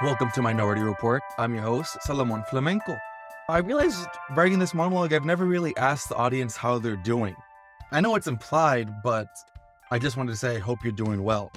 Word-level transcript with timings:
Welcome 0.00 0.30
to 0.36 0.42
Minority 0.42 0.82
Report. 0.82 1.22
I'm 1.38 1.52
your 1.52 1.64
host, 1.64 1.98
Salomón 2.06 2.46
Flamenco. 2.46 2.96
I 3.48 3.58
realized 3.58 4.06
writing 4.30 4.60
this 4.60 4.72
monologue, 4.72 5.12
I've 5.12 5.24
never 5.24 5.44
really 5.44 5.76
asked 5.76 6.08
the 6.08 6.14
audience 6.14 6.56
how 6.56 6.78
they're 6.78 6.94
doing. 6.94 7.34
I 7.90 8.00
know 8.00 8.14
it's 8.14 8.28
implied, 8.28 9.02
but 9.02 9.26
I 9.90 9.98
just 9.98 10.16
wanted 10.16 10.30
to 10.30 10.36
say 10.36 10.54
I 10.54 10.60
hope 10.60 10.84
you're 10.84 10.92
doing 10.92 11.24
well. 11.24 11.50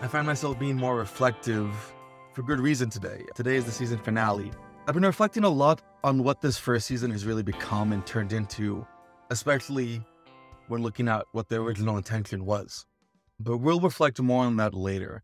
I 0.00 0.08
find 0.08 0.26
myself 0.26 0.58
being 0.58 0.74
more 0.74 0.96
reflective 0.96 1.70
for 2.32 2.42
good 2.42 2.58
reason 2.58 2.90
today. 2.90 3.22
Today 3.36 3.54
is 3.54 3.66
the 3.66 3.70
season 3.70 3.98
finale. 3.98 4.50
I've 4.88 4.94
been 4.94 5.04
reflecting 5.04 5.44
a 5.44 5.48
lot 5.48 5.80
on 6.02 6.24
what 6.24 6.40
this 6.40 6.58
first 6.58 6.88
season 6.88 7.12
has 7.12 7.24
really 7.24 7.44
become 7.44 7.92
and 7.92 8.04
turned 8.04 8.32
into, 8.32 8.84
especially 9.30 10.02
when 10.66 10.82
looking 10.82 11.06
at 11.06 11.24
what 11.30 11.48
the 11.48 11.60
original 11.60 11.96
intention 11.96 12.44
was. 12.44 12.84
But 13.38 13.58
we'll 13.58 13.78
reflect 13.78 14.20
more 14.20 14.44
on 14.44 14.56
that 14.56 14.74
later. 14.74 15.22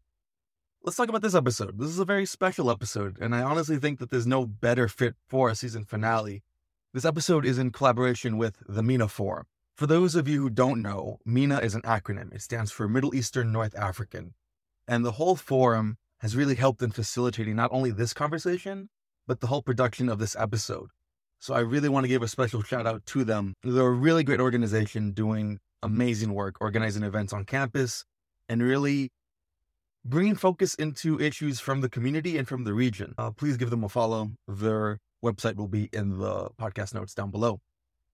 Let's 0.86 0.96
talk 0.96 1.08
about 1.08 1.22
this 1.22 1.34
episode. 1.34 1.80
This 1.80 1.88
is 1.88 1.98
a 1.98 2.04
very 2.04 2.24
special 2.24 2.70
episode, 2.70 3.18
and 3.20 3.34
I 3.34 3.42
honestly 3.42 3.76
think 3.76 3.98
that 3.98 4.08
there's 4.08 4.24
no 4.24 4.46
better 4.46 4.86
fit 4.86 5.16
for 5.26 5.50
a 5.50 5.56
season 5.56 5.84
finale. 5.84 6.44
This 6.94 7.04
episode 7.04 7.44
is 7.44 7.58
in 7.58 7.72
collaboration 7.72 8.38
with 8.38 8.62
the 8.68 8.84
MENA 8.84 9.08
Forum. 9.08 9.46
For 9.74 9.88
those 9.88 10.14
of 10.14 10.28
you 10.28 10.42
who 10.42 10.48
don't 10.48 10.80
know, 10.80 11.18
MENA 11.24 11.58
is 11.58 11.74
an 11.74 11.82
acronym. 11.82 12.32
It 12.32 12.40
stands 12.40 12.70
for 12.70 12.88
Middle 12.88 13.16
Eastern 13.16 13.50
North 13.50 13.76
African. 13.76 14.34
And 14.86 15.04
the 15.04 15.10
whole 15.10 15.34
forum 15.34 15.96
has 16.20 16.36
really 16.36 16.54
helped 16.54 16.80
in 16.82 16.92
facilitating 16.92 17.56
not 17.56 17.72
only 17.72 17.90
this 17.90 18.14
conversation, 18.14 18.88
but 19.26 19.40
the 19.40 19.48
whole 19.48 19.62
production 19.62 20.08
of 20.08 20.20
this 20.20 20.36
episode. 20.38 20.90
So 21.40 21.52
I 21.52 21.60
really 21.62 21.88
want 21.88 22.04
to 22.04 22.08
give 22.08 22.22
a 22.22 22.28
special 22.28 22.62
shout 22.62 22.86
out 22.86 23.04
to 23.06 23.24
them. 23.24 23.54
They're 23.64 23.88
a 23.88 23.90
really 23.90 24.22
great 24.22 24.38
organization 24.38 25.10
doing 25.10 25.58
amazing 25.82 26.32
work, 26.32 26.58
organizing 26.60 27.02
events 27.02 27.32
on 27.32 27.44
campus, 27.44 28.04
and 28.48 28.62
really 28.62 29.10
bringing 30.08 30.36
focus 30.36 30.74
into 30.74 31.20
issues 31.20 31.58
from 31.58 31.80
the 31.80 31.88
community 31.88 32.38
and 32.38 32.46
from 32.46 32.64
the 32.64 32.72
region. 32.72 33.14
Uh, 33.18 33.30
please 33.30 33.56
give 33.56 33.70
them 33.70 33.82
a 33.82 33.88
follow. 33.88 34.30
Their 34.46 34.98
website 35.24 35.56
will 35.56 35.68
be 35.68 35.88
in 35.92 36.18
the 36.18 36.50
podcast 36.60 36.94
notes 36.94 37.14
down 37.14 37.30
below. 37.30 37.60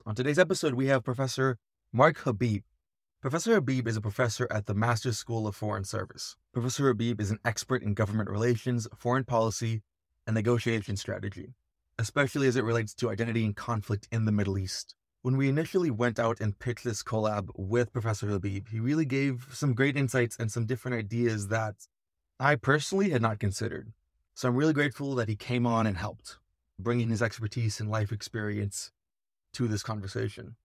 On 0.06 0.14
today's 0.14 0.38
episode, 0.38 0.74
we 0.74 0.86
have 0.86 1.04
Professor 1.04 1.58
Mark 1.92 2.18
Habeeb. 2.20 2.62
Professor 3.20 3.60
Habeeb 3.60 3.86
is 3.86 3.96
a 3.96 4.00
professor 4.00 4.48
at 4.50 4.66
the 4.66 4.74
Masters 4.74 5.18
School 5.18 5.46
of 5.46 5.54
Foreign 5.54 5.84
Service. 5.84 6.36
Professor 6.52 6.92
Habeeb 6.92 7.20
is 7.20 7.30
an 7.30 7.38
expert 7.44 7.82
in 7.82 7.94
government 7.94 8.30
relations, 8.30 8.88
foreign 8.96 9.24
policy, 9.24 9.82
and 10.26 10.34
negotiation 10.34 10.96
strategy, 10.96 11.54
especially 11.98 12.48
as 12.48 12.56
it 12.56 12.64
relates 12.64 12.94
to 12.94 13.10
identity 13.10 13.44
and 13.44 13.54
conflict 13.54 14.08
in 14.10 14.24
the 14.24 14.32
Middle 14.32 14.58
East. 14.58 14.96
When 15.22 15.36
we 15.36 15.48
initially 15.48 15.92
went 15.92 16.18
out 16.18 16.40
and 16.40 16.58
pitched 16.58 16.82
this 16.82 17.04
collab 17.04 17.50
with 17.54 17.92
Professor 17.92 18.26
Habeeb, 18.26 18.68
he 18.70 18.80
really 18.80 19.04
gave 19.04 19.46
some 19.52 19.72
great 19.72 19.96
insights 19.96 20.36
and 20.36 20.50
some 20.50 20.66
different 20.66 20.96
ideas 20.96 21.46
that 21.46 21.86
I 22.40 22.56
personally 22.56 23.10
had 23.10 23.22
not 23.22 23.38
considered. 23.38 23.92
So 24.34 24.48
I'm 24.48 24.56
really 24.56 24.72
grateful 24.72 25.14
that 25.14 25.28
he 25.28 25.36
came 25.36 25.64
on 25.64 25.86
and 25.86 25.96
helped, 25.96 26.38
bringing 26.76 27.08
his 27.10 27.22
expertise 27.22 27.78
and 27.78 27.88
life 27.88 28.10
experience 28.10 28.90
to 29.52 29.68
this 29.68 29.84
conversation. 29.84 30.56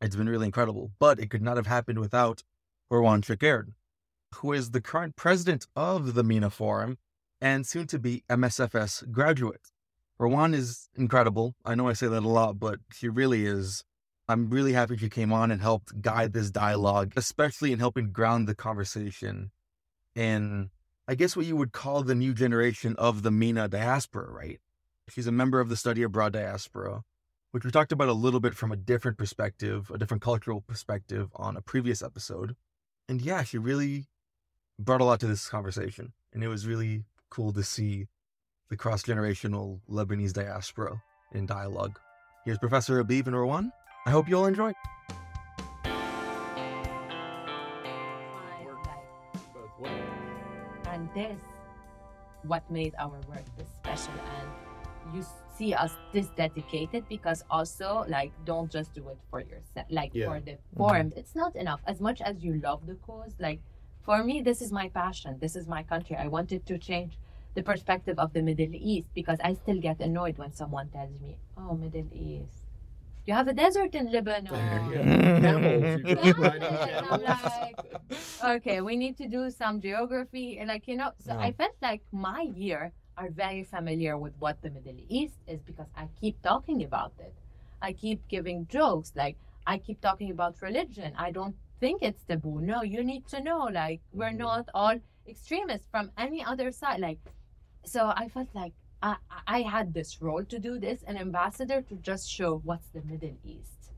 It's 0.00 0.14
been 0.14 0.28
really 0.28 0.46
incredible, 0.46 0.92
but 1.00 1.18
it 1.18 1.28
could 1.28 1.42
not 1.42 1.56
have 1.56 1.66
happened 1.66 1.98
without 1.98 2.44
Rawan 2.92 3.22
Chaker, 3.22 3.72
who 4.36 4.52
is 4.52 4.70
the 4.70 4.80
current 4.80 5.16
president 5.16 5.66
of 5.74 6.14
the 6.14 6.22
MENA 6.22 6.50
Forum 6.50 6.98
and 7.40 7.66
soon 7.66 7.88
to 7.88 7.98
be 7.98 8.22
MSFS 8.30 9.10
graduate. 9.10 9.72
Rawan 10.20 10.54
is 10.54 10.90
incredible. 10.94 11.56
I 11.64 11.74
know 11.74 11.88
I 11.88 11.92
say 11.94 12.06
that 12.06 12.22
a 12.22 12.28
lot, 12.28 12.60
but 12.60 12.78
he 13.00 13.08
really 13.08 13.46
is 13.46 13.82
I'm 14.28 14.50
really 14.50 14.72
happy 14.72 14.96
she 14.96 15.08
came 15.08 15.32
on 15.32 15.50
and 15.50 15.62
helped 15.62 16.02
guide 16.02 16.32
this 16.32 16.50
dialogue, 16.50 17.12
especially 17.16 17.72
in 17.72 17.78
helping 17.78 18.10
ground 18.10 18.48
the 18.48 18.56
conversation 18.56 19.52
in, 20.16 20.70
I 21.06 21.14
guess, 21.14 21.36
what 21.36 21.46
you 21.46 21.56
would 21.56 21.72
call 21.72 22.02
the 22.02 22.14
new 22.14 22.34
generation 22.34 22.96
of 22.98 23.22
the 23.22 23.30
MENA 23.30 23.68
diaspora, 23.68 24.28
right? 24.28 24.60
She's 25.08 25.28
a 25.28 25.32
member 25.32 25.60
of 25.60 25.68
the 25.68 25.76
study 25.76 26.02
abroad 26.02 26.32
diaspora, 26.32 27.02
which 27.52 27.64
we 27.64 27.70
talked 27.70 27.92
about 27.92 28.08
a 28.08 28.14
little 28.14 28.40
bit 28.40 28.54
from 28.54 28.72
a 28.72 28.76
different 28.76 29.16
perspective, 29.16 29.92
a 29.94 29.98
different 29.98 30.22
cultural 30.22 30.60
perspective 30.60 31.28
on 31.36 31.56
a 31.56 31.62
previous 31.62 32.02
episode. 32.02 32.56
And 33.08 33.20
yeah, 33.20 33.44
she 33.44 33.58
really 33.58 34.06
brought 34.76 35.00
a 35.00 35.04
lot 35.04 35.20
to 35.20 35.28
this 35.28 35.48
conversation. 35.48 36.12
And 36.32 36.42
it 36.42 36.48
was 36.48 36.66
really 36.66 37.04
cool 37.30 37.52
to 37.52 37.62
see 37.62 38.08
the 38.70 38.76
cross 38.76 39.04
generational 39.04 39.78
Lebanese 39.88 40.32
diaspora 40.32 41.00
in 41.32 41.46
dialogue. 41.46 42.00
Here's 42.44 42.58
Professor 42.58 43.02
Habeeb 43.02 43.28
and 43.28 43.36
Rawan 43.36 43.70
I 44.06 44.10
hope 44.10 44.28
you 44.28 44.38
all 44.38 44.46
enjoy. 44.46 44.72
And 50.86 51.08
this, 51.12 51.40
what 52.44 52.70
made 52.70 52.94
our 53.00 53.18
work 53.28 53.42
this 53.58 53.66
special. 53.74 54.14
And 54.38 55.16
you 55.16 55.26
see 55.58 55.74
us 55.74 55.96
this 56.12 56.28
dedicated 56.36 57.08
because 57.08 57.42
also, 57.50 58.04
like, 58.06 58.30
don't 58.44 58.70
just 58.70 58.94
do 58.94 59.08
it 59.08 59.18
for 59.28 59.40
yourself, 59.40 59.86
like 59.90 60.12
yeah. 60.14 60.26
for 60.26 60.38
the 60.38 60.56
forum. 60.76 61.10
Mm-hmm. 61.10 61.18
It's 61.18 61.34
not 61.34 61.56
enough. 61.56 61.80
As 61.88 62.00
much 62.00 62.20
as 62.20 62.44
you 62.44 62.60
love 62.62 62.86
the 62.86 62.94
cause, 62.94 63.34
like, 63.40 63.58
for 64.04 64.22
me, 64.22 64.40
this 64.40 64.62
is 64.62 64.70
my 64.70 64.88
passion. 64.88 65.36
This 65.40 65.56
is 65.56 65.66
my 65.66 65.82
country. 65.82 66.14
I 66.14 66.28
wanted 66.28 66.64
to 66.66 66.78
change 66.78 67.18
the 67.54 67.62
perspective 67.64 68.20
of 68.20 68.32
the 68.34 68.42
Middle 68.42 68.72
East 68.72 69.08
because 69.16 69.38
I 69.42 69.54
still 69.54 69.80
get 69.80 69.98
annoyed 69.98 70.38
when 70.38 70.52
someone 70.52 70.90
tells 70.90 71.18
me, 71.20 71.38
oh, 71.58 71.74
Middle 71.74 72.06
East 72.12 72.65
you 73.26 73.34
have 73.34 73.48
a 73.48 73.52
desert 73.52 73.94
in 73.94 74.10
Lebanon. 74.12 74.54
like, 77.22 77.76
okay, 78.44 78.80
we 78.80 78.96
need 78.96 79.16
to 79.18 79.26
do 79.26 79.50
some 79.50 79.80
geography. 79.80 80.62
Like, 80.64 80.86
you 80.86 80.96
know, 80.96 81.10
so 81.18 81.32
I 81.32 81.52
felt 81.52 81.74
like 81.82 82.02
my 82.12 82.42
year 82.54 82.92
are 83.18 83.30
very 83.30 83.64
familiar 83.64 84.16
with 84.16 84.32
what 84.38 84.62
the 84.62 84.70
Middle 84.70 85.00
East 85.08 85.38
is 85.48 85.60
because 85.62 85.88
I 85.96 86.08
keep 86.20 86.40
talking 86.42 86.84
about 86.84 87.12
it. 87.18 87.34
I 87.82 87.92
keep 87.92 88.26
giving 88.28 88.66
jokes. 88.68 89.12
Like, 89.16 89.36
I 89.66 89.78
keep 89.78 90.00
talking 90.00 90.30
about 90.30 90.62
religion. 90.62 91.12
I 91.18 91.32
don't 91.32 91.56
think 91.80 92.02
it's 92.02 92.22
taboo. 92.24 92.60
No, 92.60 92.82
you 92.82 93.02
need 93.02 93.26
to 93.28 93.42
know. 93.42 93.68
Like, 93.72 94.00
we're 94.12 94.28
mm-hmm. 94.28 94.38
not 94.38 94.68
all 94.72 94.94
extremists 95.26 95.88
from 95.90 96.12
any 96.16 96.44
other 96.44 96.70
side. 96.70 97.00
Like, 97.00 97.18
so 97.84 98.12
I 98.14 98.28
felt 98.28 98.48
like 98.54 98.72
I, 99.02 99.16
I 99.46 99.62
had 99.62 99.94
this 99.94 100.20
role 100.20 100.44
to 100.44 100.58
do 100.58 100.78
this, 100.78 101.02
an 101.04 101.16
ambassador 101.16 101.82
to 101.82 101.94
just 101.96 102.30
show 102.30 102.60
what's 102.64 102.88
the 102.88 103.02
Middle 103.02 103.36
East. 103.44 103.92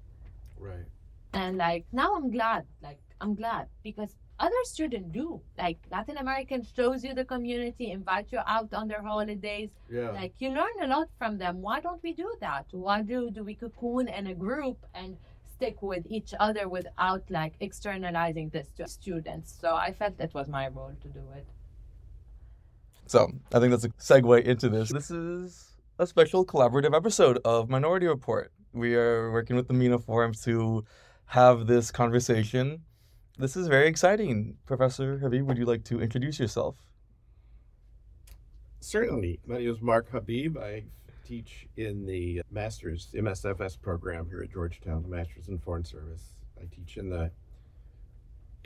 Right. 0.59 0.86
And 1.32 1.56
like 1.59 1.86
now 1.92 2.14
I'm 2.14 2.31
glad, 2.31 2.66
like 2.82 3.00
I'm 3.20 3.34
glad 3.34 3.69
because 3.82 4.16
other 4.41 4.62
students 4.64 5.10
do. 5.12 5.41
Like 5.56 5.78
Latin 5.91 6.16
American 6.16 6.64
shows 6.76 7.04
you 7.04 7.14
the 7.14 7.25
community, 7.25 7.91
invite 7.91 8.32
you 8.32 8.41
out 8.47 8.72
on 8.72 8.88
their 8.88 9.03
holidays. 9.03 9.70
Yeah. 9.91 10.10
Like 10.10 10.34
you 10.38 10.50
learn 10.50 10.76
a 10.82 10.86
lot 10.86 11.09
from 11.19 11.38
them. 11.38 11.60
Why 11.60 11.80
don't 11.80 12.03
we 12.03 12.12
do 12.12 12.32
that? 12.41 12.66
Why 12.70 13.03
do 13.03 13.30
do 13.30 13.44
we 13.44 13.54
cocoon 13.54 14.09
in 14.09 14.26
a 14.28 14.34
group 14.34 14.78
and 14.94 15.16
stick 15.53 15.82
with 15.82 16.06
each 16.09 16.34
other 16.38 16.69
without 16.69 17.22
like 17.30 17.54
externalizing 17.60 18.50
this 18.50 18.69
to 18.76 18.86
students? 18.88 19.56
So 19.60 19.75
I 19.75 19.92
felt 19.92 20.19
that 20.19 20.34
was 20.34 20.48
my 20.48 20.69
role 20.69 20.94
to 21.03 21.09
do 21.09 21.25
it. 21.34 21.47
So 23.08 23.32
I 23.54 23.58
think 23.58 23.70
that's 23.70 23.84
a 23.84 23.88
segue 23.88 24.44
into 24.44 24.69
this. 24.69 24.92
This 24.92 25.10
is 25.10 25.72
a 25.98 26.06
special 26.06 26.44
collaborative 26.44 26.94
episode 26.94 27.38
of 27.42 27.70
Minority 27.70 28.06
Report. 28.06 28.52
We 28.74 28.96
are 28.96 29.32
working 29.32 29.56
with 29.56 29.66
the 29.66 29.72
MENA 29.72 29.98
Forum 30.00 30.34
to 30.44 30.84
have 31.24 31.66
this 31.66 31.91
conversation. 31.91 32.82
This 33.38 33.56
is 33.56 33.66
very 33.66 33.88
exciting. 33.88 34.58
Professor 34.66 35.18
Habeeb, 35.20 35.47
would 35.47 35.56
you 35.56 35.64
like 35.64 35.84
to 35.84 36.02
introduce 36.02 36.38
yourself? 36.38 36.76
Certainly. 38.80 39.41
My 39.47 39.56
name 39.56 39.70
is 39.70 39.80
Mark 39.80 40.12
Habeeb. 40.12 40.58
I 40.58 40.84
teach 41.26 41.66
in 41.78 42.04
the 42.04 42.42
Master's 42.50 43.08
MSFS 43.14 43.80
program 43.80 44.28
here 44.28 44.42
at 44.42 44.52
Georgetown, 44.52 45.02
the 45.02 45.08
Master's 45.08 45.48
in 45.48 45.58
Foreign 45.58 45.84
Service. 45.84 46.34
I 46.60 46.66
teach 46.70 46.98
in 46.98 47.08
the 47.08 47.30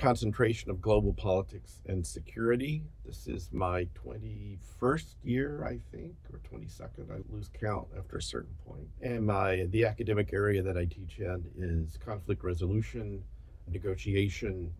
concentration 0.03 0.69
of 0.69 0.81
global 0.81 1.13
politics 1.13 1.81
and 1.87 2.05
security. 2.05 2.83
This 3.07 3.29
is 3.29 3.51
my 3.53 3.87
21st 3.95 5.15
year, 5.23 5.65
I 5.65 5.79
think, 5.97 6.17
or 6.33 6.41
22nd. 6.41 7.09
I 7.09 7.21
lose 7.33 7.49
count 7.49 7.87
after 7.97 8.17
a 8.17 8.23
certain 8.23 8.57
point. 8.67 8.89
And 9.01 9.25
my 9.25 9.69
the 9.71 9.85
academic 9.85 10.33
area 10.33 10.61
that 10.61 10.77
I 10.77 10.87
teach 10.87 11.21
in 11.21 11.45
is 11.57 11.97
conflict 12.05 12.43
resolution, 12.43 13.23
negotiation, 13.69 14.75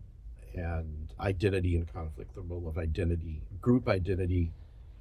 and 0.55 1.13
identity 1.21 1.77
in 1.77 1.85
conflict, 1.85 2.35
the 2.35 2.41
role 2.41 2.67
of 2.67 2.77
identity, 2.77 3.41
group 3.61 3.87
identity 3.87 4.51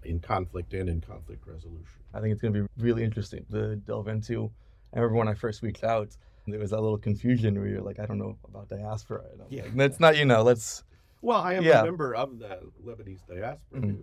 in 0.04 0.20
conflict 0.20 0.72
and 0.72 0.88
in 0.88 1.00
conflict 1.00 1.44
resolution. 1.48 1.98
I 2.14 2.20
think 2.20 2.32
it's 2.32 2.42
going 2.42 2.54
to 2.54 2.62
be 2.62 2.68
really 2.78 3.02
interesting 3.02 3.44
to 3.50 3.74
delve 3.74 4.06
into. 4.06 4.52
I 4.94 5.00
remember 5.00 5.16
when 5.16 5.28
I 5.28 5.34
first 5.34 5.62
reached 5.62 5.82
out, 5.82 6.16
there 6.46 6.58
was 6.58 6.70
that 6.70 6.80
little 6.80 6.98
confusion 6.98 7.58
where 7.58 7.68
you're 7.68 7.82
like, 7.82 7.98
I 8.00 8.06
don't 8.06 8.18
know 8.18 8.36
about 8.48 8.68
diaspora. 8.68 9.22
And 9.32 9.42
yeah, 9.48 9.62
like, 9.62 9.76
that's 9.76 10.00
not 10.00 10.16
you 10.16 10.24
know. 10.24 10.42
Let's. 10.42 10.82
Well, 11.20 11.40
I 11.40 11.54
am 11.54 11.62
yeah. 11.62 11.82
a 11.82 11.84
member 11.84 12.14
of 12.14 12.38
the 12.38 12.60
Lebanese 12.84 13.20
diaspora. 13.28 13.80
Mm-hmm. 13.80 13.90
Who, 13.90 13.98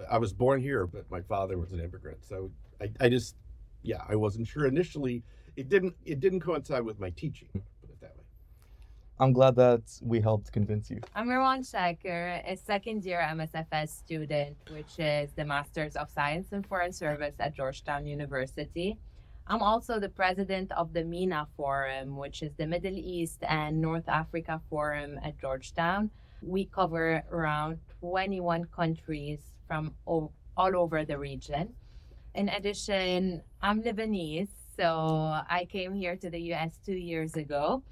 uh, 0.00 0.02
uh, 0.02 0.06
I 0.10 0.18
was 0.18 0.32
born 0.32 0.60
here, 0.60 0.86
but 0.86 1.08
my 1.10 1.20
father 1.20 1.56
was 1.58 1.72
an 1.72 1.78
immigrant, 1.78 2.24
so 2.24 2.50
I, 2.80 2.90
I 3.00 3.08
just, 3.08 3.36
yeah, 3.82 4.02
I 4.08 4.16
wasn't 4.16 4.48
sure 4.48 4.66
initially. 4.66 5.22
It 5.56 5.68
didn't. 5.68 5.94
It 6.04 6.20
didn't 6.20 6.40
coincide 6.40 6.82
with 6.82 6.98
my 6.98 7.10
teaching. 7.10 7.48
Put 7.52 7.90
it 7.90 8.00
that 8.00 8.16
way. 8.16 8.24
I'm 9.20 9.32
glad 9.32 9.54
that 9.56 9.82
we 10.02 10.20
helped 10.20 10.52
convince 10.52 10.90
you. 10.90 11.00
I'm 11.14 11.28
Rawan 11.28 11.60
Chaker, 11.60 12.42
a 12.44 12.56
second 12.56 13.04
year 13.04 13.20
MSFS 13.20 13.88
student, 13.88 14.56
which 14.70 14.98
is 14.98 15.30
the 15.36 15.44
Masters 15.44 15.94
of 15.96 16.10
Science 16.10 16.52
in 16.52 16.62
Foreign 16.64 16.92
Service 16.92 17.34
at 17.38 17.54
Georgetown 17.54 18.06
University. 18.06 18.98
I'm 19.50 19.62
also 19.62 19.98
the 19.98 20.10
president 20.10 20.70
of 20.72 20.92
the 20.92 21.02
MENA 21.04 21.48
Forum, 21.56 22.18
which 22.18 22.42
is 22.42 22.52
the 22.58 22.66
Middle 22.66 22.98
East 22.98 23.38
and 23.48 23.80
North 23.80 24.06
Africa 24.06 24.60
Forum 24.68 25.18
at 25.24 25.40
Georgetown. 25.40 26.10
We 26.42 26.66
cover 26.66 27.24
around 27.32 27.78
21 28.00 28.66
countries 28.66 29.40
from 29.66 29.94
all, 30.04 30.32
all 30.54 30.76
over 30.76 31.06
the 31.06 31.16
region. 31.16 31.72
In 32.34 32.50
addition, 32.50 33.42
I'm 33.62 33.82
Lebanese, 33.82 34.50
so 34.76 35.40
I 35.48 35.66
came 35.70 35.94
here 35.94 36.16
to 36.16 36.28
the 36.28 36.52
US 36.52 36.78
two 36.84 36.92
years 36.92 37.34
ago 37.34 37.82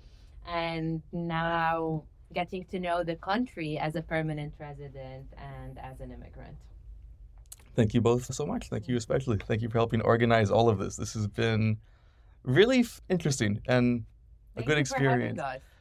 and 0.47 1.00
now 1.11 2.05
getting 2.35 2.64
to 2.67 2.79
know 2.79 3.03
the 3.03 3.17
country 3.17 3.79
as 3.79 3.97
a 3.97 4.03
permanent 4.03 4.53
resident 4.58 5.32
and 5.38 5.79
as 5.79 6.00
an 6.00 6.12
immigrant. 6.12 6.58
Thank 7.76 7.93
you 7.93 8.00
both 8.00 8.32
so 8.32 8.46
much. 8.46 8.70
Thank 8.70 8.88
you 8.88 8.96
especially. 8.96 9.37
Thank 9.37 9.61
you 9.61 9.69
for 9.69 9.76
helping 9.76 10.00
organize 10.00 10.50
all 10.50 10.70
of 10.70 10.78
this. 10.78 10.96
This 10.96 11.12
has 11.12 11.28
been 11.28 11.76
really 12.43 12.81
f- 12.81 13.02
interesting 13.11 13.61
and 13.69 14.05
a 14.55 14.61
Thank 14.61 14.69
good 14.69 14.78
experience. 14.78 15.38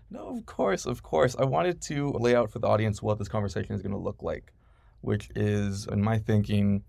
No, 0.09 0.27
of 0.27 0.45
course, 0.45 0.85
of 0.85 1.01
course. 1.03 1.37
I 1.39 1.45
wanted 1.45 1.81
to 1.83 2.11
lay 2.11 2.35
out 2.35 2.51
for 2.51 2.59
the 2.59 2.67
audience 2.67 3.01
what 3.01 3.17
this 3.17 3.29
conversation 3.29 3.73
is 3.73 3.81
going 3.81 3.93
to 3.93 3.97
look 3.97 4.21
like, 4.21 4.51
which 5.01 5.29
is, 5.35 5.87
in 5.87 6.01
my 6.01 6.17
thinking, 6.19 6.83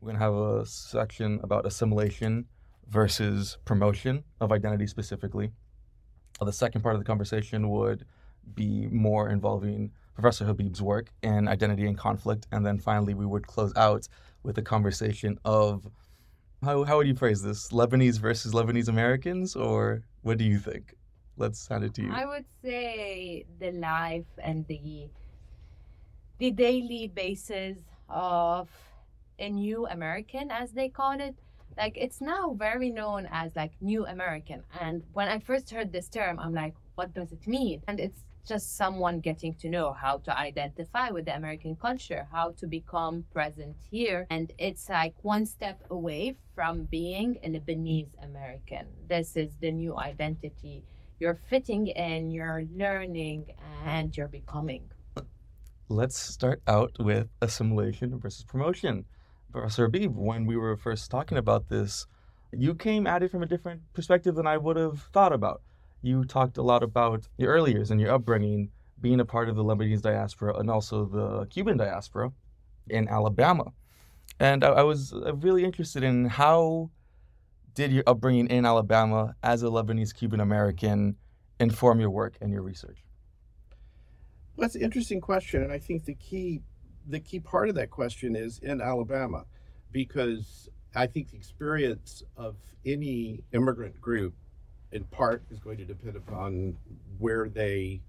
we're 0.00 0.12
going 0.12 0.18
to 0.18 0.24
have 0.24 0.34
a 0.34 0.64
section 0.66 1.40
about 1.42 1.66
assimilation 1.66 2.46
versus 2.88 3.58
promotion 3.64 4.22
of 4.40 4.52
identity 4.52 4.86
specifically. 4.86 5.50
The 6.40 6.52
second 6.52 6.82
part 6.82 6.94
of 6.94 7.00
the 7.00 7.04
conversation 7.04 7.70
would 7.70 8.04
be 8.54 8.86
more 8.86 9.28
involving 9.28 9.90
Professor 10.14 10.44
Habeeb's 10.44 10.80
work 10.80 11.10
in 11.22 11.48
identity 11.48 11.86
and 11.86 11.98
conflict. 11.98 12.46
And 12.52 12.64
then 12.64 12.78
finally, 12.78 13.14
we 13.14 13.26
would 13.26 13.46
close 13.46 13.72
out 13.76 14.06
with 14.44 14.58
a 14.58 14.62
conversation 14.62 15.38
of 15.44 15.84
how, 16.62 16.84
how 16.84 16.96
would 16.98 17.06
you 17.06 17.14
phrase 17.14 17.42
this? 17.42 17.72
Lebanese 17.72 18.18
versus 18.18 18.52
Lebanese 18.52 18.88
Americans? 18.88 19.56
Or 19.56 20.02
what 20.22 20.38
do 20.38 20.44
you 20.44 20.58
think? 20.58 20.94
Let's 21.36 21.66
hand 21.66 21.84
it 21.84 21.94
to 21.94 22.02
you. 22.02 22.12
I 22.12 22.24
would 22.26 22.44
say 22.62 23.44
the 23.58 23.72
life 23.72 24.30
and 24.38 24.64
the 24.68 25.08
the 26.38 26.50
daily 26.50 27.08
basis 27.08 27.76
of 28.08 28.68
a 29.38 29.48
new 29.48 29.86
American, 29.86 30.50
as 30.50 30.72
they 30.72 30.88
call 30.88 31.20
it. 31.20 31.34
Like 31.76 31.96
it's 31.96 32.20
now 32.20 32.54
very 32.54 32.90
known 32.90 33.28
as 33.32 33.56
like 33.56 33.72
new 33.80 34.06
American. 34.06 34.62
And 34.80 35.02
when 35.12 35.28
I 35.28 35.38
first 35.40 35.70
heard 35.70 35.92
this 35.92 36.08
term, 36.08 36.38
I'm 36.38 36.54
like, 36.54 36.74
what 36.94 37.12
does 37.14 37.32
it 37.32 37.46
mean? 37.48 37.82
And 37.88 37.98
it's 37.98 38.22
just 38.46 38.76
someone 38.76 39.20
getting 39.20 39.54
to 39.54 39.68
know 39.68 39.92
how 39.92 40.18
to 40.18 40.38
identify 40.38 41.10
with 41.10 41.24
the 41.24 41.34
American 41.34 41.76
culture, 41.76 42.26
how 42.30 42.52
to 42.52 42.66
become 42.66 43.24
present 43.32 43.76
here. 43.90 44.26
And 44.30 44.52
it's 44.58 44.88
like 44.88 45.14
one 45.22 45.46
step 45.46 45.80
away 45.90 46.36
from 46.54 46.84
being 46.84 47.38
a 47.42 47.48
Lebanese 47.48 48.10
American. 48.22 48.86
This 49.08 49.36
is 49.36 49.50
the 49.60 49.72
new 49.72 49.96
identity 49.96 50.84
you're 51.20 51.38
fitting 51.48 51.86
in, 51.86 52.30
you're 52.30 52.64
learning, 52.74 53.46
and 53.84 54.16
you're 54.16 54.28
becoming. 54.28 54.90
Let's 55.88 56.18
start 56.18 56.60
out 56.66 56.92
with 56.98 57.28
assimilation 57.40 58.18
versus 58.18 58.44
promotion. 58.44 59.04
Professor 59.52 59.88
Habeeb, 59.88 60.12
when 60.12 60.44
we 60.44 60.56
were 60.56 60.76
first 60.76 61.10
talking 61.10 61.38
about 61.38 61.68
this, 61.68 62.06
you 62.52 62.74
came 62.74 63.06
at 63.06 63.22
it 63.22 63.30
from 63.30 63.42
a 63.42 63.46
different 63.46 63.82
perspective 63.92 64.34
than 64.34 64.46
I 64.46 64.56
would 64.56 64.76
have 64.76 65.00
thought 65.12 65.32
about. 65.32 65.62
You 66.04 66.22
talked 66.26 66.58
a 66.58 66.62
lot 66.62 66.82
about 66.82 67.26
your 67.38 67.50
early 67.50 67.72
years 67.72 67.90
and 67.90 67.98
your 67.98 68.12
upbringing, 68.12 68.70
being 69.00 69.20
a 69.20 69.24
part 69.24 69.48
of 69.48 69.56
the 69.56 69.64
Lebanese 69.64 70.02
diaspora 70.02 70.58
and 70.58 70.70
also 70.70 71.06
the 71.06 71.46
Cuban 71.46 71.78
diaspora 71.78 72.30
in 72.88 73.08
Alabama. 73.08 73.72
And 74.38 74.64
I, 74.64 74.68
I 74.68 74.82
was 74.82 75.14
uh, 75.14 75.34
really 75.36 75.64
interested 75.64 76.02
in 76.02 76.26
how 76.26 76.90
did 77.72 77.90
your 77.90 78.04
upbringing 78.06 78.48
in 78.48 78.66
Alabama 78.66 79.34
as 79.42 79.62
a 79.62 79.66
Lebanese 79.66 80.14
Cuban 80.14 80.40
American 80.40 81.16
inform 81.58 82.00
your 82.00 82.10
work 82.10 82.36
and 82.42 82.52
your 82.52 82.60
research? 82.60 82.98
Well, 84.56 84.66
that's 84.66 84.74
an 84.74 84.82
interesting 84.82 85.22
question, 85.22 85.62
and 85.62 85.72
I 85.72 85.78
think 85.78 86.04
the 86.04 86.14
key 86.14 86.60
the 87.06 87.20
key 87.20 87.40
part 87.40 87.70
of 87.70 87.74
that 87.76 87.90
question 87.90 88.36
is 88.36 88.58
in 88.58 88.82
Alabama, 88.82 89.44
because 89.90 90.68
I 90.94 91.06
think 91.06 91.30
the 91.30 91.36
experience 91.38 92.22
of 92.36 92.56
any 92.84 93.42
immigrant 93.52 94.00
group, 94.00 94.34
in 94.94 95.04
part, 95.04 95.42
is 95.50 95.58
going 95.58 95.76
to 95.76 95.84
depend 95.84 96.16
upon 96.16 96.76
where 97.18 97.48
they 97.48 98.00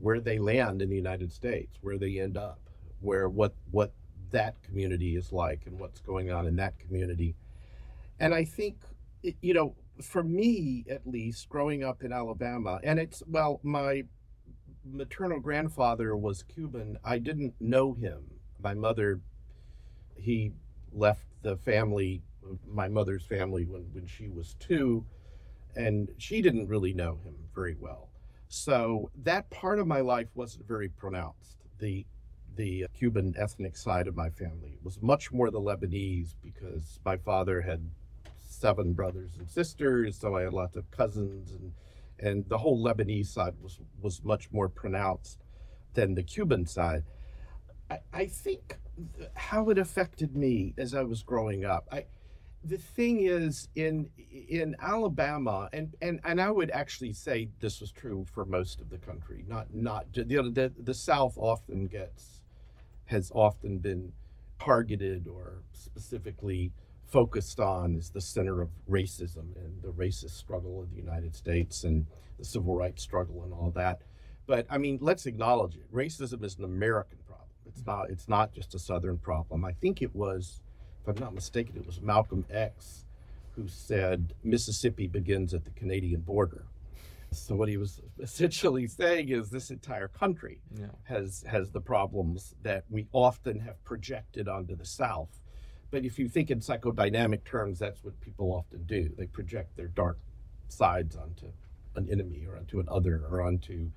where 0.00 0.20
they 0.20 0.38
land 0.38 0.82
in 0.82 0.90
the 0.90 0.96
United 0.96 1.32
States, 1.32 1.78
where 1.80 1.96
they 1.96 2.18
end 2.18 2.36
up, 2.36 2.58
where 3.00 3.28
what 3.28 3.54
what 3.70 3.92
that 4.32 4.60
community 4.62 5.16
is 5.16 5.32
like, 5.32 5.62
and 5.64 5.78
what's 5.78 6.00
going 6.00 6.30
on 6.30 6.46
in 6.46 6.56
that 6.56 6.78
community. 6.78 7.34
And 8.18 8.34
I 8.34 8.44
think, 8.44 8.76
you 9.22 9.54
know, 9.54 9.74
for 10.02 10.22
me 10.22 10.84
at 10.90 11.06
least, 11.06 11.48
growing 11.48 11.84
up 11.84 12.02
in 12.02 12.12
Alabama, 12.12 12.80
and 12.82 12.98
it's 12.98 13.22
well, 13.26 13.60
my 13.62 14.02
maternal 14.84 15.40
grandfather 15.40 16.16
was 16.16 16.42
Cuban. 16.42 16.98
I 17.04 17.18
didn't 17.18 17.54
know 17.60 17.94
him. 17.94 18.24
My 18.60 18.74
mother, 18.74 19.20
he 20.16 20.52
left 20.92 21.26
the 21.42 21.56
family, 21.58 22.22
my 22.66 22.88
mother's 22.88 23.24
family, 23.24 23.64
when, 23.64 23.82
when 23.92 24.06
she 24.06 24.28
was 24.28 24.54
two, 24.58 25.04
and 25.76 26.08
she 26.18 26.42
didn't 26.42 26.68
really 26.68 26.92
know 26.92 27.18
him 27.24 27.34
very 27.54 27.76
well. 27.78 28.08
So 28.48 29.10
that 29.22 29.50
part 29.50 29.78
of 29.78 29.86
my 29.86 30.00
life 30.00 30.28
wasn't 30.34 30.66
very 30.66 30.88
pronounced. 30.88 31.58
The 31.78 32.06
the 32.56 32.86
Cuban 32.94 33.34
ethnic 33.36 33.76
side 33.76 34.08
of 34.08 34.16
my 34.16 34.30
family 34.30 34.78
was 34.82 35.02
much 35.02 35.30
more 35.30 35.50
the 35.50 35.60
Lebanese 35.60 36.34
because 36.42 36.98
my 37.04 37.18
father 37.18 37.60
had 37.60 37.90
seven 38.38 38.94
brothers 38.94 39.32
and 39.38 39.50
sisters, 39.50 40.18
so 40.18 40.36
I 40.36 40.42
had 40.42 40.54
lots 40.54 40.76
of 40.76 40.90
cousins 40.90 41.52
and 41.52 41.72
and 42.18 42.48
the 42.48 42.56
whole 42.58 42.82
Lebanese 42.82 43.26
side 43.26 43.54
was 43.60 43.78
was 44.00 44.24
much 44.24 44.50
more 44.52 44.68
pronounced 44.68 45.44
than 45.94 46.14
the 46.14 46.22
Cuban 46.22 46.66
side. 46.66 47.04
I, 47.90 47.98
I 48.12 48.26
think 48.26 48.78
th- 49.16 49.30
how 49.34 49.68
it 49.70 49.78
affected 49.78 50.34
me 50.36 50.74
as 50.78 50.94
I 50.94 51.02
was 51.02 51.22
growing 51.22 51.64
up. 51.64 51.86
I 51.92 52.06
the 52.64 52.78
thing 52.78 53.20
is 53.20 53.68
in 53.74 54.08
in 54.30 54.74
Alabama 54.80 55.68
and 55.72 55.94
and 56.02 56.20
and 56.24 56.40
I 56.40 56.50
would 56.50 56.70
actually 56.70 57.12
say 57.12 57.48
this 57.60 57.80
was 57.80 57.92
true 57.92 58.26
for 58.32 58.44
most 58.44 58.80
of 58.80 58.90
the 58.90 58.98
country. 58.98 59.44
Not 59.46 59.72
not 59.74 60.06
know 60.16 60.50
the 60.50 60.72
the 60.78 60.94
South 60.94 61.34
often 61.36 61.86
gets 61.86 62.40
has 63.06 63.30
often 63.34 63.78
been 63.78 64.12
targeted 64.58 65.28
or 65.28 65.62
specifically 65.72 66.72
focused 67.06 67.60
on 67.60 67.94
as 67.96 68.10
the 68.10 68.20
center 68.20 68.60
of 68.60 68.68
racism 68.90 69.54
and 69.56 69.80
the 69.82 69.92
racist 69.92 70.30
struggle 70.30 70.82
in 70.82 70.90
the 70.90 70.96
United 70.96 71.34
States 71.34 71.84
and 71.84 72.06
the 72.38 72.44
civil 72.44 72.74
rights 72.74 73.02
struggle 73.02 73.44
and 73.44 73.52
all 73.52 73.70
that. 73.70 74.02
But 74.46 74.66
I 74.70 74.78
mean, 74.78 74.98
let's 75.00 75.26
acknowledge 75.26 75.76
it. 75.76 75.92
Racism 75.92 76.44
is 76.44 76.56
an 76.58 76.64
American 76.64 77.18
problem. 77.26 77.48
It's 77.66 77.84
not. 77.84 78.10
It's 78.10 78.28
not 78.28 78.52
just 78.52 78.74
a 78.74 78.78
Southern 78.78 79.18
problem. 79.18 79.64
I 79.64 79.72
think 79.72 80.02
it 80.02 80.14
was, 80.14 80.60
if 81.08 81.16
I'm 81.16 81.20
not 81.22 81.34
mistaken, 81.34 81.76
it 81.76 81.86
was 81.86 82.00
Malcolm 82.00 82.44
X 82.50 83.04
who 83.54 83.68
said 83.68 84.34
Mississippi 84.44 85.06
begins 85.06 85.54
at 85.54 85.64
the 85.64 85.70
Canadian 85.70 86.20
border. 86.20 86.66
So 87.30 87.54
what 87.54 87.68
he 87.68 87.76
was 87.76 88.00
essentially 88.20 88.86
saying 88.86 89.28
is 89.30 89.48
this 89.50 89.70
entire 89.70 90.08
country 90.08 90.60
Yeah. 90.78 90.86
has 91.04 91.44
has 91.46 91.70
the 91.70 91.80
problems 91.80 92.54
that 92.62 92.84
we 92.90 93.06
often 93.12 93.60
have 93.60 93.82
projected 93.84 94.48
onto 94.48 94.74
the 94.76 94.84
South. 94.84 95.40
But 95.90 96.04
if 96.04 96.18
you 96.18 96.28
think 96.28 96.50
in 96.50 96.58
psychodynamic 96.60 97.44
terms, 97.44 97.78
that's 97.78 98.02
what 98.04 98.20
people 98.20 98.52
often 98.52 98.82
do. 98.84 99.08
They 99.16 99.26
project 99.26 99.76
their 99.76 99.88
dark 99.88 100.18
sides 100.68 101.14
onto 101.16 101.46
an 101.94 102.08
enemy 102.10 102.44
or 102.46 102.56
onto 102.56 102.80
an 102.80 102.88
other 102.90 103.22
or 103.30 103.40
onto 103.40 103.90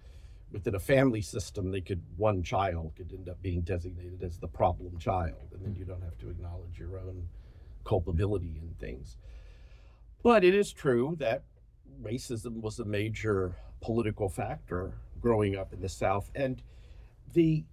within 0.51 0.75
a 0.75 0.79
family 0.79 1.22
system 1.22 1.72
they 1.72 1.82
could 1.82 2.01
one 2.18 2.41
child 2.41 2.91
could 2.96 3.12
end 3.13 3.29
up 3.29 3.41
being 3.41 3.62
designated 3.62 4.24
as 4.24 4.38
the 4.38 4.48
problem 4.48 4.98
child 4.98 5.48
and 5.53 5.63
then 5.63 5.74
hmm. 5.74 5.79
you 5.79 5.86
don't 5.86 6.03
have 6.03 6.18
to 6.18 6.29
acknowledge 6.29 6.77
your 6.77 6.98
own 7.00 7.27
culpability 7.86 8.60
in 8.62 8.74
things 8.79 9.18
but 10.24 10.44
it 10.44 10.53
is 10.53 10.72
true 10.74 11.15
that 11.20 11.44
racism 12.01 12.62
was 12.62 12.79
a 12.79 12.86
major 12.86 13.56
political 13.82 14.29
factor 14.29 14.94
growing 15.22 15.56
up 15.56 15.74
in 15.74 15.82
the 15.82 15.89
South. 15.89 16.29
And 16.36 16.62
the 17.34 17.63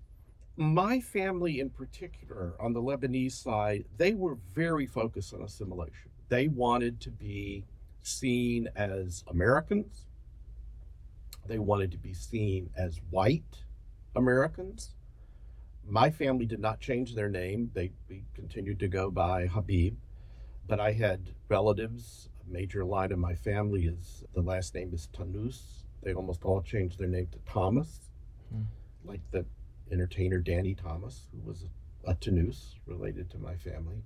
my 0.59 1.01
family 1.01 1.61
in 1.61 1.69
particular 1.69 2.55
on 2.59 2.73
the 2.73 2.81
Lebanese 2.81 3.33
side, 3.33 3.85
they 3.99 4.15
were 4.15 4.39
very 4.55 4.87
focused 4.87 5.35
on 5.35 5.43
assimilation. 5.43 6.11
They 6.31 6.49
wanted 6.49 6.99
to 7.03 7.11
be 7.11 7.65
seen 8.03 8.69
as 8.75 9.23
Americans. 9.29 10.07
They 11.47 11.59
wanted 11.59 11.91
to 11.93 11.99
be 11.99 12.13
seen 12.15 12.71
as 12.77 13.01
white 13.11 13.65
Americans. 14.15 14.95
My 15.89 16.11
family 16.11 16.47
did 16.47 16.61
not 16.61 16.81
change 16.81 17.15
their 17.15 17.29
name. 17.29 17.71
They 17.75 17.93
we 18.09 18.25
continued 18.35 18.79
to 18.81 18.89
go 18.89 19.11
by 19.11 19.47
Habeeb. 19.47 19.95
But 20.67 20.81
I 20.81 20.93
had 20.93 21.31
relatives, 21.49 22.29
a 22.47 22.53
major 22.53 22.85
line 22.85 23.13
of 23.13 23.19
my 23.21 23.35
family 23.35 23.87
is 23.87 24.25
the 24.35 24.43
last 24.43 24.75
name 24.75 24.91
is 24.93 25.09
Tanus. 25.13 25.85
they 26.03 26.13
almost 26.15 26.45
all 26.45 26.63
changed 26.63 26.99
their 26.99 27.09
name 27.09 27.27
to 27.33 27.39
Thomas, 27.51 28.11
Hmm. 28.53 28.63
like 29.05 29.21
the 29.33 29.45
entertainer 29.91 30.39
Danny 30.39 30.75
Thomas, 30.75 31.27
who 31.33 31.41
was 31.49 31.65
a, 31.65 32.11
a 32.11 32.15
Tanus 32.15 32.77
related 32.87 33.29
to 33.31 33.39
my 33.39 33.57
family. 33.57 34.03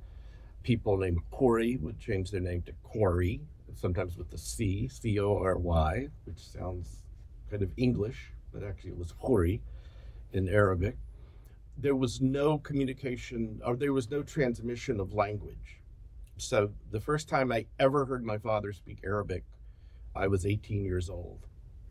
People 0.63 0.97
named 0.99 1.21
Khoury 1.33 1.79
would 1.81 1.99
change 1.99 2.31
their 2.31 2.41
name 2.41 2.63
to 2.63 2.73
Corey, 2.83 3.41
sometimes 3.75 4.17
with 4.17 4.31
the 4.31 4.39
C, 4.39 4.89
C 4.89 5.19
O 5.21 5.37
R 5.39 5.57
Y, 5.59 6.09
which 6.25 6.39
sounds 6.39 7.00
kind 7.51 7.63
of 7.63 7.73
English, 7.77 8.33
but 8.53 8.63
actually 8.63 8.91
it 8.91 8.99
was 8.99 9.13
Khoury 9.13 9.61
in 10.33 10.49
Arabic. 10.49 10.97
There 11.77 11.97
was 11.97 12.21
no 12.21 12.59
communication 12.59 13.61
or 13.65 13.77
there 13.77 13.93
was 13.93 14.11
no 14.11 14.23
transmission 14.23 15.01
of 15.01 15.13
language. 15.13 15.81
So 16.37 16.71
the 16.91 17.01
first 17.01 17.29
time 17.29 17.53
I 17.53 17.67
ever 17.79 18.05
heard 18.05 18.25
my 18.25 18.39
father 18.39 18.73
speak 18.73 19.01
Arabic, 19.05 19.45
I 20.15 20.29
was 20.29 20.47
18 20.47 20.85
years 20.85 21.11
old. 21.11 21.47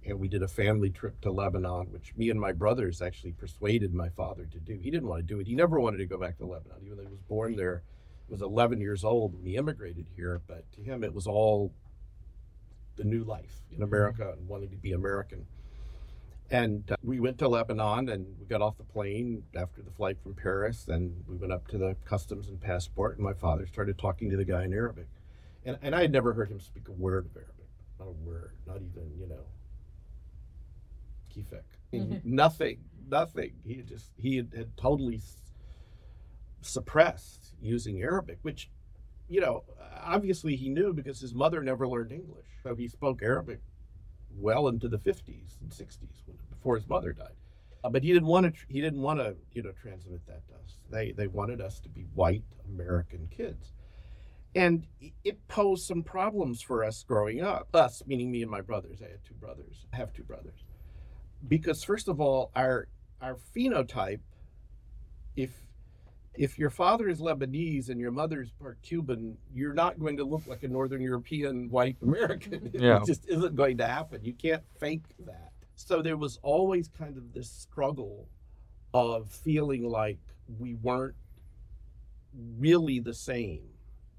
And 0.06 0.18
we 0.18 0.30
did 0.30 0.44
a 0.44 0.48
family 0.48 0.90
trip 0.90 1.20
to 1.22 1.32
Lebanon, 1.32 1.92
which 1.92 2.16
me 2.16 2.30
and 2.30 2.40
my 2.40 2.54
brothers 2.54 3.02
actually 3.02 3.34
persuaded 3.34 3.94
my 3.94 4.10
father 4.10 4.46
to 4.46 4.60
do. 4.60 4.80
He 4.82 4.90
didn't 4.90 5.10
want 5.10 5.20
to 5.20 5.34
do 5.34 5.40
it. 5.40 5.48
He 5.48 5.56
never 5.56 5.80
wanted 5.80 5.98
to 5.98 6.06
go 6.06 6.18
back 6.18 6.38
to 6.38 6.46
Lebanon, 6.46 6.80
even 6.84 6.98
though 6.98 7.04
he 7.04 7.10
was 7.10 7.22
born 7.28 7.56
there. 7.56 7.84
He 8.28 8.32
was 8.32 8.42
11 8.42 8.80
years 8.80 9.04
old 9.04 9.36
when 9.36 9.46
he 9.46 9.58
immigrated 9.58 10.08
here. 10.16 10.42
But 10.48 10.72
to 10.74 10.82
him, 10.82 11.04
it 11.04 11.14
was 11.14 11.28
all 11.28 11.74
the 13.00 13.06
new 13.06 13.24
life 13.24 13.62
in 13.76 13.82
America 13.82 14.34
and 14.38 14.48
wanting 14.48 14.70
to 14.70 14.76
be 14.76 14.92
American. 14.92 15.46
And 16.52 16.84
uh, 16.92 16.96
we 17.02 17.20
went 17.20 17.38
to 17.40 17.48
Lebanon 17.48 18.10
and 18.10 18.26
we 18.40 18.46
got 18.46 18.62
off 18.62 18.78
the 18.78 18.84
plane 18.84 19.44
after 19.56 19.82
the 19.82 19.92
flight 19.92 20.18
from 20.22 20.34
Paris 20.34 20.88
and 20.90 21.24
we 21.28 21.38
went 21.38 21.54
up 21.54 21.68
to 21.70 21.78
the 21.78 21.96
customs 22.06 22.50
and 22.50 22.60
passport 22.60 23.16
and 23.16 23.24
my 23.24 23.34
father 23.34 23.66
started 23.66 23.98
talking 23.98 24.30
to 24.32 24.38
the 24.38 24.44
guy 24.46 24.66
in 24.66 24.74
Arabic. 24.74 25.08
And, 25.66 25.78
and 25.82 25.96
I 25.96 26.02
had 26.02 26.12
never 26.12 26.34
heard 26.34 26.50
him 26.50 26.60
speak 26.60 26.88
a 26.90 26.92
word 26.92 27.26
of 27.28 27.36
Arabic, 27.38 27.68
not 28.00 28.08
a 28.10 28.12
word, 28.12 28.52
not 28.68 28.78
even, 28.78 29.12
you 29.18 29.28
know, 29.28 29.46
kifek. 31.34 31.64
Mhm. 31.94 32.26
Nothing, 32.26 32.80
nothing. 33.10 33.54
He 33.66 33.76
had 33.76 33.88
just, 33.88 34.12
he 34.18 34.36
had, 34.38 34.54
had 34.56 34.76
totally 34.76 35.18
s- 35.18 35.38
suppressed 36.62 37.54
using 37.62 38.02
Arabic, 38.02 38.40
which, 38.42 38.70
you 39.30 39.40
know, 39.40 39.64
obviously 40.04 40.56
he 40.56 40.70
knew 40.70 40.92
because 40.92 41.20
his 41.22 41.34
mother 41.34 41.62
never 41.64 41.88
learned 41.88 42.12
English. 42.12 42.48
So 42.64 42.76
he 42.76 42.88
spoke 42.88 43.22
Arabic 43.22 43.60
well 44.36 44.68
into 44.68 44.90
the 44.90 44.98
50s 44.98 45.62
and 45.62 45.72
60s 45.72 46.24
when, 46.26 46.38
before 46.50 46.76
his 46.76 46.88
mother 46.88 47.14
died. 47.14 47.36
Uh, 47.84 47.90
but 47.90 48.04
he 48.04 48.12
didn't 48.12 48.28
want 48.28 48.46
to. 48.46 48.62
He 48.68 48.82
didn't 48.82 49.02
want 49.02 49.20
to, 49.20 49.36
you 49.54 49.64
know, 49.64 49.72
transmit 49.82 50.26
that 50.28 50.46
to 50.50 50.54
us. 50.56 50.80
They 50.90 51.14
they 51.14 51.28
wanted 51.28 51.62
us 51.62 51.80
to 51.82 51.90
be 51.90 52.02
white 52.14 52.44
American 52.68 53.30
kids, 53.32 53.72
and 54.54 54.86
it 55.24 55.48
posed 55.48 55.88
some 55.88 56.04
problems 56.04 56.62
for 56.62 56.84
us 56.84 57.06
growing 57.08 57.42
up. 57.42 57.74
Us, 57.74 58.04
meaning 58.06 58.32
me 58.32 58.42
and 58.42 58.52
my 58.52 58.60
brothers. 58.60 59.02
I 59.02 59.06
had 59.06 59.24
two 59.24 59.36
brothers. 59.36 59.86
I 59.94 59.96
have 59.96 60.12
two 60.12 60.24
brothers, 60.24 60.66
because 61.48 61.82
first 61.82 62.10
of 62.10 62.20
all, 62.20 62.52
our 62.54 62.90
our 63.22 63.38
phenotype, 63.56 64.20
if 65.38 65.52
if 66.36 66.58
your 66.58 66.70
father 66.70 67.10
is 67.10 67.20
Lebanese 67.20 67.90
and 67.90 68.00
your 68.00 68.12
mother 68.12 68.42
is 68.42 68.52
part 68.52 68.82
Cuban, 68.82 69.38
you're 69.54 69.74
not 69.74 70.00
going 70.00 70.18
to 70.18 70.24
look 70.24 70.48
like 70.48 70.64
a 70.64 70.68
Northern 70.68 71.02
European 71.02 71.70
white 71.70 71.98
American. 72.02 72.72
Yeah. 72.74 72.98
It 72.98 73.06
just 73.06 73.28
isn't 73.28 73.56
going 73.56 73.78
to 73.78 73.88
happen. 73.88 74.24
You 74.24 74.34
can't 74.34 74.64
fake 74.80 75.04
that. 75.26 75.52
So 75.76 76.02
there 76.02 76.18
was 76.18 76.40
always 76.44 76.90
kind 76.90 77.18
of 77.18 77.34
this 77.34 77.50
struggle 77.50 78.28
of 78.94 79.30
feeling 79.30 79.84
like 79.84 80.20
we 80.60 80.76
weren't 80.76 81.16
really 82.58 83.00
the 83.00 83.14
same 83.14 83.64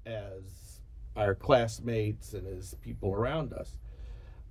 as 0.05 0.81
our 1.15 1.35
classmates 1.35 2.33
and 2.33 2.47
as 2.47 2.73
people 2.81 3.13
around 3.13 3.53
us. 3.53 3.77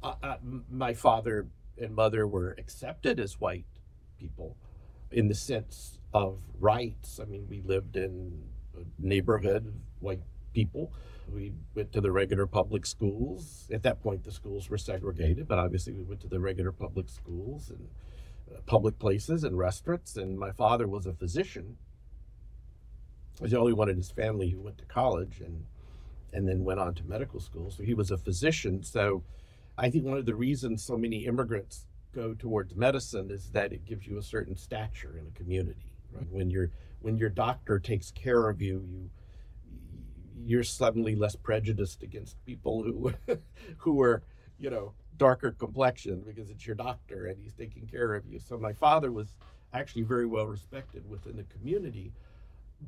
Uh, 0.02 0.14
uh, 0.22 0.36
my 0.70 0.94
father 0.94 1.46
and 1.78 1.94
mother 1.94 2.26
were 2.26 2.54
accepted 2.58 3.18
as 3.18 3.40
white 3.40 3.66
people 4.18 4.56
in 5.10 5.28
the 5.28 5.34
sense 5.34 5.99
of 6.12 6.38
rights. 6.58 7.20
I 7.20 7.24
mean, 7.26 7.46
we 7.48 7.60
lived 7.62 7.96
in 7.96 8.42
a 8.76 8.84
neighborhood 8.98 9.66
of 9.66 9.74
white 10.00 10.20
people. 10.52 10.92
We 11.32 11.52
went 11.74 11.92
to 11.92 12.00
the 12.00 12.10
regular 12.10 12.46
public 12.46 12.84
schools. 12.86 13.68
At 13.72 13.82
that 13.84 14.02
point, 14.02 14.24
the 14.24 14.32
schools 14.32 14.68
were 14.68 14.78
segregated, 14.78 15.46
but 15.46 15.58
obviously, 15.58 15.92
we 15.92 16.02
went 16.02 16.20
to 16.20 16.28
the 16.28 16.40
regular 16.40 16.72
public 16.72 17.08
schools 17.08 17.70
and 17.70 17.88
uh, 18.52 18.60
public 18.66 18.98
places 18.98 19.44
and 19.44 19.56
restaurants. 19.56 20.16
And 20.16 20.38
my 20.38 20.50
father 20.50 20.88
was 20.88 21.06
a 21.06 21.12
physician. 21.12 21.76
He 23.38 23.44
was 23.44 23.52
the 23.52 23.58
only 23.58 23.72
one 23.72 23.88
in 23.88 23.96
his 23.96 24.10
family 24.10 24.50
who 24.50 24.60
went 24.60 24.78
to 24.78 24.84
college 24.86 25.40
and 25.40 25.64
and 26.32 26.48
then 26.48 26.64
went 26.64 26.78
on 26.78 26.94
to 26.94 27.04
medical 27.04 27.40
school. 27.40 27.70
So 27.70 27.82
he 27.82 27.94
was 27.94 28.10
a 28.10 28.16
physician. 28.16 28.82
So 28.82 29.24
I 29.76 29.90
think 29.90 30.04
one 30.04 30.18
of 30.18 30.26
the 30.26 30.34
reasons 30.34 30.84
so 30.84 30.96
many 30.96 31.26
immigrants 31.26 31.86
go 32.12 32.34
towards 32.34 32.76
medicine 32.76 33.30
is 33.30 33.50
that 33.50 33.72
it 33.72 33.84
gives 33.84 34.06
you 34.06 34.18
a 34.18 34.22
certain 34.22 34.56
stature 34.56 35.16
in 35.18 35.26
a 35.26 35.30
community. 35.30 35.89
Right? 36.12 36.26
When 36.30 36.50
your 36.50 36.70
when 37.00 37.16
your 37.16 37.30
doctor 37.30 37.78
takes 37.78 38.10
care 38.10 38.48
of 38.48 38.60
you, 38.60 38.84
you 38.88 39.10
you're 40.44 40.64
suddenly 40.64 41.14
less 41.14 41.36
prejudiced 41.36 42.02
against 42.02 42.44
people 42.44 42.82
who 42.82 43.12
who 43.78 44.00
are 44.02 44.22
you 44.58 44.70
know 44.70 44.92
darker 45.16 45.52
complexion 45.52 46.22
because 46.26 46.50
it's 46.50 46.66
your 46.66 46.76
doctor 46.76 47.26
and 47.26 47.38
he's 47.42 47.52
taking 47.52 47.86
care 47.86 48.14
of 48.14 48.26
you. 48.26 48.38
So 48.38 48.56
my 48.58 48.72
father 48.72 49.12
was 49.12 49.34
actually 49.74 50.02
very 50.02 50.26
well 50.26 50.46
respected 50.46 51.08
within 51.08 51.36
the 51.36 51.44
community, 51.44 52.12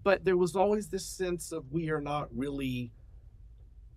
but 0.02 0.24
there 0.24 0.36
was 0.36 0.56
always 0.56 0.88
this 0.88 1.06
sense 1.06 1.52
of 1.52 1.70
we 1.70 1.90
are 1.90 2.00
not 2.00 2.28
really 2.34 2.90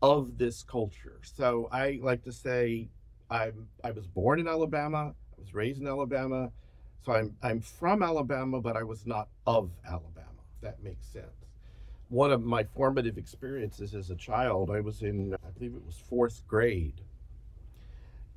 of 0.01 0.38
this 0.38 0.63
culture. 0.63 1.20
So 1.24 1.70
I 1.72 2.00
like 2.01 2.24
to 2.24 2.32
say 2.32 2.89
I'm 3.29 3.67
I 3.84 3.91
was 3.91 4.05
born 4.08 4.39
in 4.39 4.48
Alabama, 4.48 5.13
I 5.38 5.41
was 5.41 5.53
raised 5.53 5.82
in 5.82 5.88
Alabama, 5.88 6.51
so 7.03 7.13
I'm 7.13 7.35
I'm 7.41 7.61
from 7.61 8.03
Alabama, 8.03 8.61
but 8.61 8.75
I 8.75 8.83
was 8.83 9.05
not 9.05 9.29
of 9.45 9.71
Alabama. 9.85 10.29
That 10.61 10.83
makes 10.83 11.05
sense. 11.07 11.25
One 12.09 12.31
of 12.31 12.43
my 12.43 12.63
formative 12.63 13.17
experiences 13.17 13.95
as 13.95 14.09
a 14.09 14.15
child, 14.15 14.69
I 14.69 14.79
was 14.79 15.01
in 15.01 15.33
I 15.33 15.49
believe 15.51 15.75
it 15.75 15.85
was 15.85 15.97
fourth 15.97 16.45
grade, 16.47 17.01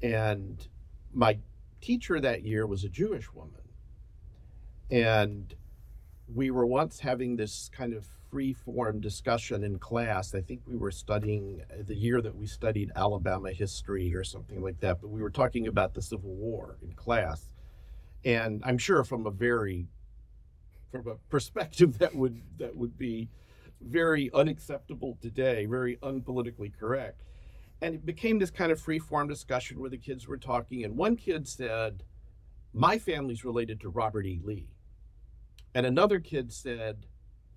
and 0.02 0.66
my 1.12 1.38
teacher 1.80 2.20
that 2.20 2.44
year 2.44 2.66
was 2.66 2.84
a 2.84 2.88
Jewish 2.88 3.32
woman, 3.32 3.62
and 4.90 5.54
we 6.34 6.50
were 6.50 6.66
once 6.66 7.00
having 7.00 7.36
this 7.36 7.70
kind 7.72 7.94
of 7.94 8.06
free 8.30 8.52
form 8.52 9.00
discussion 9.00 9.64
in 9.64 9.78
class. 9.78 10.34
I 10.34 10.40
think 10.40 10.60
we 10.66 10.76
were 10.76 10.90
studying 10.90 11.62
the 11.86 11.94
year 11.94 12.20
that 12.20 12.36
we 12.36 12.46
studied 12.46 12.92
Alabama 12.94 13.50
history 13.52 14.14
or 14.14 14.24
something 14.24 14.62
like 14.62 14.80
that, 14.80 15.00
but 15.00 15.08
we 15.08 15.22
were 15.22 15.30
talking 15.30 15.66
about 15.66 15.94
the 15.94 16.02
Civil 16.02 16.34
War 16.34 16.76
in 16.82 16.92
class. 16.92 17.48
And 18.25 18.62
I'm 18.64 18.78
sure 18.78 19.04
from 19.04 19.26
a 19.26 19.30
very 19.30 19.87
from 20.90 21.06
a 21.06 21.16
perspective 21.28 21.98
that 21.98 22.14
would 22.14 22.40
that 22.58 22.76
would 22.76 22.96
be 22.98 23.28
very 23.80 24.30
unacceptable 24.34 25.18
today, 25.20 25.66
very 25.66 25.96
unpolitically 25.96 26.72
correct. 26.78 27.22
And 27.80 27.94
it 27.94 28.04
became 28.04 28.40
this 28.40 28.50
kind 28.50 28.72
of 28.72 28.80
free 28.80 28.98
form 28.98 29.28
discussion 29.28 29.78
where 29.78 29.90
the 29.90 29.98
kids 29.98 30.26
were 30.26 30.37
talking, 30.37 30.84
and 30.84 30.96
one 30.96 31.14
kid 31.14 31.46
said, 31.46 32.02
My 32.72 32.98
family's 32.98 33.44
related 33.44 33.80
to 33.80 33.88
Robert 33.88 34.26
E. 34.26 34.40
Lee. 34.42 34.68
And 35.75 35.87
another 35.87 36.18
kid 36.18 36.52
said, 36.52 37.06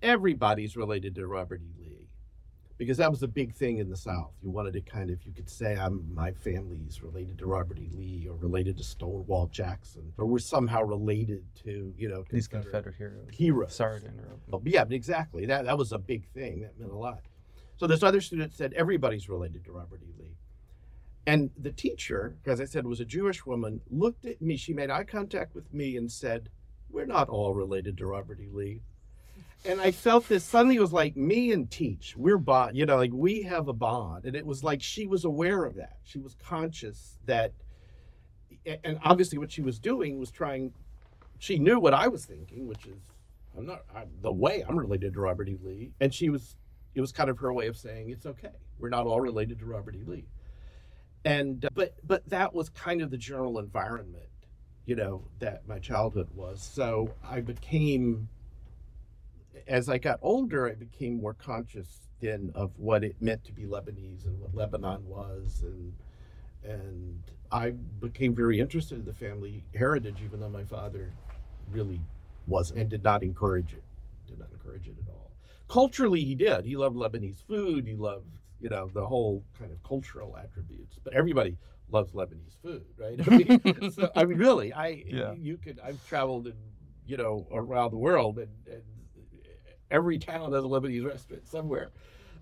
everybody's 0.02 0.76
related 0.76 1.14
to 1.14 1.26
Robert 1.26 1.60
E. 1.62 1.72
Lee. 1.78 1.91
Because 2.82 2.98
that 2.98 3.10
was 3.10 3.22
a 3.22 3.28
big 3.28 3.54
thing 3.54 3.78
in 3.78 3.88
the 3.88 3.96
South. 3.96 4.32
You 4.42 4.50
wanted 4.50 4.72
to 4.72 4.80
kind 4.80 5.08
of, 5.10 5.24
you 5.24 5.32
could 5.32 5.48
say, 5.48 5.76
I'm, 5.76 6.12
my 6.12 6.32
family's 6.32 7.00
related 7.00 7.38
to 7.38 7.46
Robert 7.46 7.78
E. 7.78 7.88
Lee 7.92 8.26
or 8.28 8.36
related 8.36 8.76
to 8.78 8.82
Stonewall 8.82 9.46
Jackson, 9.52 10.12
or 10.18 10.26
we're 10.26 10.40
somehow 10.40 10.82
related 10.82 11.44
to, 11.62 11.94
you 11.96 12.08
know, 12.08 12.24
These 12.28 12.48
Confederate 12.48 12.72
Confederate 12.72 12.96
heroes. 12.96 13.28
heroes. 13.32 13.74
Sorry 13.74 14.00
to 14.00 14.06
interrupt. 14.06 14.48
Well, 14.48 14.62
yeah, 14.64 14.82
but 14.84 14.94
exactly. 14.94 15.46
That 15.46 15.64
that 15.66 15.78
was 15.78 15.92
a 15.92 15.98
big 15.98 16.26
thing. 16.34 16.62
That 16.62 16.78
meant 16.78 16.90
a 16.90 16.96
lot. 16.96 17.20
So 17.76 17.86
this 17.86 18.02
other 18.02 18.20
student 18.20 18.52
said 18.52 18.72
everybody's 18.74 19.28
related 19.28 19.64
to 19.66 19.72
Robert 19.72 20.00
E. 20.02 20.12
Lee. 20.18 20.36
And 21.26 21.50
the 21.56 21.70
teacher, 21.70 22.36
as 22.46 22.60
I 22.60 22.64
said, 22.64 22.84
was 22.84 22.98
a 22.98 23.04
Jewish 23.04 23.46
woman, 23.46 23.80
looked 23.90 24.24
at 24.24 24.42
me. 24.42 24.56
She 24.56 24.72
made 24.72 24.90
eye 24.90 25.04
contact 25.04 25.54
with 25.54 25.72
me 25.72 25.96
and 25.96 26.10
said, 26.10 26.48
We're 26.90 27.06
not 27.06 27.28
all 27.28 27.54
related 27.54 27.96
to 27.98 28.06
Robert 28.06 28.40
E. 28.40 28.48
Lee. 28.52 28.80
And 29.64 29.80
I 29.80 29.92
felt 29.92 30.28
this 30.28 30.44
suddenly 30.44 30.76
it 30.76 30.80
was 30.80 30.92
like 30.92 31.16
me 31.16 31.52
and 31.52 31.70
Teach, 31.70 32.16
we're 32.16 32.38
bond, 32.38 32.76
you 32.76 32.84
know, 32.84 32.96
like 32.96 33.12
we 33.12 33.42
have 33.42 33.68
a 33.68 33.72
bond. 33.72 34.24
And 34.24 34.34
it 34.34 34.44
was 34.44 34.64
like 34.64 34.82
she 34.82 35.06
was 35.06 35.24
aware 35.24 35.64
of 35.64 35.76
that. 35.76 35.98
She 36.02 36.18
was 36.18 36.34
conscious 36.34 37.18
that, 37.26 37.52
and 38.84 38.98
obviously 39.04 39.38
what 39.38 39.52
she 39.52 39.62
was 39.62 39.78
doing 39.78 40.18
was 40.18 40.30
trying, 40.30 40.72
she 41.38 41.58
knew 41.58 41.78
what 41.78 41.94
I 41.94 42.08
was 42.08 42.24
thinking, 42.24 42.66
which 42.66 42.86
is, 42.86 42.98
I'm 43.56 43.66
not 43.66 43.82
I'm, 43.94 44.08
the 44.22 44.32
way 44.32 44.64
I'm 44.66 44.78
related 44.78 45.12
to 45.12 45.20
Robert 45.20 45.48
E. 45.48 45.58
Lee, 45.62 45.92
and 46.00 46.14
she 46.14 46.30
was. 46.30 46.56
It 46.94 47.00
was 47.00 47.12
kind 47.12 47.28
of 47.28 47.38
her 47.38 47.52
way 47.52 47.66
of 47.66 47.76
saying 47.76 48.10
it's 48.10 48.24
okay. 48.26 48.52
We're 48.78 48.88
not 48.88 49.06
all 49.06 49.20
related 49.20 49.58
to 49.58 49.66
Robert 49.66 49.94
E. 49.94 50.02
Lee, 50.06 50.24
and 51.24 51.64
uh, 51.64 51.68
but 51.74 51.94
but 52.02 52.26
that 52.30 52.54
was 52.54 52.70
kind 52.70 53.02
of 53.02 53.10
the 53.10 53.18
general 53.18 53.58
environment, 53.58 54.24
you 54.86 54.96
know, 54.96 55.28
that 55.38 55.68
my 55.68 55.78
childhood 55.78 56.28
was. 56.34 56.62
So 56.62 57.12
I 57.28 57.40
became, 57.40 58.28
as 59.66 59.88
I 59.88 59.98
got 59.98 60.18
older, 60.22 60.68
I 60.68 60.74
became 60.74 61.20
more 61.20 61.34
conscious 61.34 62.08
then 62.20 62.52
of 62.54 62.70
what 62.78 63.02
it 63.04 63.16
meant 63.20 63.44
to 63.44 63.52
be 63.52 63.64
Lebanese 63.64 64.26
and 64.26 64.38
what 64.40 64.54
Lebanon 64.54 65.06
was, 65.06 65.62
and 65.62 65.92
and 66.64 67.20
I 67.50 67.70
became 67.70 68.34
very 68.34 68.60
interested 68.60 68.98
in 68.98 69.04
the 69.04 69.12
family 69.14 69.64
heritage, 69.74 70.18
even 70.24 70.38
though 70.40 70.48
my 70.48 70.64
father 70.64 71.12
really 71.70 72.00
wasn't 72.46 72.80
and 72.80 72.88
did 72.90 73.02
not 73.02 73.22
encourage 73.22 73.72
it. 73.72 73.82
Did 74.28 74.38
not 74.38 74.48
encourage 74.52 74.86
it 74.86 74.94
at 75.04 75.12
all. 75.12 75.32
Culturally, 75.68 76.22
he 76.22 76.34
did. 76.36 76.64
He 76.64 76.76
loved 76.76 76.96
Lebanese 76.96 77.42
food. 77.46 77.86
He 77.86 77.94
loved, 77.96 78.38
you 78.60 78.68
know, 78.68 78.88
the 78.94 79.04
whole 79.04 79.42
kind 79.58 79.72
of 79.72 79.82
cultural 79.82 80.36
attributes. 80.36 80.98
But 81.02 81.14
everybody 81.14 81.56
loves 81.90 82.12
Lebanese 82.12 82.56
food, 82.62 82.84
right? 82.96 83.18
I 83.26 83.36
mean, 83.36 83.90
so, 83.90 84.10
I 84.14 84.24
mean 84.24 84.38
really, 84.46 84.72
I 84.72 85.02
Yeah. 85.06 85.32
you 85.32 85.56
could. 85.56 85.80
I've 85.82 86.04
traveled 86.06 86.46
and 86.46 86.56
you 87.06 87.16
know 87.16 87.48
around 87.52 87.90
the 87.90 87.98
world, 87.98 88.38
and, 88.38 88.48
and 88.70 88.82
every 89.92 90.18
town 90.18 90.52
has 90.52 90.64
a 90.64 90.66
Lebanese 90.66 91.06
restaurant 91.06 91.46
somewhere. 91.46 91.90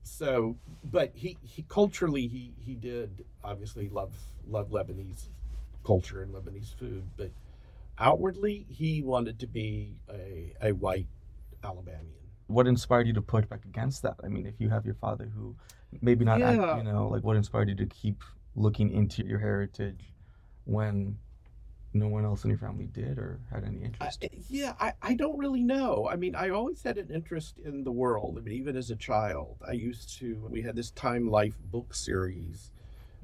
So, 0.03 0.57
but 0.91 1.13
he, 1.15 1.37
he 1.43 1.63
culturally 1.69 2.27
he 2.27 2.55
he 2.59 2.75
did 2.75 3.25
obviously 3.45 3.91
love 3.91 4.15
love 4.49 4.71
Lebanese 4.71 5.29
culture 5.85 6.23
and 6.23 6.33
Lebanese 6.33 6.75
food, 6.75 7.03
but 7.19 7.31
outwardly 7.99 8.65
he 8.71 9.03
wanted 9.03 9.39
to 9.41 9.47
be 9.47 9.97
a 10.11 10.55
a 10.63 10.73
white 10.73 11.07
Alabamian. 11.63 12.07
What 12.47 12.67
inspired 12.67 13.07
you 13.07 13.13
to 13.13 13.23
push 13.23 13.45
back 13.45 13.65
against 13.65 14.03
that? 14.03 14.17
I 14.25 14.29
mean, 14.29 14.47
if 14.47 14.55
you 14.59 14.71
have 14.71 14.87
your 14.87 14.95
father 14.95 15.31
who 15.37 15.55
maybe 16.01 16.25
not, 16.25 16.41
act, 16.41 16.79
you 16.79 16.83
know, 16.85 17.09
like 17.09 17.23
what 17.23 17.37
inspired 17.37 17.69
you 17.69 17.77
to 17.77 17.87
keep 17.87 18.25
looking 18.57 18.91
into 18.91 19.25
your 19.25 19.39
heritage 19.39 20.13
when 20.65 21.19
no 21.93 22.09
one 22.09 22.25
else 22.25 22.45
in 22.45 22.51
your 22.51 22.59
family 22.59 22.87
did 22.87 23.19
or 23.19 23.41
had 23.53 23.65
any 23.65 23.81
I, 23.83 23.87
interest? 23.87 24.25
yeah, 24.49 24.75
I, 24.79 24.93
I 25.03 25.15
don't 25.15 25.39
really 25.39 25.63
know. 25.63 26.09
I 26.11 26.17
mean, 26.17 26.35
I 26.35 26.51
always 26.51 26.83
had 26.83 26.99
an 26.99 27.11
interest 27.11 27.59
in 27.59 27.83
the 27.83 27.91
world. 27.91 28.37
I 28.39 28.43
mean, 28.43 28.55
even 28.55 28.77
as 28.77 28.91
a 28.91 28.97
child, 28.97 29.57
I 29.67 29.73
used 29.73 30.17
to, 30.19 30.47
we 30.51 30.63
had 30.63 30.77
this 30.77 30.93
Time 30.93 31.29
Life 31.29 31.57
book 31.65 31.95
series, 31.95 32.71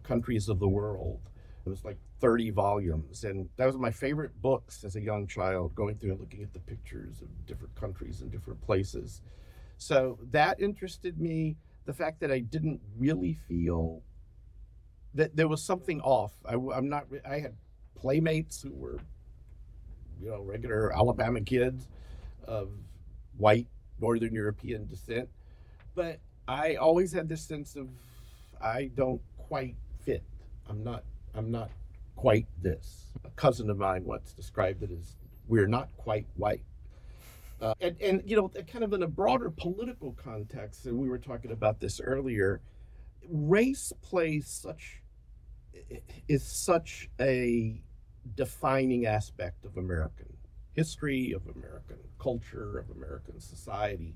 Countries 0.03 0.49
of 0.49 0.59
the 0.59 0.69
World. 0.69 1.21
It 1.65 1.69
was 1.69 1.85
like 1.85 1.99
30 2.21 2.51
volumes. 2.51 3.25
And 3.25 3.49
that 3.57 3.67
was 3.67 3.77
my 3.77 3.91
favorite 3.91 4.41
books 4.43 4.83
as 4.85 4.97
a 4.97 5.01
young 5.01 5.27
child, 5.27 5.75
going 5.75 5.97
through 5.97 6.13
and 6.13 6.21
looking 6.21 6.43
at 6.43 6.53
the 6.53 6.61
pictures 6.61 7.23
of 7.23 7.29
different 7.47 7.75
countries 7.77 8.21
and 8.21 8.33
different 8.33 8.61
places. 8.61 9.23
So 9.79 10.19
that 10.31 10.61
interested 10.61 11.21
me. 11.21 11.57
The 11.85 11.93
fact 11.93 12.19
that 12.21 12.33
I 12.33 12.41
didn't 12.41 12.81
really 12.99 13.35
feel 13.47 14.03
that 15.15 15.37
there 15.37 15.47
was 15.47 15.63
something 15.63 16.01
off. 16.01 16.33
I, 16.45 16.55
am 16.55 16.89
not, 16.89 17.07
I 17.29 17.39
had 17.39 17.55
playmates 17.97 18.63
who 18.63 18.73
were 18.73 19.01
you 20.21 20.31
know, 20.31 20.41
regular 20.43 20.95
Alabama 20.97 21.41
kids 21.41 21.89
of 22.45 22.71
white 23.37 23.67
Northern 24.01 24.33
European 24.33 24.87
descent. 24.87 25.29
But 25.95 26.21
I 26.47 26.77
always 26.77 27.13
had 27.13 27.29
this 27.29 27.43
sense 27.43 27.77
of 27.77 27.89
I 28.61 28.91
don't 28.95 29.21
quite 29.37 29.77
fit. 30.05 30.23
I'm 30.69 30.83
not 30.85 31.05
I'm 31.35 31.51
not 31.51 31.71
quite 32.15 32.47
this. 32.63 33.13
A 33.25 33.31
cousin 33.31 33.69
of 33.71 33.79
mine 33.79 34.05
once 34.05 34.33
described 34.33 34.83
it 34.83 34.91
as 34.91 35.17
we're 35.49 35.67
not 35.67 35.89
quite 35.97 36.27
white. 36.37 36.63
Uh, 37.61 37.75
and, 37.81 37.97
and 38.03 38.23
you 38.27 38.37
know, 38.37 38.51
kind 38.71 38.85
of 38.85 38.93
in 38.93 39.03
a 39.03 39.09
broader 39.09 39.51
political 39.51 40.13
context, 40.13 40.85
and 40.87 40.99
we 40.99 41.09
were 41.09 41.19
talking 41.19 41.53
about 41.53 41.81
this 41.81 42.01
earlier, 42.01 42.61
race 43.29 43.93
plays 44.03 44.47
such 44.47 45.03
is 46.29 46.43
such 46.43 47.09
a 47.21 47.81
defining 48.35 49.07
aspect 49.07 49.65
of 49.65 49.77
American 49.77 50.27
history, 50.73 51.33
of 51.33 51.43
American 51.57 51.97
culture, 52.19 52.79
of 52.79 52.91
American 52.91 53.41
society. 53.41 54.15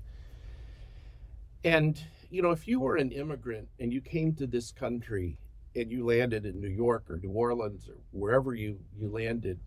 And, 1.63 2.01
you 2.29 2.41
know, 2.41 2.51
if 2.51 2.67
you 2.67 2.79
were 2.79 2.97
an 2.97 3.11
immigrant 3.11 3.67
and 3.79 3.91
you 3.91 4.01
came 4.01 4.33
to 4.35 4.47
this 4.47 4.71
country 4.71 5.37
and 5.75 5.91
you 5.91 6.05
landed 6.05 6.45
in 6.45 6.59
New 6.59 6.69
York 6.69 7.05
or 7.09 7.17
New 7.17 7.31
Orleans 7.31 7.87
or 7.87 7.95
wherever 8.11 8.53
you, 8.53 8.79
you 8.99 9.09
landed, 9.09 9.59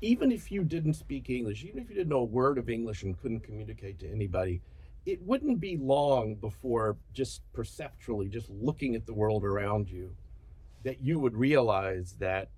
even 0.00 0.32
if 0.32 0.50
you 0.50 0.64
didn't 0.64 0.94
speak 0.94 1.30
English, 1.30 1.64
even 1.64 1.80
if 1.80 1.88
you 1.88 1.96
didn't 1.96 2.10
know 2.10 2.20
a 2.20 2.24
word 2.24 2.58
of 2.58 2.68
English 2.68 3.02
and 3.02 3.20
couldn't 3.20 3.40
communicate 3.40 3.98
to 4.00 4.10
anybody, 4.10 4.60
it 5.06 5.20
wouldn't 5.22 5.60
be 5.60 5.76
long 5.76 6.34
before 6.36 6.96
just 7.12 7.42
perceptually, 7.52 8.28
just 8.28 8.50
looking 8.50 8.94
at 8.94 9.06
the 9.06 9.14
world 9.14 9.44
around 9.44 9.88
you, 9.88 10.14
that 10.84 11.00
you 11.00 11.18
would 11.18 11.36
realize 11.36 12.14
that 12.18 12.50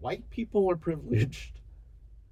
white 0.00 0.28
people 0.30 0.70
are 0.70 0.76
privileged. 0.76 1.60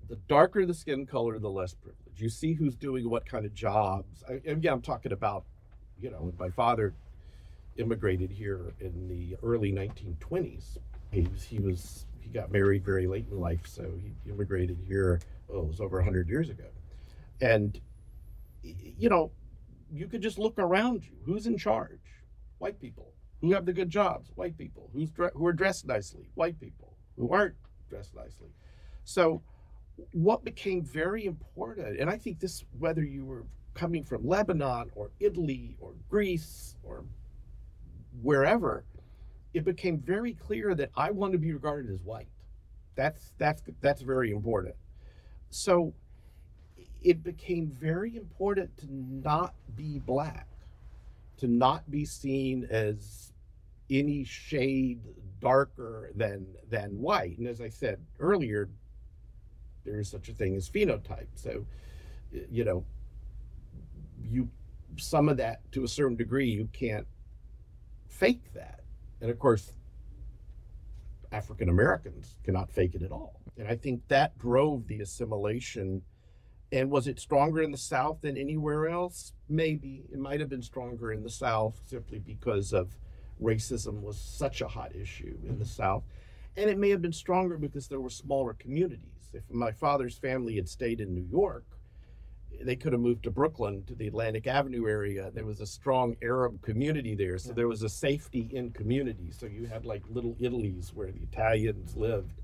The 0.08 0.16
darker 0.28 0.66
the 0.66 0.74
skin 0.74 1.06
color, 1.06 1.38
the 1.38 1.48
less 1.48 1.72
privileged. 1.72 2.20
You 2.20 2.28
see 2.28 2.52
who's 2.52 2.76
doing 2.76 3.08
what 3.08 3.24
kind 3.24 3.46
of 3.46 3.54
jobs. 3.54 4.22
I, 4.28 4.42
and 4.44 4.62
yeah, 4.62 4.72
I'm 4.72 4.82
talking 4.82 5.12
about, 5.12 5.44
you 5.98 6.10
know, 6.10 6.34
my 6.38 6.50
father 6.50 6.92
immigrated 7.76 8.30
here 8.30 8.74
in 8.80 9.08
the 9.08 9.36
early 9.42 9.72
1920s. 9.72 10.76
He 11.12 11.22
was, 11.22 11.42
he 11.44 11.58
was 11.60 12.06
he 12.20 12.28
got 12.28 12.52
married 12.52 12.84
very 12.84 13.06
late 13.06 13.26
in 13.30 13.40
life, 13.40 13.66
so 13.66 13.84
he 14.02 14.30
immigrated 14.30 14.78
here. 14.86 15.20
Oh, 15.50 15.60
it 15.60 15.68
was 15.68 15.80
over 15.80 15.96
100 15.96 16.28
years 16.28 16.50
ago, 16.50 16.68
and 17.40 17.80
you 18.62 19.08
know, 19.08 19.30
you 19.90 20.06
could 20.06 20.22
just 20.22 20.38
look 20.38 20.58
around 20.58 21.04
you. 21.04 21.12
Who's 21.24 21.46
in 21.46 21.58
charge? 21.58 22.00
White 22.58 22.80
people. 22.80 23.12
Who 23.40 23.52
have 23.52 23.66
the 23.66 23.72
good 23.72 23.90
jobs? 23.90 24.30
White 24.34 24.56
people. 24.56 24.88
Who's 24.92 25.10
who 25.34 25.46
are 25.46 25.52
dressed 25.52 25.86
nicely? 25.86 26.30
White 26.34 26.60
people. 26.60 26.91
Who 27.16 27.31
aren't 27.31 27.55
dressed 27.88 28.14
nicely. 28.14 28.48
So, 29.05 29.42
what 30.12 30.44
became 30.44 30.83
very 30.83 31.27
important, 31.27 32.01
and 32.01 32.09
I 32.09 32.16
think 32.16 32.40
this, 32.40 32.64
whether 32.79 33.03
you 33.03 33.25
were 33.25 33.44
coming 33.75 34.05
from 34.05 34.27
Lebanon 34.27 34.90
or 34.94 35.11
Italy 35.20 35.77
or 35.81 35.92
Greece 36.09 36.77
or 36.83 37.05
wherever, 38.22 38.85
it 39.55 39.64
became 39.64 39.98
very 39.98 40.33
clear 40.33 40.75
that 40.75 40.90
I 40.96 41.11
want 41.11 41.33
to 41.33 41.38
be 41.38 41.53
regarded 41.53 41.90
as 41.90 42.03
white. 42.03 42.29
That's 42.94 43.33
that's 43.38 43.62
that's 43.81 44.03
very 44.03 44.31
important. 44.31 44.75
So 45.51 45.92
it 47.03 47.22
became 47.22 47.66
very 47.68 48.16
important 48.16 48.77
to 48.79 48.87
not 48.90 49.55
be 49.77 49.98
black, 49.98 50.48
to 51.38 51.46
not 51.46 51.90
be 51.90 52.05
seen 52.05 52.66
as 52.70 53.32
any 53.92 54.24
shade 54.24 55.00
darker 55.40 56.11
than 56.14 56.46
than 56.70 56.98
white. 56.98 57.38
And 57.38 57.46
as 57.46 57.61
I 57.61 57.68
said 57.68 58.00
earlier, 58.18 58.68
there 59.85 59.98
is 59.98 60.09
such 60.09 60.28
a 60.28 60.33
thing 60.33 60.55
as 60.57 60.68
phenotype. 60.68 61.28
So, 61.35 61.66
you 62.50 62.64
know, 62.64 62.85
you 64.20 64.48
some 64.96 65.28
of 65.28 65.37
that 65.38 65.61
to 65.72 65.85
a 65.85 65.88
certain 65.88 66.16
degree 66.16 66.48
you 66.48 66.68
can't 66.72 67.07
fake 68.09 68.52
that. 68.55 68.81
And 69.20 69.31
of 69.31 69.38
course, 69.38 69.72
African 71.33 71.68
Americans 71.68 72.37
cannot 72.44 72.70
fake 72.70 72.94
it 72.94 73.02
at 73.02 73.11
all. 73.11 73.40
And 73.59 73.66
I 73.68 73.76
think 73.76 74.07
that 74.09 74.38
drove 74.38 74.87
the 74.87 75.00
assimilation. 75.00 76.02
And 76.70 76.90
was 76.90 77.07
it 77.07 77.20
stronger 77.20 77.62
in 77.62 77.70
the 77.70 77.78
South 77.78 78.20
than 78.22 78.37
anywhere 78.37 78.88
else? 78.88 79.33
Maybe. 79.48 80.05
It 80.11 80.18
might 80.18 80.40
have 80.40 80.48
been 80.48 80.62
stronger 80.62 81.12
in 81.12 81.22
the 81.22 81.31
South 81.31 81.81
simply 81.85 82.18
because 82.18 82.72
of 82.72 82.96
racism 83.42 84.00
was 84.02 84.18
such 84.18 84.61
a 84.61 84.68
hot 84.68 84.94
issue 84.94 85.37
in 85.42 85.59
the 85.59 85.64
mm-hmm. 85.64 85.83
South. 85.83 86.05
And 86.57 86.68
it 86.68 86.78
may 86.78 86.90
have 86.90 87.02
been 87.02 87.12
stronger 87.12 87.57
because 87.57 87.88
there 87.88 88.00
were 88.00 88.11
smaller 88.11 88.55
communities. 88.55 89.31
If 89.33 89.42
my 89.50 89.72
father's 89.72 90.18
family 90.18 90.57
had 90.57 90.68
stayed 90.68 91.00
in 91.00 91.14
New 91.14 91.26
York, 91.31 91.64
they 92.61 92.76
could 92.76 92.92
have 92.92 93.00
moved 93.00 93.24
to 93.24 93.31
Brooklyn 93.31 93.83
to 93.85 93.94
the 93.94 94.07
Atlantic 94.07 94.46
Avenue 94.46 94.87
area. 94.87 95.31
There 95.33 95.46
was 95.46 95.61
a 95.61 95.66
strong 95.66 96.16
Arab 96.22 96.61
community 96.62 97.14
there, 97.14 97.38
so 97.38 97.50
Yeah. 97.50 97.55
there 97.55 97.68
was 97.68 97.83
a 97.83 97.88
safety 97.88 98.50
in 98.52 98.70
community. 98.70 99.31
So 99.31 99.46
you 99.46 99.66
had 99.66 99.87
like 99.87 100.02
little 100.09 100.37
Italies 100.38 100.92
where 100.94 101.11
the 101.11 101.22
Italians 101.22 101.96
lived, 101.96 102.40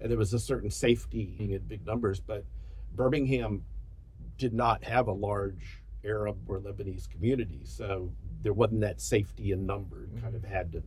and 0.00 0.10
there 0.10 0.18
was 0.18 0.34
a 0.34 0.38
certain 0.38 0.70
safety 0.70 1.36
mm-hmm. 1.40 1.54
in 1.54 1.62
big 1.62 1.86
numbers. 1.86 2.20
But 2.20 2.44
Birmingham 2.94 3.64
did 4.36 4.52
not 4.52 4.84
have 4.84 5.08
a 5.08 5.12
large 5.12 5.82
Arab 6.04 6.36
or 6.48 6.60
Lebanese 6.60 7.08
community, 7.08 7.60
so 7.64 8.12
there 8.42 8.52
wasn't 8.52 8.80
that 8.80 9.00
safety 9.00 9.52
in 9.52 9.66
number. 9.66 10.08
Kind 10.20 10.34
of 10.34 10.42
mm-hmm. 10.42 10.52
had 10.52 10.72
to 10.72 10.82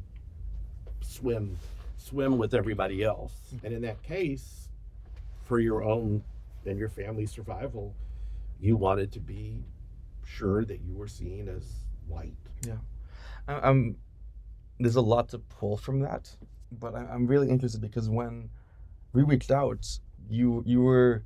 swim, 1.02 1.58
swim 1.98 2.38
with 2.38 2.54
everybody 2.54 3.04
else, 3.04 3.34
mm-hmm. 3.54 3.66
and 3.66 3.76
in 3.76 3.82
that 3.84 4.02
case, 4.04 4.70
for 5.44 5.60
your 5.60 5.84
own 5.84 6.24
and 6.66 6.78
your 6.78 6.90
family's 6.90 7.32
survival, 7.32 7.96
you 8.60 8.76
wanted 8.78 9.12
to 9.14 9.20
be 9.20 9.64
sure 10.26 10.64
that 10.66 10.82
you 10.82 10.94
were 10.94 11.08
seen 11.08 11.48
as 11.50 11.64
white. 12.08 12.36
I- 13.48 13.70
I'm 13.70 13.98
there's 14.80 14.96
a 14.96 15.02
lot 15.02 15.30
to 15.30 15.40
pull 15.40 15.76
from 15.76 16.00
that, 16.02 16.36
but 16.72 16.96
I- 16.96 17.08
I'm 17.08 17.28
really 17.28 17.50
interested 17.50 17.82
because 17.82 18.10
when 18.10 18.50
we 19.14 19.24
reached 19.24 19.52
out, 19.52 20.00
you 20.30 20.64
you 20.66 20.82
were 20.82 21.24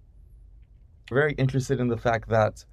very 1.10 1.34
interested 1.34 1.80
in 1.80 1.88
the 1.88 1.98
fact 1.98 2.30
that 2.30 2.66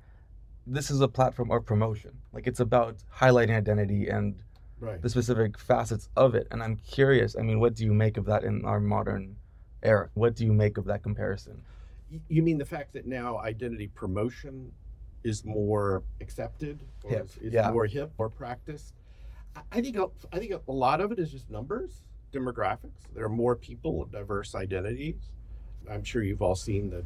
this 0.66 0.90
is 0.90 1.00
a 1.00 1.08
platform 1.08 1.50
of 1.50 1.64
promotion. 1.64 2.12
Like 2.32 2.46
it's 2.46 2.60
about 2.60 2.96
highlighting 3.16 3.56
identity 3.56 4.08
and 4.08 4.36
Right. 4.78 5.00
the 5.02 5.10
specific 5.10 5.58
facets 5.58 6.08
of 6.16 6.34
it. 6.34 6.46
And 6.50 6.62
I'm 6.62 6.76
curious. 6.76 7.36
I 7.36 7.42
mean, 7.42 7.60
what 7.60 7.74
do 7.74 7.84
you 7.84 7.92
make 7.92 8.16
of 8.16 8.24
that 8.26 8.44
in 8.44 8.64
our 8.64 8.80
modern 8.80 9.36
era? 9.82 10.08
What 10.14 10.34
do 10.36 10.44
you 10.46 10.52
make 10.54 10.78
of 10.78 10.86
that 10.86 11.02
comparison? 11.02 11.60
You 12.28 12.42
mean 12.42 12.56
the 12.58 12.64
fact 12.64 12.92
that 12.94 13.06
now 13.06 13.38
identity 13.38 13.88
promotion 13.88 14.72
is 15.22 15.44
more 15.44 16.02
accepted, 16.22 16.82
or 17.04 17.10
Hip, 17.10 17.24
is, 17.26 17.36
is 17.38 17.52
yeah. 17.52 17.70
more 17.70 17.84
hip 17.84 18.10
or 18.16 18.30
practiced? 18.30 18.94
I- 19.70 19.82
think 19.82 19.96
a- 19.96 20.08
I 20.32 20.38
think 20.38 20.52
a 20.66 20.72
lot 20.72 21.00
of 21.02 21.12
it 21.12 21.18
is 21.18 21.30
just 21.30 21.50
numbers. 21.50 22.02
demographics. 22.32 23.02
There 23.12 23.24
are 23.24 23.28
more 23.28 23.56
people 23.56 24.00
of 24.00 24.12
diverse 24.12 24.54
identities. 24.54 25.30
I'm 25.90 26.04
sure 26.04 26.22
you've 26.22 26.42
all 26.42 26.54
seen 26.54 26.88
the 26.90 27.04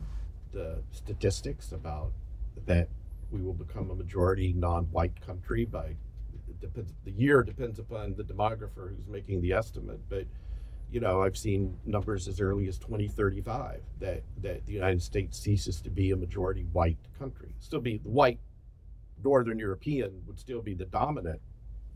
the 0.53 0.83
statistics 0.93 1.73
about 1.73 2.13
that 2.67 2.89
we 3.31 3.43
will 3.43 3.55
become 3.55 3.91
a 3.91 3.95
majority 3.95 4.53
non-white 4.53 5.21
country 5.21 5.65
by 5.65 5.95
depends 6.61 6.93
the 7.05 7.11
year 7.13 7.43
depends 7.43 7.79
upon 7.79 8.15
the 8.15 8.23
demographer 8.23 8.89
who's 8.89 9.07
making 9.09 9.41
the 9.41 9.53
estimate 9.53 10.01
but 10.09 10.27
you 10.91 11.01
know 11.01 11.23
i've 11.23 11.37
seen 11.37 11.77
numbers 11.85 12.29
as 12.29 12.41
early 12.41 12.69
as 12.69 12.79
2035 12.79 13.81
that 13.99 14.23
that 14.41 14.65
the 14.67 14.73
united 14.73 15.03
states 15.03 15.39
ceases 15.39 15.81
to 15.81 15.91
be 15.91 16.11
a 16.13 16.17
majority 16.17 16.67
white 16.73 16.99
country. 17.19 17.55
Still 17.59 17.81
be 17.81 17.99
the 17.99 18.09
white 18.09 18.39
northern 19.23 19.59
european 19.59 20.23
would 20.27 20.39
still 20.39 20.63
be 20.63 20.75
the 20.75 20.85
dominant 20.87 21.41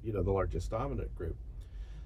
you 0.03 0.13
know 0.13 0.23
the 0.23 0.33
largest 0.33 0.71
dominant 0.71 1.15
group. 1.15 1.37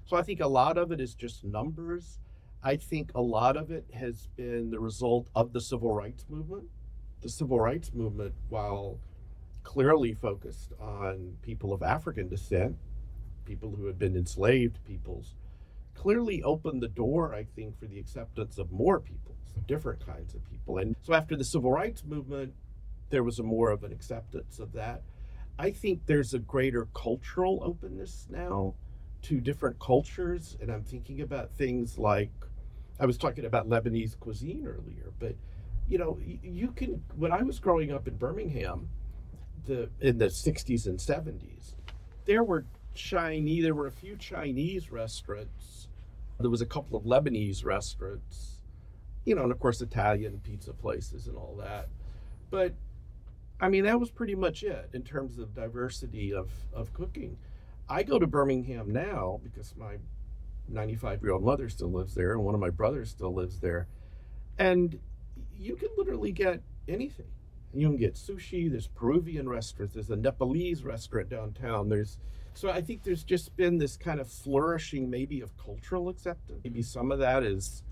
So 0.05 0.17
i 0.17 0.21
think 0.21 0.39
a 0.39 0.47
lot 0.47 0.77
of 0.77 0.91
it 0.91 0.99
is 0.99 1.15
just 1.15 1.43
numbers. 1.43 2.19
I 2.65 2.77
think 2.77 3.11
a 3.13 3.21
lot 3.21 3.57
of 3.57 3.71
it 3.71 3.85
has 3.93 4.27
been 4.37 4.71
the 4.71 4.79
result 4.79 5.27
of 5.35 5.51
the 5.51 5.59
civil 5.59 5.93
rights 5.93 6.25
movement. 6.29 6.69
The 7.21 7.27
civil 7.29 7.59
rights 7.59 7.91
movement 7.93 8.33
while 8.47 8.99
clearly 9.63 10.13
focused 10.13 10.73
on 10.79 11.37
people 11.41 11.73
of 11.73 11.83
African 11.83 12.27
descent, 12.27 12.75
people 13.45 13.75
who 13.75 13.85
had 13.87 13.97
been 13.97 14.15
enslaved 14.15 14.83
peoples, 14.85 15.35
clearly 15.93 16.41
opened 16.43 16.81
the 16.81 16.87
door, 16.87 17.33
I 17.33 17.43
think, 17.43 17.77
for 17.79 17.85
the 17.85 17.99
acceptance 17.99 18.57
of 18.57 18.71
more 18.71 18.99
peoples, 18.99 19.37
different 19.67 20.05
kinds 20.05 20.33
of 20.33 20.43
people. 20.49 20.77
And 20.77 20.95
so 21.01 21.13
after 21.13 21.35
the 21.35 21.43
civil 21.43 21.71
rights 21.71 22.03
movement, 22.03 22.53
there 23.09 23.23
was 23.23 23.39
a 23.39 23.43
more 23.43 23.69
of 23.69 23.83
an 23.83 23.91
acceptance 23.91 24.59
of 24.59 24.73
that. 24.73 25.03
I 25.59 25.71
think 25.71 26.05
there's 26.05 26.33
a 26.33 26.39
greater 26.39 26.87
cultural 26.93 27.59
openness 27.63 28.27
now 28.29 28.73
to 29.23 29.39
different 29.39 29.79
cultures. 29.79 30.57
And 30.59 30.71
I'm 30.71 30.83
thinking 30.83 31.21
about 31.21 31.51
things 31.51 31.97
like 31.97 32.31
I 32.99 33.05
was 33.05 33.17
talking 33.17 33.45
about 33.45 33.69
Lebanese 33.69 34.19
cuisine 34.19 34.65
earlier, 34.65 35.11
but 35.19 35.35
you 35.87 35.97
know, 35.97 36.17
you 36.23 36.71
can 36.71 37.03
when 37.15 37.31
I 37.31 37.43
was 37.43 37.59
growing 37.59 37.91
up 37.91 38.07
in 38.07 38.15
Birmingham, 38.15 38.89
the 39.65 39.89
in 39.99 40.17
the 40.17 40.25
60s 40.27 40.85
and 40.85 40.99
70s, 40.99 41.73
there 42.25 42.43
were 42.43 42.65
Chinese. 42.93 43.63
There 43.63 43.75
were 43.75 43.87
a 43.87 43.91
few 43.91 44.15
Chinese 44.15 44.91
restaurants. 44.91 45.87
There 46.39 46.49
was 46.49 46.61
a 46.61 46.65
couple 46.65 46.97
of 46.97 47.03
Lebanese 47.03 47.63
restaurants, 47.63 48.61
you 49.25 49.35
know, 49.35 49.43
and 49.43 49.51
of 49.51 49.59
course 49.59 49.81
Italian 49.81 50.41
pizza 50.43 50.73
places 50.73 51.27
and 51.27 51.37
all 51.37 51.55
that. 51.59 51.87
But 52.49 52.73
I 53.59 53.69
mean, 53.69 53.85
that 53.85 53.99
was 53.99 54.11
pretty 54.11 54.35
much 54.35 54.63
it 54.63 54.89
in 54.93 55.03
terms 55.03 55.39
of 55.39 55.53
diversity 55.53 56.33
of 56.33 56.49
of 56.73 56.93
cooking. 56.93 57.37
I 57.89 58.03
go 58.03 58.19
to 58.19 58.27
Birmingham 58.27 58.91
now 58.91 59.39
because 59.43 59.75
my 59.75 59.97
95 60.67 61.21
year 61.21 61.33
old 61.33 61.43
mother 61.43 61.69
still 61.69 61.91
lives 61.91 62.15
there, 62.15 62.33
and 62.33 62.43
one 62.43 62.55
of 62.55 62.61
my 62.61 62.69
brothers 62.69 63.09
still 63.09 63.33
lives 63.33 63.59
there, 63.59 63.87
and 64.57 64.99
you 65.57 65.75
can 65.75 65.89
literally 65.97 66.31
get 66.31 66.61
anything 66.87 67.27
you 67.73 67.87
can 67.87 67.97
get 67.97 68.15
sushi. 68.15 68.69
There's 68.69 68.87
Peruvian 68.87 69.49
restaurants. 69.49 69.95
There's 69.95 70.09
a 70.11 70.15
Nepalese 70.15 70.83
restaurant 70.83 71.29
downtown. 71.29 71.89
There's 71.89 72.17
so 72.53 72.69
I 72.69 72.81
think 72.81 73.03
there's 73.03 73.23
just 73.23 73.55
been 73.55 73.77
this 73.77 73.97
kind 73.97 74.19
of 74.19 74.29
flourishing, 74.29 75.09
maybe 75.09 75.41
of 75.41 75.57
cultural 75.57 76.09
acceptance. 76.09 76.61
Maybe 76.63 76.83
some 76.83 77.11
of 77.11 77.19
that 77.19 77.43
is, 77.43 77.83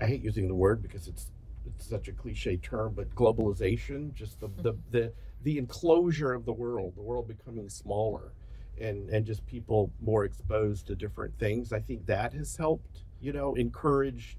I 0.00 0.06
hate 0.06 0.22
using 0.22 0.46
the 0.46 0.54
word 0.54 0.82
because 0.82 1.08
it's 1.08 1.30
it's 1.64 1.86
such 1.86 2.08
a 2.08 2.12
cliche 2.12 2.56
term, 2.56 2.92
but 2.94 3.14
globalization, 3.14 4.12
just 4.12 4.40
the 4.40 4.48
the 4.62 4.76
the, 4.90 5.12
the 5.42 5.58
enclosure 5.58 6.32
of 6.34 6.44
the 6.44 6.52
world, 6.52 6.94
the 6.96 7.02
world 7.02 7.28
becoming 7.28 7.68
smaller, 7.70 8.32
and 8.78 9.08
and 9.08 9.24
just 9.24 9.46
people 9.46 9.90
more 10.02 10.24
exposed 10.24 10.86
to 10.88 10.94
different 10.94 11.38
things. 11.38 11.72
I 11.72 11.80
think 11.80 12.04
that 12.06 12.34
has 12.34 12.56
helped, 12.56 13.04
you 13.20 13.32
know, 13.32 13.54
encourage 13.54 14.36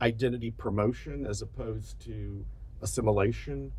identity 0.00 0.50
promotion 0.50 1.26
as 1.26 1.42
opposed 1.42 2.00
to 2.00 2.46
assimilation 2.80 3.70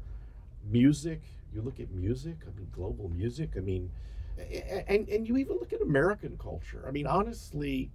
music. 0.70 1.22
You 1.54 1.62
look 1.62 1.80
at 1.80 1.92
music 1.92 2.38
i 2.48 2.58
mean 2.58 2.68
global 2.72 3.10
music 3.10 3.52
i 3.58 3.60
mean 3.60 3.92
and 4.88 5.08
and 5.10 5.28
you 5.28 5.38
even 5.38 5.58
look 5.58 5.74
at 5.74 5.82
american 5.82 6.38
culture. 6.38 6.84
I 6.88 6.92
mean 6.92 7.08
honestly 7.08 7.92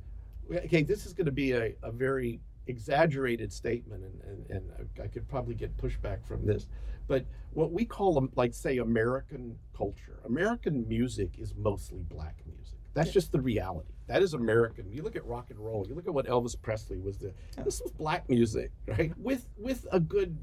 okay 0.53 0.83
this 0.83 1.07
is 1.07 1.13
going 1.13 1.27
to 1.27 1.33
be 1.33 1.53
a, 1.53 1.75
a 1.83 1.91
very 1.91 2.41
exaggerated 2.69 3.53
statement 3.53 4.03
and, 4.03 4.21
and, 4.51 4.51
and 4.51 4.89
I 5.01 5.07
could 5.07 5.29
probably 5.29 5.55
get 5.55 5.77
pushback 5.77 6.25
from 6.27 6.45
this 6.45 6.67
but 7.09 7.25
what 7.53 7.73
we 7.73 7.85
call 7.85 8.19
um, 8.19 8.31
like 8.37 8.53
say 8.53 8.79
american 8.79 9.57
culture. 9.77 10.21
American 10.27 10.87
music 10.89 11.39
is 11.39 11.55
mostly 11.57 12.03
black 12.09 12.43
music. 12.47 12.79
That's 12.95 13.13
just 13.13 13.31
the 13.31 13.41
reality. 13.41 13.93
That 14.07 14.23
is 14.23 14.35
american. 14.35 14.93
You 14.93 15.03
look 15.03 15.17
at 15.17 15.25
rock 15.25 15.51
and 15.51 15.59
roll 15.59 15.87
you 15.89 15.95
look 15.95 16.07
at 16.07 16.15
what 16.15 16.27
elvis 16.27 16.61
presley 16.61 16.99
was 16.99 17.17
the 17.19 17.33
this 17.65 17.81
was 17.81 17.93
black 17.93 18.29
music 18.29 18.71
right? 18.87 19.13
With 19.17 19.49
with 19.57 19.87
a 19.93 20.01
good 20.01 20.37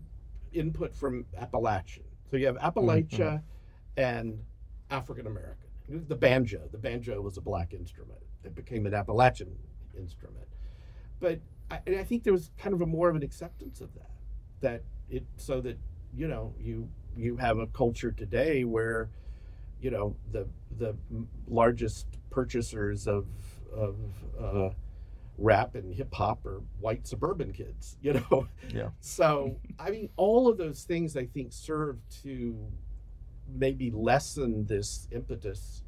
input 0.54 0.96
from 0.96 1.26
appalachian 1.38 2.04
so 2.34 2.38
you 2.38 2.48
have 2.48 2.58
Appalachia 2.58 3.20
mm-hmm. 3.20 3.38
and 3.96 4.40
African 4.90 5.28
American. 5.28 5.70
The 5.88 6.16
banjo. 6.16 6.68
The 6.72 6.80
banjo 6.80 7.22
was 7.22 7.38
a 7.38 7.42
black 7.42 7.76
instrument. 7.76 8.22
It 8.44 8.56
became 8.56 8.88
an 8.88 8.96
Appalachian 8.96 9.56
instrument. 9.96 10.48
But 11.20 11.42
I, 11.70 11.82
I 12.00 12.04
think 12.04 12.24
there 12.24 12.34
was 12.34 12.50
kind 12.58 12.74
of 12.74 12.82
a 12.82 12.88
more 12.88 13.08
of 13.08 13.16
an 13.16 13.22
acceptance 13.22 13.82
of 13.82 13.94
that. 13.94 14.10
That 14.62 14.84
it 15.12 15.26
so 15.38 15.62
that 15.62 15.78
you 16.12 16.28
know 16.28 16.56
you 16.60 16.90
you 17.16 17.38
have 17.38 17.60
a 17.60 17.68
culture 17.68 18.12
today 18.12 18.64
where 18.64 19.12
you 19.80 19.92
know 19.92 20.16
the 20.32 20.48
the 20.80 20.96
largest 21.48 22.08
purchasers 22.32 23.08
of 23.08 23.28
of 23.72 23.96
uh, 24.42 24.70
rap 25.38 25.76
and 25.76 25.94
hip 25.94 26.14
hop 26.14 26.46
are 26.46 26.62
white 26.80 27.08
suburban 27.08 27.52
kids, 27.52 27.98
you 28.02 28.14
know? 28.14 28.48
Yeah. 28.74 28.90
So, 29.00 29.58
I 29.80 29.90
mean, 29.90 30.10
all 30.16 30.48
of 30.48 30.58
those 30.58 30.84
things 30.84 31.18
I 31.18 31.26
think 31.26 31.52
serve 31.52 31.98
to 32.24 32.58
maybe 33.48 33.92
lessen 33.92 34.66
this 34.66 35.08
impetus 35.12 35.84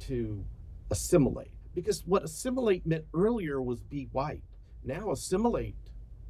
to 0.00 0.44
assimilate. 0.90 1.50
Because 1.74 2.02
what 2.06 2.24
assimilate 2.24 2.86
meant 2.86 3.04
earlier 3.14 3.62
was 3.62 3.80
be 3.80 4.08
white. 4.12 4.42
Now, 4.84 5.12
assimilate 5.12 5.76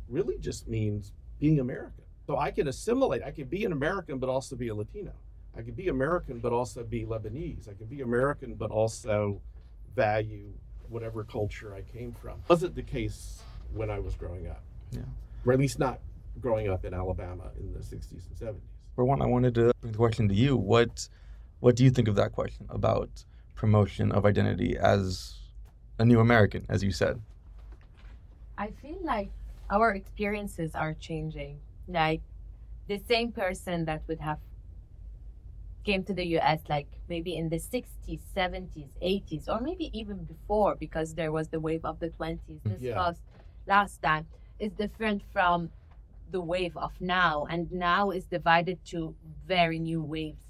really 0.08 0.38
just 0.38 0.68
means 0.68 1.12
being 1.38 1.60
American. 1.60 2.04
So 2.26 2.36
I 2.38 2.50
can 2.50 2.68
assimilate, 2.68 3.22
I 3.24 3.30
can 3.30 3.46
be 3.46 3.64
an 3.64 3.72
American, 3.72 4.18
but 4.18 4.28
also 4.28 4.54
be 4.54 4.68
a 4.68 4.74
Latino. 4.74 5.12
I 5.56 5.62
can 5.62 5.74
be 5.74 5.88
American, 5.88 6.38
but 6.38 6.52
also 6.52 6.84
be 6.84 7.04
Lebanese. 7.04 7.68
I 7.68 7.74
can 7.74 7.86
be 7.86 8.02
American, 8.02 8.54
but 8.54 8.70
also 8.70 9.40
value 9.96 10.52
whatever 10.90 11.24
culture 11.24 11.74
I 11.74 11.82
came 11.82 12.12
from. 12.12 12.40
Wasn't 12.48 12.74
the 12.74 12.82
case 12.82 13.42
when 13.72 13.90
I 13.90 13.98
was 13.98 14.14
growing 14.14 14.48
up. 14.48 14.62
Yeah. 14.90 15.00
Or 15.46 15.52
at 15.52 15.58
least 15.58 15.78
not 15.78 16.00
growing 16.40 16.68
up 16.68 16.84
in 16.84 16.92
Alabama 16.92 17.50
in 17.58 17.72
the 17.72 17.78
60s 17.78 18.12
and 18.12 18.36
70s. 18.36 18.60
For 18.94 19.04
one, 19.04 19.22
I 19.22 19.26
wanted 19.26 19.54
to 19.54 19.72
bring 19.80 19.92
the 19.92 19.98
question 19.98 20.28
to 20.28 20.34
you. 20.34 20.56
What 20.56 21.08
what 21.60 21.76
do 21.76 21.84
you 21.84 21.90
think 21.90 22.08
of 22.08 22.16
that 22.16 22.32
question 22.32 22.66
about 22.70 23.24
promotion 23.54 24.10
of 24.12 24.24
identity 24.24 24.76
as 24.76 25.38
a 25.98 26.04
new 26.04 26.20
American, 26.20 26.64
as 26.68 26.82
you 26.82 26.90
said? 26.90 27.20
I 28.56 28.68
feel 28.82 28.98
like 29.02 29.30
our 29.70 29.94
experiences 29.94 30.74
are 30.74 30.94
changing. 30.94 31.60
Like 31.86 32.22
the 32.88 33.00
same 33.08 33.30
person 33.32 33.84
that 33.84 34.02
would 34.08 34.20
have 34.20 34.38
came 35.84 36.04
to 36.04 36.14
the 36.14 36.24
US 36.38 36.60
like 36.68 36.88
maybe 37.08 37.36
in 37.36 37.48
the 37.48 37.56
60s, 37.56 38.20
70s, 38.36 38.88
80s, 39.02 39.48
or 39.48 39.60
maybe 39.60 39.90
even 39.98 40.24
before 40.24 40.76
because 40.76 41.14
there 41.14 41.32
was 41.32 41.48
the 41.48 41.60
wave 41.60 41.84
of 41.84 41.98
the 42.00 42.10
20s 42.10 42.62
discussed 42.62 43.22
yeah. 43.26 43.42
last 43.66 44.02
time, 44.02 44.26
is 44.58 44.72
different 44.72 45.22
from 45.32 45.70
the 46.30 46.40
wave 46.40 46.76
of 46.76 46.92
now. 47.00 47.46
And 47.50 47.70
now 47.72 48.10
is 48.10 48.24
divided 48.24 48.78
to 48.86 49.14
very 49.46 49.78
new 49.78 50.02
waves. 50.02 50.44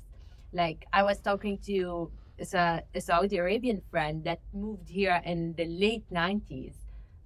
Like 0.52 0.86
I 0.92 1.02
was 1.02 1.18
talking 1.20 1.58
to 1.66 2.10
a, 2.54 2.82
a 2.94 3.00
Saudi 3.00 3.36
Arabian 3.38 3.82
friend 3.90 4.24
that 4.24 4.40
moved 4.52 4.88
here 4.88 5.20
in 5.24 5.54
the 5.54 5.66
late 5.66 6.04
90s 6.12 6.74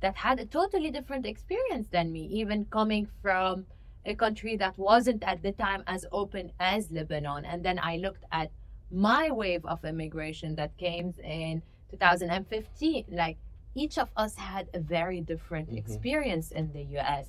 that 0.01 0.17
had 0.17 0.39
a 0.39 0.47
totally 0.47 0.91
different 0.91 1.25
experience 1.25 1.89
than 1.91 2.13
me, 2.13 2.27
even 2.27 2.67
coming 2.67 3.09
from 3.23 3.65
a 4.07 4.15
country 4.15 4.57
that 4.57 4.77
wasn't 4.79 5.23
at 5.23 5.43
the 5.43 5.53
time 5.53 5.83
as 5.87 6.05
open 6.13 6.53
as 6.61 6.91
Lebanon. 6.91 7.45
And 7.45 7.65
then 7.65 7.79
I 7.79 7.97
looked 7.97 8.25
at 8.33 8.51
my 8.91 9.31
wave 9.31 9.65
of 9.65 9.85
immigration 9.85 10.55
that 10.57 10.77
came 10.77 11.15
in 11.23 11.63
2015. 11.91 13.07
Like 13.11 13.39
each 13.75 13.99
of 13.99 14.09
us 14.17 14.37
had 14.37 14.69
a 14.75 14.81
very 14.81 15.21
different 15.21 15.69
mm-hmm. 15.69 15.79
experience 15.79 16.51
in 16.51 16.73
the 16.73 16.83
US. 16.99 17.29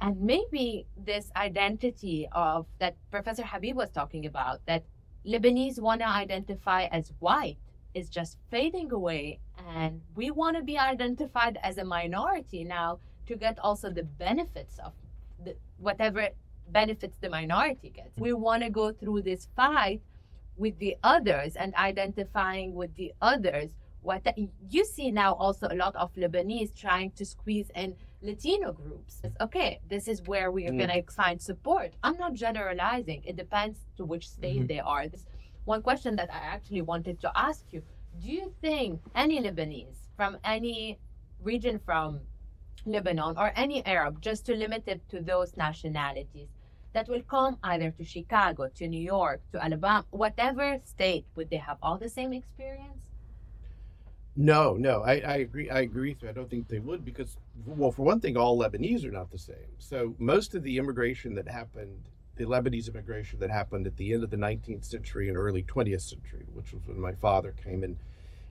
And 0.00 0.20
maybe 0.20 0.86
this 0.96 1.30
identity 1.36 2.28
of 2.32 2.66
that 2.78 2.96
Professor 3.10 3.42
Habeeb 3.42 3.74
was 3.74 3.90
talking 3.90 4.26
about, 4.26 4.60
that 4.66 4.84
Lebanese 5.26 5.78
want 5.78 6.00
to 6.00 6.08
identify 6.08 6.84
as 6.84 7.12
white, 7.18 7.58
is 7.92 8.08
just 8.08 8.38
fading 8.50 8.92
away. 8.92 9.40
And 9.76 10.00
we 10.14 10.30
want 10.30 10.56
to 10.56 10.62
be 10.62 10.78
identified 10.78 11.58
as 11.62 11.76
a 11.76 11.84
minority 11.84 12.64
now 12.64 12.98
to 13.26 13.36
get 13.36 13.58
also 13.58 13.90
the 13.90 14.04
benefits 14.04 14.78
of 14.78 14.92
whatever 15.80 16.28
benefits 16.68 17.16
the 17.20 17.28
minority 17.28 17.90
gets. 17.90 18.16
We 18.18 18.32
want 18.32 18.62
to 18.62 18.70
go 18.70 18.92
through 18.92 19.22
this 19.22 19.48
fight 19.56 20.00
with 20.56 20.78
the 20.78 20.96
others 21.02 21.56
and 21.56 21.74
identifying 21.74 22.74
with 22.74 22.94
the 22.96 23.12
others 23.20 23.70
what 24.02 24.24
the, 24.24 24.48
you 24.70 24.84
see 24.84 25.10
now 25.10 25.34
also 25.34 25.68
a 25.70 25.74
lot 25.74 25.94
of 25.96 26.12
Lebanese 26.14 26.74
trying 26.74 27.10
to 27.12 27.24
squeeze 27.24 27.70
in 27.74 27.94
Latino 28.22 28.72
groups. 28.72 29.20
It's 29.24 29.36
okay, 29.40 29.80
this 29.88 30.08
is 30.08 30.22
where 30.22 30.50
we 30.50 30.66
are 30.66 30.70
Mm. 30.72 30.78
going 30.78 31.04
to 31.04 31.12
find 31.12 31.40
support. 31.40 31.92
I'm 32.02 32.16
not 32.16 32.32
generalizing. 32.34 33.22
It 33.24 33.36
depends 33.36 33.78
to 33.96 34.04
which 34.04 34.28
state 34.28 34.62
Mhm. 34.62 34.68
they 34.68 34.80
are. 34.80 35.06
This 35.08 35.26
one 35.64 35.82
question 35.82 36.16
that 36.16 36.30
I 36.32 36.38
actually 36.38 36.82
wanted 36.82 37.20
to 37.20 37.30
ask 37.34 37.64
you. 37.72 37.82
Do 38.22 38.28
you 38.30 38.54
think 38.60 39.00
any 39.14 39.38
Lebanese 39.40 40.08
from 40.16 40.38
any 40.44 40.98
region 41.42 41.78
from 41.78 42.20
Lebanon 42.86 43.36
or 43.36 43.52
any 43.56 43.84
Arab, 43.86 44.20
just 44.20 44.46
to 44.46 44.54
limit 44.54 44.84
it 44.86 45.00
to 45.10 45.20
those 45.20 45.56
nationalities, 45.56 46.48
that 46.92 47.08
will 47.08 47.22
come 47.22 47.58
either 47.62 47.90
to 47.92 48.04
Chicago, 48.04 48.68
to 48.74 48.88
New 48.88 49.00
York, 49.00 49.40
to 49.52 49.62
Alabama, 49.62 50.04
whatever 50.10 50.80
state, 50.84 51.24
would 51.36 51.50
they 51.50 51.56
have 51.56 51.78
all 51.82 51.98
the 51.98 52.08
same 52.08 52.32
experience? 52.32 53.00
No, 54.36 54.74
no, 54.74 55.02
I, 55.02 55.20
I 55.20 55.36
agree. 55.38 55.68
I 55.68 55.80
agree 55.80 56.10
with 56.10 56.22
you. 56.22 56.28
I 56.28 56.32
don't 56.32 56.48
think 56.48 56.68
they 56.68 56.78
would 56.78 57.04
because, 57.04 57.36
well, 57.66 57.90
for 57.90 58.02
one 58.02 58.20
thing, 58.20 58.36
all 58.36 58.58
Lebanese 58.58 59.04
are 59.04 59.10
not 59.10 59.30
the 59.30 59.38
same. 59.38 59.74
So 59.78 60.14
most 60.18 60.54
of 60.54 60.62
the 60.62 60.78
immigration 60.78 61.34
that 61.34 61.48
happened, 61.48 62.08
the 62.36 62.44
Lebanese 62.44 62.88
immigration 62.88 63.38
that 63.40 63.50
happened 63.50 63.86
at 63.86 63.96
the 63.96 64.14
end 64.14 64.24
of 64.24 64.30
the 64.30 64.36
19th 64.36 64.84
century 64.84 65.28
and 65.28 65.36
early 65.36 65.62
20th 65.64 66.02
century, 66.02 66.46
which 66.54 66.72
was 66.72 66.86
when 66.86 67.00
my 67.00 67.12
father 67.12 67.54
came 67.62 67.84
in, 67.84 67.98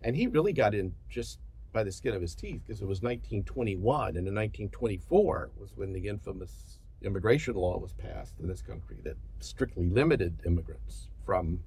and 0.04 0.16
he 0.16 0.28
really 0.28 0.54
got 0.54 0.76
in 0.76 0.94
just 1.10 1.40
by 1.72 1.84
the 1.84 1.92
skin 1.92 2.14
of 2.14 2.22
his 2.22 2.36
teeth 2.36 2.62
because 2.66 2.82
it 2.82 2.88
was 2.88 3.02
1921 3.02 4.10
and 4.10 4.28
in 4.28 4.36
1924 4.36 5.52
was 5.60 5.72
when 5.76 5.94
the 5.94 6.08
infamous 6.08 6.80
immigration 7.02 7.56
law 7.56 7.78
was 7.78 7.94
passed 7.94 8.40
in 8.40 8.48
this 8.48 8.62
country 8.62 8.98
that 9.04 9.16
strictly 9.40 9.86
limited 9.88 10.40
immigrants 10.46 11.08
from 11.26 11.60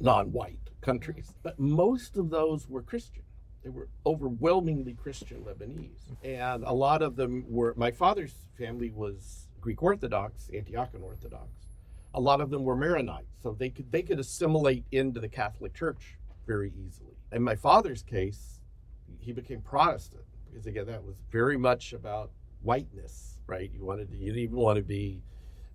non-white 0.00 0.58
countries. 0.80 1.28
Mm. 1.28 1.34
But 1.42 1.58
most 1.58 2.16
of 2.16 2.30
those 2.30 2.68
were 2.68 2.82
Christian. 2.82 3.22
They 3.62 3.70
were 3.70 3.88
overwhelmingly 4.04 4.94
Christian 4.94 5.42
Lebanese, 5.42 6.16
and 6.24 6.64
a 6.64 6.72
lot 6.72 7.00
of 7.00 7.14
them 7.14 7.44
were. 7.48 7.74
My 7.76 7.92
father's 7.92 8.34
family 8.58 8.90
was 8.90 9.46
Greek 9.60 9.80
Orthodox, 9.82 10.50
Antiochian 10.52 11.00
Orthodox. 11.00 11.48
A 12.14 12.20
lot 12.20 12.40
of 12.40 12.50
them 12.50 12.64
were 12.64 12.76
Maronites, 12.76 13.40
so 13.40 13.52
they 13.56 13.70
could 13.70 13.92
they 13.92 14.02
could 14.02 14.18
assimilate 14.18 14.84
into 14.90 15.20
the 15.20 15.28
Catholic 15.28 15.74
Church 15.74 16.18
very 16.44 16.72
easily. 16.84 17.14
In 17.30 17.42
my 17.42 17.54
father's 17.54 18.02
case, 18.02 18.51
he 19.22 19.32
became 19.32 19.60
Protestant 19.60 20.24
because 20.50 20.66
again 20.66 20.86
that 20.86 21.02
was 21.02 21.16
very 21.30 21.56
much 21.56 21.92
about 21.92 22.30
whiteness, 22.62 23.38
right? 23.46 23.70
You 23.72 23.84
wanted 23.84 24.10
to, 24.10 24.16
you 24.16 24.26
didn't 24.26 24.42
even 24.42 24.56
want 24.56 24.76
to 24.76 24.82
be 24.82 25.22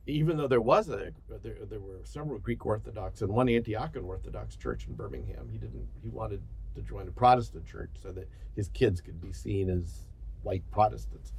even 0.06 0.38
though 0.38 0.48
there 0.48 0.62
was 0.62 0.90
a 0.90 1.12
there, 1.44 1.58
there 1.70 1.80
were 1.80 2.00
several 2.04 2.40
Greek 2.40 2.66
Orthodox 2.66 3.22
and 3.22 3.32
one 3.32 3.48
Antiochian 3.48 4.06
Orthodox 4.06 4.56
church 4.56 4.88
in 4.88 4.96
Birmingham, 4.96 5.50
he 5.50 5.58
didn't 5.58 5.88
he 6.02 6.10
wanted 6.10 6.42
to 6.76 6.82
join 6.82 7.08
a 7.08 7.12
Protestant 7.12 7.66
church 7.66 7.92
so 8.02 8.12
that 8.12 8.30
his 8.56 8.70
kids 8.70 9.02
could 9.02 9.20
be 9.20 9.34
seen 9.34 9.70
as 9.70 10.06
white 10.44 10.64
Protestants. 10.72 11.34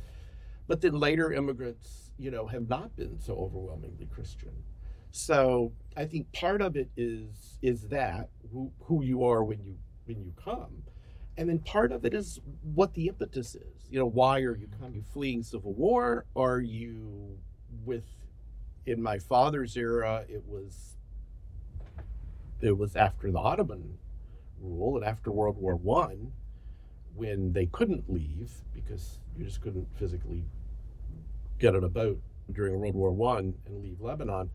But 0.67 0.83
then 0.83 1.01
later 1.01 1.33
immigrants, 1.33 2.11
you 2.19 2.31
know, 2.31 2.47
have 2.47 2.69
not 2.69 2.95
been 2.95 3.19
so 3.19 3.35
overwhelmingly 3.35 4.07
Christian. 4.07 4.53
So 5.11 5.73
I 5.97 6.05
think 6.05 6.31
part 6.33 6.61
of 6.61 6.77
it 6.77 6.91
is 6.97 7.59
is 7.63 7.89
that 7.89 8.29
who, 8.53 8.71
who 8.81 9.03
you 9.03 9.25
are 9.25 9.43
when 9.43 9.65
you 9.65 9.77
when 10.05 10.21
you 10.21 10.33
come. 10.43 10.83
And 11.39 11.49
then 11.49 11.61
part 11.61 11.93
of 11.93 12.05
it 12.05 12.13
is 12.13 12.41
what 12.75 12.93
the 12.95 13.07
impetus 13.07 13.55
is. 13.55 13.87
You 13.89 14.01
know, 14.01 14.07
why 14.07 14.41
are 14.41 14.57
you 14.57 14.69
coming? 14.81 15.05
Fleeing 15.15 15.43
civil 15.43 15.73
war? 15.73 16.27
Are 16.35 16.61
you 16.61 17.39
with 17.85 18.05
in 18.87 19.03
my 19.03 19.19
father's 19.19 19.77
era 19.77 20.25
it 20.29 20.43
was 20.47 20.97
it 22.61 22.77
was 22.77 22.97
after 22.97 23.31
the 23.31 23.39
ottoman 23.39 23.99
rule 24.61 24.97
and 24.97 25.05
after 25.05 25.31
world 25.31 25.59
war 25.59 25.77
one 25.77 26.33
when 27.15 27.53
they 27.53 27.67
couldn't 27.67 28.11
leave 28.11 28.51
because 28.75 29.19
you 29.37 29.45
just 29.45 29.61
couldn't 29.61 29.87
physically 29.97 30.43
get 31.59 31.77
on 31.77 31.85
a 31.85 31.89
boat 31.89 32.21
during 32.53 32.79
world 32.81 32.95
war 32.95 33.13
one 33.13 33.55
and 33.67 33.83
leave 33.83 34.01
lebanon 34.01 34.49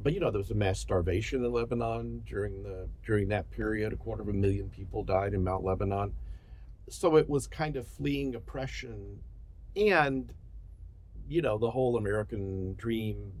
but 0.00 0.12
you 0.12 0.20
know 0.20 0.30
there 0.30 0.38
was 0.38 0.50
a 0.50 0.54
mass 0.54 0.78
starvation 0.78 1.44
in 1.44 1.52
lebanon 1.52 2.22
during 2.26 2.62
the 2.62 2.88
during 3.04 3.28
that 3.28 3.50
period 3.50 3.92
a 3.92 3.96
quarter 3.96 4.22
of 4.22 4.28
a 4.28 4.32
million 4.32 4.68
people 4.68 5.02
died 5.02 5.34
in 5.34 5.42
mount 5.42 5.64
lebanon 5.64 6.12
so 6.88 7.16
it 7.16 7.28
was 7.28 7.46
kind 7.46 7.76
of 7.76 7.86
fleeing 7.86 8.34
oppression 8.34 9.18
and 9.76 10.32
you 11.28 11.40
know 11.40 11.58
the 11.58 11.70
whole 11.70 11.96
american 11.96 12.74
dream 12.76 13.32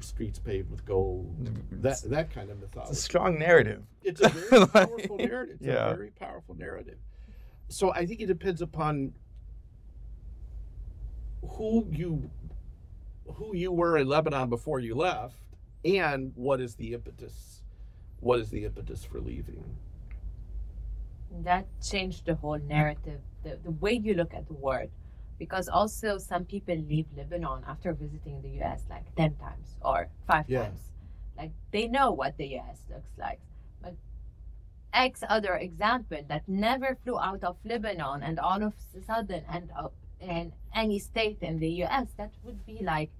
streets 0.00 0.38
paved 0.38 0.70
with 0.70 0.84
gold 0.84 1.50
that 1.70 2.00
that 2.06 2.30
kind 2.30 2.50
of 2.50 2.60
mythology. 2.60 2.90
It's 2.90 3.00
a 3.00 3.02
strong 3.02 3.38
narrative. 3.38 3.82
it's 4.02 4.20
a 4.20 4.28
very 4.28 4.66
powerful 4.72 5.16
narrative. 5.16 5.56
It's 5.60 5.66
yeah. 5.66 5.90
a 5.90 5.94
very 5.94 6.10
powerful 6.10 6.54
narrative. 6.54 6.98
So 7.68 7.92
I 7.92 8.06
think 8.06 8.20
it 8.20 8.26
depends 8.26 8.62
upon 8.62 9.12
who 11.48 11.86
you 11.90 12.30
who 13.26 13.54
you 13.54 13.72
were 13.72 13.98
in 13.98 14.08
Lebanon 14.08 14.48
before 14.48 14.80
you 14.80 14.94
left 14.94 15.36
and 15.86 16.32
what 16.34 16.60
is 16.60 16.74
the 16.74 16.92
impetus 16.92 17.62
what 18.20 18.40
is 18.40 18.50
the 18.50 18.64
impetus 18.64 19.04
for 19.04 19.20
leaving. 19.20 19.62
That 21.44 21.66
changed 21.82 22.26
the 22.26 22.34
whole 22.34 22.58
narrative, 22.58 23.20
the, 23.42 23.58
the 23.62 23.70
way 23.70 23.92
you 23.92 24.14
look 24.14 24.32
at 24.34 24.46
the 24.46 24.54
world. 24.54 24.90
Because 25.38 25.68
also 25.68 26.16
some 26.16 26.44
people 26.46 26.74
leave 26.76 27.06
Lebanon 27.14 27.62
after 27.68 27.92
visiting 27.92 28.40
the 28.40 28.62
US 28.62 28.82
like 28.88 29.04
10 29.16 29.36
times 29.36 29.76
or 29.82 30.08
five 30.26 30.48
Yeah. 30.48 30.64
times. 30.64 30.80
Like 31.36 31.52
they 31.72 31.88
know 31.88 32.10
what 32.10 32.38
the 32.38 32.46
US 32.58 32.78
looks 32.90 33.10
like. 33.18 33.38
But 33.82 33.94
X 34.94 35.22
other 35.28 35.54
example 35.56 36.22
that 36.28 36.48
never 36.48 36.96
flew 37.04 37.18
out 37.18 37.44
of 37.44 37.58
Lebanon 37.64 38.22
and 38.22 38.38
all 38.40 38.62
of 38.62 38.72
a 38.96 39.02
sudden 39.02 39.44
end 39.52 39.70
up 39.76 39.92
in 40.20 40.52
any 40.74 40.98
state 40.98 41.42
in 41.42 41.58
the 41.58 41.68
US, 41.84 42.08
that 42.16 42.32
would 42.44 42.64
be 42.64 42.82
like 42.82 43.10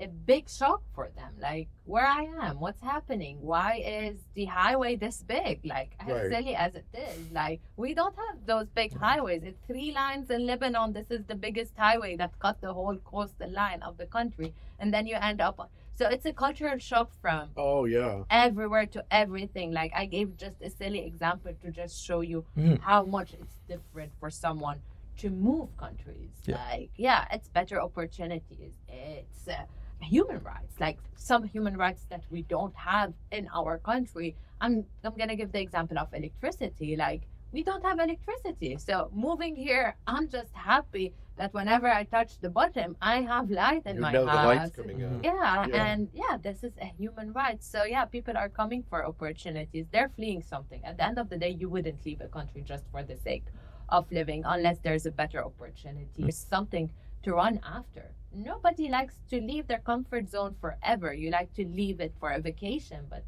a 0.00 0.08
big 0.08 0.48
shock 0.48 0.82
for 0.94 1.10
them. 1.16 1.32
Like, 1.40 1.68
where 1.84 2.06
I 2.06 2.22
am, 2.46 2.58
what's 2.60 2.80
happening? 2.80 3.38
Why 3.40 3.82
is 3.84 4.16
the 4.34 4.46
highway 4.46 4.96
this 4.96 5.22
big? 5.22 5.60
Like, 5.64 5.90
as 6.00 6.08
Right. 6.08 6.30
silly 6.30 6.54
as 6.56 6.74
it 6.74 6.86
is, 6.94 7.30
like, 7.32 7.60
we 7.76 7.94
don't 7.94 8.14
have 8.16 8.46
those 8.46 8.68
big 8.70 8.92
highways. 8.96 9.42
It's 9.44 9.60
three 9.66 9.92
lines 9.92 10.30
in 10.30 10.46
Lebanon. 10.46 10.92
This 10.92 11.10
is 11.10 11.24
the 11.26 11.34
biggest 11.34 11.76
highway 11.76 12.16
that 12.16 12.38
cut 12.38 12.60
the 12.60 12.72
whole 12.72 12.96
coastal 12.98 13.50
line 13.50 13.82
of 13.82 13.98
the 13.98 14.06
country. 14.06 14.54
And 14.78 14.92
then 14.94 15.06
you 15.06 15.16
end 15.16 15.40
up. 15.40 15.70
So 15.94 16.08
it's 16.08 16.24
a 16.24 16.32
cultural 16.32 16.78
shock 16.78 17.10
from 17.20 17.50
Oh 17.58 17.84
yeah. 17.84 18.24
everywhere 18.30 18.86
to 18.86 19.04
everything. 19.10 19.70
Like, 19.72 19.92
I 19.94 20.06
gave 20.06 20.36
just 20.38 20.56
a 20.62 20.70
silly 20.70 21.00
example 21.06 21.52
to 21.62 21.70
just 21.70 22.02
show 22.02 22.20
you 22.22 22.46
Mhm. 22.56 22.80
how 22.80 23.04
much 23.04 23.34
it's 23.34 23.56
different 23.68 24.12
for 24.18 24.30
someone 24.30 24.80
to 25.18 25.28
move 25.28 25.76
countries. 25.76 26.30
Yeah. 26.46 26.56
Like, 26.70 26.90
yeah, 26.96 27.26
it's 27.30 27.48
better 27.48 27.78
opportunities. 27.82 28.72
It's 28.88 29.46
uh, 29.48 29.64
human 30.00 30.38
rights, 30.42 30.74
like 30.80 30.98
some 31.16 31.44
human 31.44 31.76
rights 31.76 32.06
that 32.10 32.22
we 32.30 32.42
don't 32.42 32.74
have 32.76 33.12
in 33.32 33.48
our 33.54 33.78
country. 33.78 34.36
I'm 34.60 34.84
I'm 35.04 35.14
gonna 35.16 35.36
give 35.36 35.52
the 35.52 35.60
example 35.60 35.98
of 35.98 36.08
electricity. 36.12 36.96
Like, 36.96 37.22
we 37.52 37.62
don't 37.62 37.84
have 37.84 37.98
electricity, 37.98 38.76
so 38.78 39.10
moving 39.12 39.56
here, 39.56 39.96
I'm 40.06 40.28
just 40.28 40.52
happy 40.54 41.12
that 41.36 41.52
whenever 41.54 41.88
I 41.88 42.04
touch 42.04 42.38
the 42.40 42.50
button, 42.50 42.94
I 43.00 43.22
have 43.22 43.50
light 43.50 43.82
in 43.86 43.96
You 43.96 44.02
my 44.02 44.12
know 44.12 44.24
the 44.26 44.30
house. 44.30 44.46
lights 44.58 44.76
coming 44.76 45.02
out. 45.02 45.24
Yeah, 45.24 45.66
Yeah. 45.66 45.84
and 45.86 46.08
yeah, 46.12 46.36
this 46.40 46.62
is 46.62 46.72
a 46.80 46.84
human 46.84 47.32
right. 47.32 47.62
So 47.64 47.84
yeah, 47.84 48.04
people 48.04 48.36
are 48.36 48.48
coming 48.50 48.82
for 48.90 49.04
opportunities. 49.06 49.86
They're 49.90 50.10
fleeing 50.10 50.42
something. 50.42 50.84
At 50.84 50.96
the 50.98 51.04
end 51.06 51.18
of 51.18 51.28
the 51.30 51.38
day, 51.38 51.50
you 51.50 51.68
wouldn't 51.70 52.04
leave 52.04 52.20
a 52.20 52.28
country 52.28 52.60
just 52.62 52.84
for 52.92 53.02
the 53.02 53.16
sake 53.16 53.46
of 53.88 54.10
living 54.12 54.42
unless 54.44 54.78
there's 54.80 55.06
a 55.06 55.10
better 55.10 55.42
opportunity. 55.44 56.22
There's 56.22 56.36
something 56.36 56.90
to 57.24 57.32
run 57.34 57.58
after. 57.64 58.12
Nobody 58.32 58.88
likes 58.88 59.18
to 59.30 59.40
leave 59.40 59.66
their 59.66 59.80
comfort 59.80 60.30
zone 60.30 60.54
forever. 60.60 61.12
You 61.12 61.30
like 61.30 61.52
to 61.54 61.66
leave 61.66 62.00
it 62.00 62.14
for 62.20 62.30
a 62.30 62.40
vacation, 62.40 63.06
but 63.10 63.24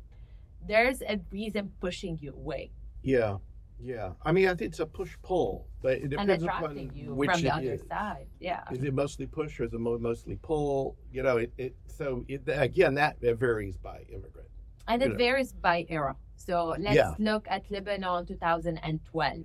there's 0.66 1.02
a 1.02 1.20
reason 1.30 1.72
pushing 1.80 2.18
you 2.20 2.32
away 2.34 2.70
Yeah. 3.02 3.38
Yeah. 3.80 4.12
I 4.24 4.30
mean 4.30 4.46
I 4.48 4.54
think 4.54 4.70
it's 4.70 4.78
a 4.80 4.86
push 4.86 5.16
pull, 5.24 5.66
but 5.82 5.94
it 5.94 6.02
and 6.02 6.10
depends 6.10 6.44
upon 6.44 6.76
which 7.16 7.30
from 7.30 7.40
the 7.42 7.48
it 7.48 7.52
other 7.52 7.72
is. 7.72 7.82
side. 7.88 8.26
Yeah. 8.38 8.62
Is 8.70 8.84
it 8.84 8.94
mostly 8.94 9.26
push 9.26 9.58
or 9.58 9.64
is 9.64 9.72
it 9.72 9.80
mostly 9.80 10.36
pull? 10.36 10.96
You 11.12 11.22
know, 11.24 11.38
it, 11.38 11.52
it 11.58 11.74
so 11.88 12.24
it, 12.28 12.42
again 12.46 12.94
that 12.94 13.16
it 13.20 13.34
varies 13.38 13.76
by 13.76 14.02
immigrant. 14.08 14.48
And 14.86 15.02
it 15.02 15.10
know. 15.10 15.16
varies 15.16 15.52
by 15.52 15.84
era. 15.88 16.14
So 16.36 16.76
let's 16.78 16.94
Yeah. 16.96 17.14
look 17.18 17.46
at 17.50 17.68
Lebanon 17.70 18.24
2012. 18.26 19.44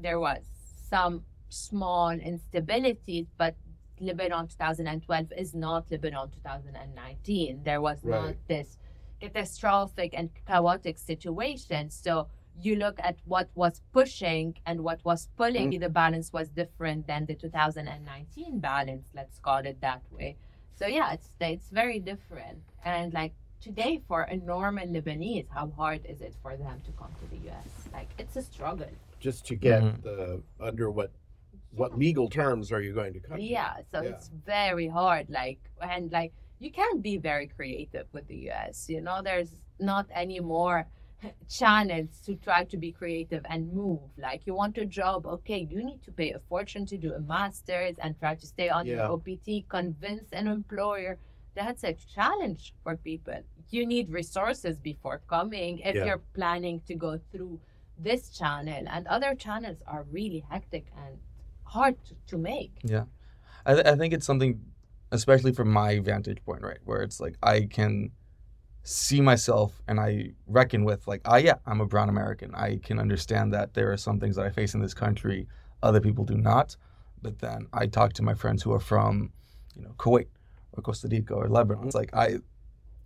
There 0.00 0.18
was 0.20 0.42
some 0.88 1.24
small 1.50 2.10
instabilities, 2.16 3.26
but 3.36 3.56
Lebanon 4.00 4.46
2012 4.48 5.32
is 5.36 5.54
not 5.54 5.90
Lebanon 5.90 6.30
2019. 6.30 7.62
There 7.64 7.80
was 7.80 8.04
not 8.04 8.34
this 8.48 8.78
catastrophic 9.20 10.14
and 10.16 10.30
chaotic 10.46 10.98
situation. 10.98 11.90
So 11.90 12.28
you 12.60 12.76
look 12.76 12.98
at 13.00 13.16
what 13.24 13.48
was 13.54 13.80
pushing 13.92 14.56
and 14.66 14.82
what 14.82 15.00
was 15.04 15.28
pulling, 15.36 15.72
Mm. 15.72 15.80
the 15.80 15.88
balance 15.88 16.32
was 16.32 16.48
different 16.48 17.06
than 17.06 17.24
the 17.26 17.34
2019 17.34 18.58
balance, 18.58 19.06
let's 19.14 19.38
call 19.38 19.58
it 19.58 19.80
that 19.80 20.02
way. 20.10 20.36
So 20.74 20.86
yeah, 20.86 21.12
it's 21.12 21.30
it's 21.40 21.68
very 21.70 22.00
different. 22.00 22.62
And 22.84 23.12
like 23.12 23.32
today 23.60 24.00
for 24.08 24.22
a 24.22 24.36
normal 24.36 24.86
Lebanese, 24.86 25.46
how 25.50 25.70
hard 25.76 26.00
is 26.06 26.20
it 26.20 26.34
for 26.42 26.56
them 26.56 26.80
to 26.86 26.92
come 26.92 27.12
to 27.20 27.26
the 27.32 27.40
US? 27.50 27.70
Like 27.92 28.10
it's 28.18 28.36
a 28.36 28.42
struggle. 28.42 28.90
Just 29.20 29.44
to 29.46 29.54
get 29.56 29.82
Mhm. 29.82 30.02
the 30.02 30.42
under 30.60 30.90
what 30.90 31.10
what 31.72 31.96
legal 31.98 32.28
terms 32.28 32.72
are 32.72 32.80
you 32.80 32.92
going 32.94 33.12
to 33.14 33.20
come? 33.20 33.36
to? 33.36 33.42
Yeah, 33.42 33.76
so 33.90 34.02
Yeah. 34.02 34.10
it's 34.10 34.28
very 34.46 34.88
hard. 34.88 35.28
Like 35.30 35.60
and 35.80 36.10
like 36.12 36.32
you 36.58 36.70
can't 36.72 37.02
be 37.02 37.16
very 37.18 37.46
creative 37.46 38.06
with 38.12 38.26
the 38.28 38.50
US. 38.50 38.88
You 38.88 39.00
know, 39.00 39.20
there's 39.22 39.52
not 39.78 40.06
any 40.12 40.40
more 40.40 40.86
channels 41.48 42.20
to 42.26 42.34
try 42.36 42.64
to 42.64 42.76
be 42.76 42.92
creative 42.92 43.44
and 43.48 43.72
move. 43.72 44.00
Like 44.16 44.46
you 44.46 44.54
want 44.54 44.78
a 44.78 44.86
job, 44.86 45.26
okay, 45.26 45.66
you 45.70 45.82
need 45.84 46.02
to 46.04 46.12
pay 46.12 46.32
a 46.32 46.38
fortune 46.48 46.86
to 46.86 46.96
do 46.96 47.12
a 47.14 47.20
master's 47.20 47.96
and 47.98 48.18
try 48.18 48.34
to 48.34 48.46
stay 48.46 48.68
on 48.68 48.86
Yeah. 48.86 48.94
your 48.96 49.12
OPT, 49.12 49.68
convince 49.68 50.32
an 50.32 50.46
employer. 50.48 51.18
That's 51.54 51.82
a 51.84 51.92
challenge 51.94 52.72
for 52.82 52.96
people. 52.96 53.40
You 53.70 53.84
need 53.86 54.10
resources 54.10 54.78
before 54.78 55.20
coming 55.28 55.78
if 55.80 55.94
Yeah. 55.96 56.04
you're 56.06 56.22
planning 56.34 56.80
to 56.86 56.94
go 56.94 57.18
through 57.30 57.60
this 57.98 58.30
channel 58.30 58.84
and 58.86 59.06
other 59.08 59.34
channels 59.34 59.78
are 59.86 60.04
really 60.12 60.44
hectic 60.48 60.86
and 60.96 61.18
hard 61.68 61.96
to, 62.06 62.14
to 62.28 62.38
make. 62.38 62.72
Yeah. 62.82 63.04
I, 63.66 63.74
th- 63.74 63.86
I 63.86 63.96
think 63.96 64.14
it's 64.14 64.26
something, 64.26 64.60
especially 65.12 65.52
from 65.52 65.70
my 65.70 65.98
vantage 66.00 66.42
point, 66.44 66.62
right, 66.62 66.78
where 66.84 67.02
it's 67.02 67.20
like 67.20 67.36
I 67.42 67.68
can 67.70 68.10
see 68.82 69.20
myself 69.20 69.82
and 69.86 70.00
I 70.00 70.32
reckon 70.46 70.84
with 70.84 71.06
like, 71.06 71.20
ah, 71.26 71.36
yeah, 71.36 71.56
I'm 71.66 71.80
a 71.80 71.86
brown 71.86 72.08
American. 72.08 72.54
I 72.54 72.78
can 72.82 72.98
understand 72.98 73.52
that 73.52 73.74
there 73.74 73.92
are 73.92 73.96
some 73.98 74.18
things 74.18 74.36
that 74.36 74.46
I 74.46 74.50
face 74.50 74.74
in 74.74 74.80
this 74.80 74.94
country 74.94 75.46
other 75.82 76.00
people 76.00 76.24
do 76.24 76.36
not. 76.36 76.76
But 77.20 77.38
then 77.38 77.66
I 77.72 77.86
talk 77.86 78.12
to 78.14 78.22
my 78.22 78.34
friends 78.34 78.62
who 78.62 78.72
are 78.72 78.80
from, 78.80 79.30
you 79.76 79.82
know, 79.82 79.92
Kuwait 79.98 80.28
or 80.72 80.82
Costa 80.82 81.08
Rica 81.10 81.34
or 81.34 81.48
Lebanon. 81.48 81.86
It's 81.86 81.94
like 81.94 82.14
I, 82.14 82.38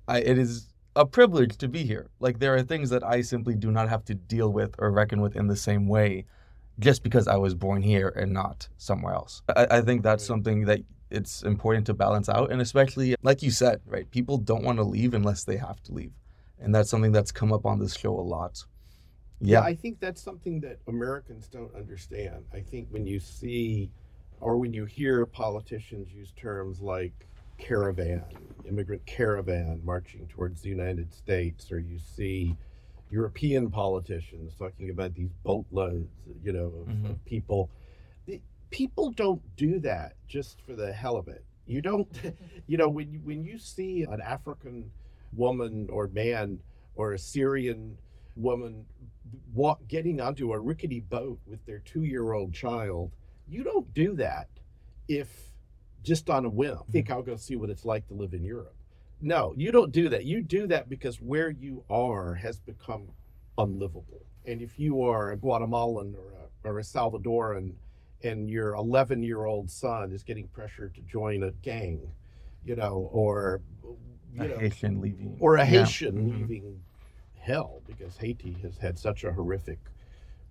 I 0.06 0.18
it 0.18 0.38
is 0.38 0.72
a 0.94 1.06
privilege 1.06 1.56
to 1.58 1.68
be 1.68 1.82
here. 1.84 2.10
Like 2.20 2.38
there 2.38 2.54
are 2.54 2.62
things 2.62 2.90
that 2.90 3.02
I 3.02 3.22
simply 3.22 3.54
do 3.54 3.70
not 3.70 3.88
have 3.88 4.04
to 4.04 4.14
deal 4.14 4.52
with 4.52 4.74
or 4.78 4.90
reckon 4.90 5.20
with 5.20 5.34
in 5.34 5.46
the 5.46 5.56
same 5.56 5.88
way 5.88 6.26
just 6.78 7.02
because 7.02 7.28
I 7.28 7.36
was 7.36 7.54
born 7.54 7.82
here 7.82 8.08
and 8.08 8.32
not 8.32 8.68
somewhere 8.78 9.14
else. 9.14 9.42
I, 9.56 9.66
I 9.70 9.80
think 9.82 10.02
that's 10.02 10.24
something 10.24 10.64
that 10.64 10.80
it's 11.10 11.42
important 11.42 11.86
to 11.86 11.94
balance 11.94 12.28
out. 12.28 12.50
And 12.50 12.60
especially, 12.60 13.14
like 13.22 13.42
you 13.42 13.50
said, 13.50 13.80
right, 13.86 14.10
people 14.10 14.38
don't 14.38 14.64
want 14.64 14.78
to 14.78 14.84
leave 14.84 15.14
unless 15.14 15.44
they 15.44 15.56
have 15.56 15.82
to 15.84 15.92
leave. 15.92 16.12
And 16.58 16.74
that's 16.74 16.88
something 16.90 17.12
that's 17.12 17.32
come 17.32 17.52
up 17.52 17.66
on 17.66 17.78
this 17.78 17.94
show 17.96 18.18
a 18.18 18.22
lot. 18.22 18.64
Yeah, 19.40 19.60
Yeah. 19.60 19.64
I 19.66 19.74
think 19.74 20.00
that's 20.00 20.22
something 20.22 20.60
that 20.60 20.78
Americans 20.86 21.48
don't 21.48 21.74
understand. 21.74 22.44
I 22.52 22.60
think 22.60 22.88
when 22.90 23.06
you 23.06 23.20
see 23.20 23.90
or 24.40 24.56
when 24.56 24.72
you 24.72 24.84
hear 24.84 25.26
politicians 25.26 26.12
use 26.12 26.32
terms 26.32 26.80
like 26.80 27.26
caravan, 27.58 28.24
immigrant 28.68 29.04
caravan 29.06 29.80
marching 29.84 30.26
towards 30.26 30.62
the 30.62 30.68
United 30.68 31.12
States, 31.12 31.70
or 31.70 31.78
you 31.78 31.98
see 31.98 32.56
European 33.22 33.70
politicians 33.70 34.54
talking 34.58 34.88
about 34.88 35.14
these 35.14 35.28
boatloads, 35.44 36.08
you 36.42 36.52
know, 36.52 36.66
of, 36.66 36.88
Mhm. 36.88 37.10
of 37.10 37.24
people. 37.26 37.70
People 38.70 39.10
don't 39.10 39.42
do 39.56 39.78
that 39.80 40.14
just 40.26 40.62
for 40.62 40.74
the 40.74 40.90
hell 40.94 41.16
of 41.18 41.28
it. 41.28 41.44
You 41.66 41.82
don't, 41.82 42.08
you 42.66 42.78
know, 42.78 42.88
when 42.88 43.12
you, 43.12 43.20
when 43.20 43.44
you 43.44 43.58
see 43.58 44.04
an 44.04 44.22
African 44.22 44.90
woman 45.34 45.88
or 45.90 46.08
man 46.08 46.58
or 46.96 47.12
a 47.12 47.18
Syrian 47.18 47.98
woman 48.34 48.86
walk, 49.52 49.86
getting 49.88 50.22
onto 50.22 50.54
a 50.54 50.58
rickety 50.58 51.00
boat 51.00 51.38
with 51.46 51.62
their 51.66 51.80
two-year-old 51.80 52.54
child, 52.54 53.12
you 53.46 53.62
don't 53.62 53.92
do 53.92 54.14
that 54.16 54.48
if 55.06 55.52
just 56.02 56.30
on 56.30 56.46
a 56.46 56.48
whim. 56.48 56.78
Think 56.90 57.10
I'll 57.10 57.22
go 57.22 57.36
see 57.36 57.56
what 57.56 57.68
it's 57.68 57.84
like 57.84 58.06
to 58.08 58.14
live 58.14 58.32
in 58.32 58.42
Europe. 58.42 58.74
No, 59.22 59.54
you 59.56 59.70
don't 59.70 59.92
do 59.92 60.08
that. 60.08 60.24
You 60.24 60.42
do 60.42 60.66
that 60.66 60.88
because 60.88 61.20
where 61.20 61.48
you 61.50 61.84
are 61.88 62.34
has 62.34 62.58
become 62.58 63.08
unlivable. 63.56 64.26
And 64.46 64.60
if 64.60 64.78
you 64.78 65.02
are 65.02 65.30
a 65.30 65.36
Guatemalan 65.36 66.16
or 66.16 66.32
a, 66.32 66.68
or 66.68 66.78
a 66.80 66.82
Salvadoran 66.82 67.72
and 68.24 68.50
your 68.50 68.74
11 68.74 69.22
year 69.22 69.44
old 69.44 69.70
son 69.70 70.10
is 70.12 70.24
getting 70.24 70.48
pressured 70.48 70.94
to 70.96 71.00
join 71.02 71.44
a 71.44 71.52
gang, 71.62 72.00
you 72.64 72.74
know, 72.74 73.08
or, 73.12 73.60
you 74.34 74.42
A 74.42 74.48
know, 74.48 74.58
Haitian 74.58 75.00
leaving. 75.00 75.36
or 75.38 75.56
a. 75.56 75.64
Haitian 75.64 76.16
Mhm. 76.16 76.40
leaving 76.48 76.80
hell 77.38 77.80
because 77.86 78.16
Haiti 78.16 78.56
has 78.62 78.76
had 78.78 78.98
such 78.98 79.22
a 79.24 79.32
horrific 79.32 79.78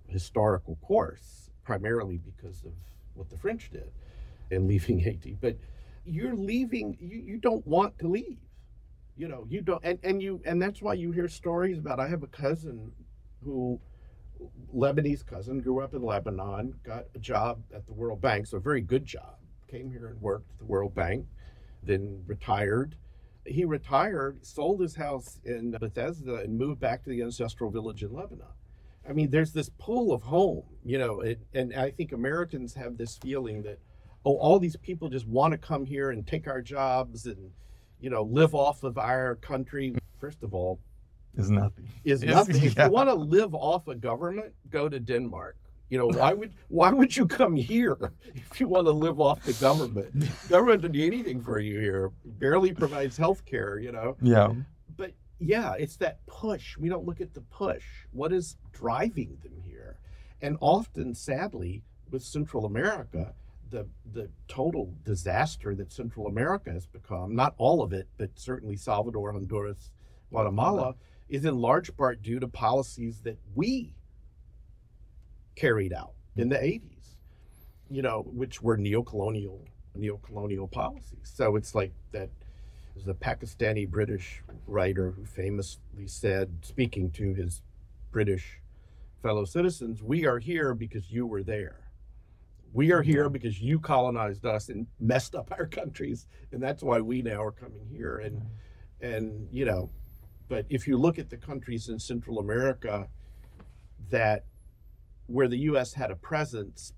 historical 0.07 0.77
course, 0.81 1.49
primarily 1.63 2.17
because 2.19 2.63
of 2.63 2.71
what 3.15 3.29
the 3.29 3.37
French 3.37 3.69
did 3.69 3.89
in 4.49 4.67
leaving 4.67 4.99
Haiti. 5.07 5.37
But 5.41 5.57
you're 6.05 6.35
leaving, 6.35 6.97
you, 7.01 7.19
you 7.19 7.37
don't 7.37 7.65
want 7.67 7.97
to 7.99 8.07
leave. 8.07 8.37
You 9.17 9.27
know, 9.27 9.45
you 9.49 9.61
don't, 9.61 9.83
and, 9.83 9.99
and 10.03 10.21
you, 10.21 10.41
and 10.45 10.61
that's 10.61 10.81
why 10.81 10.93
you 10.93 11.11
hear 11.11 11.27
stories 11.27 11.77
about. 11.77 11.99
I 11.99 12.07
have 12.07 12.23
a 12.23 12.27
cousin 12.27 12.91
who, 13.43 13.79
Lebanese 14.73 15.25
cousin, 15.25 15.59
grew 15.59 15.81
up 15.81 15.93
in 15.93 16.01
Lebanon, 16.01 16.73
got 16.83 17.05
a 17.13 17.19
job 17.19 17.61
at 17.75 17.85
the 17.85 17.93
World 17.93 18.21
Bank, 18.21 18.47
so 18.47 18.57
a 18.57 18.61
very 18.61 18.81
good 18.81 19.05
job. 19.05 19.35
Came 19.69 19.91
here 19.91 20.07
and 20.07 20.21
worked 20.21 20.49
at 20.51 20.59
the 20.59 20.65
World 20.65 20.95
Bank, 20.95 21.25
then 21.83 22.23
retired 22.25 22.95
he 23.45 23.65
retired, 23.65 24.45
sold 24.45 24.81
his 24.81 24.95
house 24.95 25.39
in 25.43 25.71
Bethesda, 25.71 26.35
and 26.35 26.57
moved 26.57 26.79
back 26.79 27.03
to 27.03 27.09
the 27.09 27.21
ancestral 27.21 27.71
village 27.71 28.03
in 28.03 28.13
Lebanon. 28.13 28.45
I 29.07 29.13
mean, 29.13 29.31
there's 29.31 29.51
this 29.51 29.69
pull 29.79 30.13
of 30.13 30.21
home, 30.21 30.63
you 30.85 30.99
know, 30.99 31.21
it, 31.21 31.39
and 31.53 31.73
I 31.73 31.89
think 31.89 32.11
Americans 32.11 32.75
have 32.75 32.97
this 32.97 33.17
feeling 33.17 33.63
that, 33.63 33.79
oh, 34.25 34.37
all 34.37 34.59
these 34.59 34.75
people 34.75 35.09
just 35.09 35.27
want 35.27 35.53
to 35.53 35.57
come 35.57 35.85
here 35.85 36.11
and 36.11 36.25
take 36.25 36.47
our 36.47 36.61
jobs 36.61 37.25
and, 37.25 37.51
you 38.01 38.09
know, 38.09 38.23
live 38.23 38.53
off 38.53 38.83
of 38.83 38.97
our 38.97 39.35
country. 39.35 39.95
First 40.19 40.43
of 40.43 40.53
all, 40.53 40.79
Is 41.35 41.49
nothing. 41.49 41.87
is 42.03 42.23
nothing. 42.23 42.57
If 42.57 42.75
yeah. 42.77 42.85
you 42.85 42.91
want 42.91 43.09
to 43.09 43.15
live 43.15 43.55
off 43.55 43.87
a 43.87 43.95
government, 43.95 44.53
go 44.69 44.89
to 44.89 44.99
Denmark. 44.99 45.55
You 45.89 45.97
know, 45.97 46.07
why 46.07 46.33
would 46.33 46.53
why 46.69 46.91
would 46.91 47.15
you 47.17 47.27
come 47.27 47.55
here 47.55 47.97
if 48.33 48.61
you 48.61 48.67
want 48.69 48.87
to 48.87 48.91
live 48.91 49.19
off 49.19 49.43
the 49.43 49.53
government? 49.53 50.09
government 50.49 50.81
doesn't 50.81 50.93
do 50.93 51.05
anything 51.05 51.41
for 51.41 51.59
you 51.59 51.79
here. 51.79 52.11
Barely 52.25 52.73
provides 52.73 53.17
health 53.17 53.43
care, 53.45 53.77
you 53.77 53.91
know. 53.91 54.15
Yeah. 54.21 54.53
But 54.95 55.11
yeah, 55.39 55.73
it's 55.77 55.97
that 55.97 56.25
push. 56.27 56.77
We 56.77 56.87
don't 56.87 57.05
look 57.05 57.19
at 57.19 57.33
the 57.33 57.41
push. 57.41 57.83
What 58.13 58.31
is 58.31 58.55
driving 58.71 59.37
them 59.43 59.61
here? 59.65 59.97
And 60.41 60.57
often, 60.61 61.13
sadly, 61.13 61.83
with 62.09 62.23
Central 62.23 62.65
America, 62.65 63.33
the 63.71 63.87
the 64.13 64.29
total 64.47 64.93
disaster 65.03 65.73
that 65.75 65.91
Central 65.91 66.27
America 66.27 66.71
has 66.71 66.85
become, 66.85 67.35
not 67.35 67.55
all 67.57 67.81
of 67.81 67.93
it, 67.93 68.07
but 68.17 68.29
certainly 68.35 68.75
Salvador, 68.75 69.31
Honduras, 69.31 69.91
Guatemala, 70.29 70.81
uh-huh. 70.81 70.93
is 71.29 71.45
in 71.45 71.57
large 71.57 71.95
part 71.97 72.21
due 72.21 72.39
to 72.39 72.47
policies 72.47 73.21
that 73.21 73.39
we 73.55 73.95
carried 75.55 75.93
out 75.93 76.13
in 76.35 76.49
the 76.49 76.55
mm-hmm. 76.55 76.87
80s, 76.87 77.15
you 77.89 78.01
know, 78.01 78.23
which 78.31 78.61
were 78.61 78.77
neocolonial 78.77 79.59
neocolonial 79.97 80.69
policies. 80.71 81.31
So 81.33 81.55
it's 81.55 81.75
like 81.75 81.91
that 82.11 82.29
there's 82.95 83.07
a 83.07 83.13
Pakistani 83.13 83.89
British 83.89 84.41
writer 84.67 85.11
who 85.11 85.25
famously 85.25 86.07
said, 86.07 86.49
speaking 86.61 87.11
to 87.11 87.33
his 87.33 87.61
British 88.11 88.59
fellow 89.21 89.45
citizens, 89.45 90.01
we 90.01 90.25
are 90.25 90.39
here 90.39 90.73
because 90.73 91.11
you 91.11 91.25
were 91.25 91.43
there. 91.43 91.90
We 92.73 92.91
are 92.93 93.01
here 93.01 93.29
because 93.29 93.61
you 93.61 93.79
colonized 93.79 94.45
us 94.45 94.69
and 94.69 94.87
messed 94.99 95.35
up 95.35 95.51
our 95.51 95.65
countries, 95.67 96.27
and 96.51 96.61
that's 96.63 96.81
why 96.83 97.01
we 97.01 97.21
now 97.21 97.41
are 97.43 97.51
coming 97.51 97.85
here. 97.91 98.17
And 98.19 98.41
and 99.01 99.47
you 99.51 99.65
know, 99.65 99.89
but 100.47 100.65
if 100.69 100.87
you 100.87 100.97
look 100.97 101.19
at 101.19 101.29
the 101.29 101.37
countries 101.37 101.89
in 101.89 101.99
Central 101.99 102.39
America 102.39 103.07
that 104.09 104.45
where 105.27 105.47
the 105.47 105.57
U.S. 105.59 105.93
had 105.93 106.11
a 106.11 106.15
presence, 106.15 106.93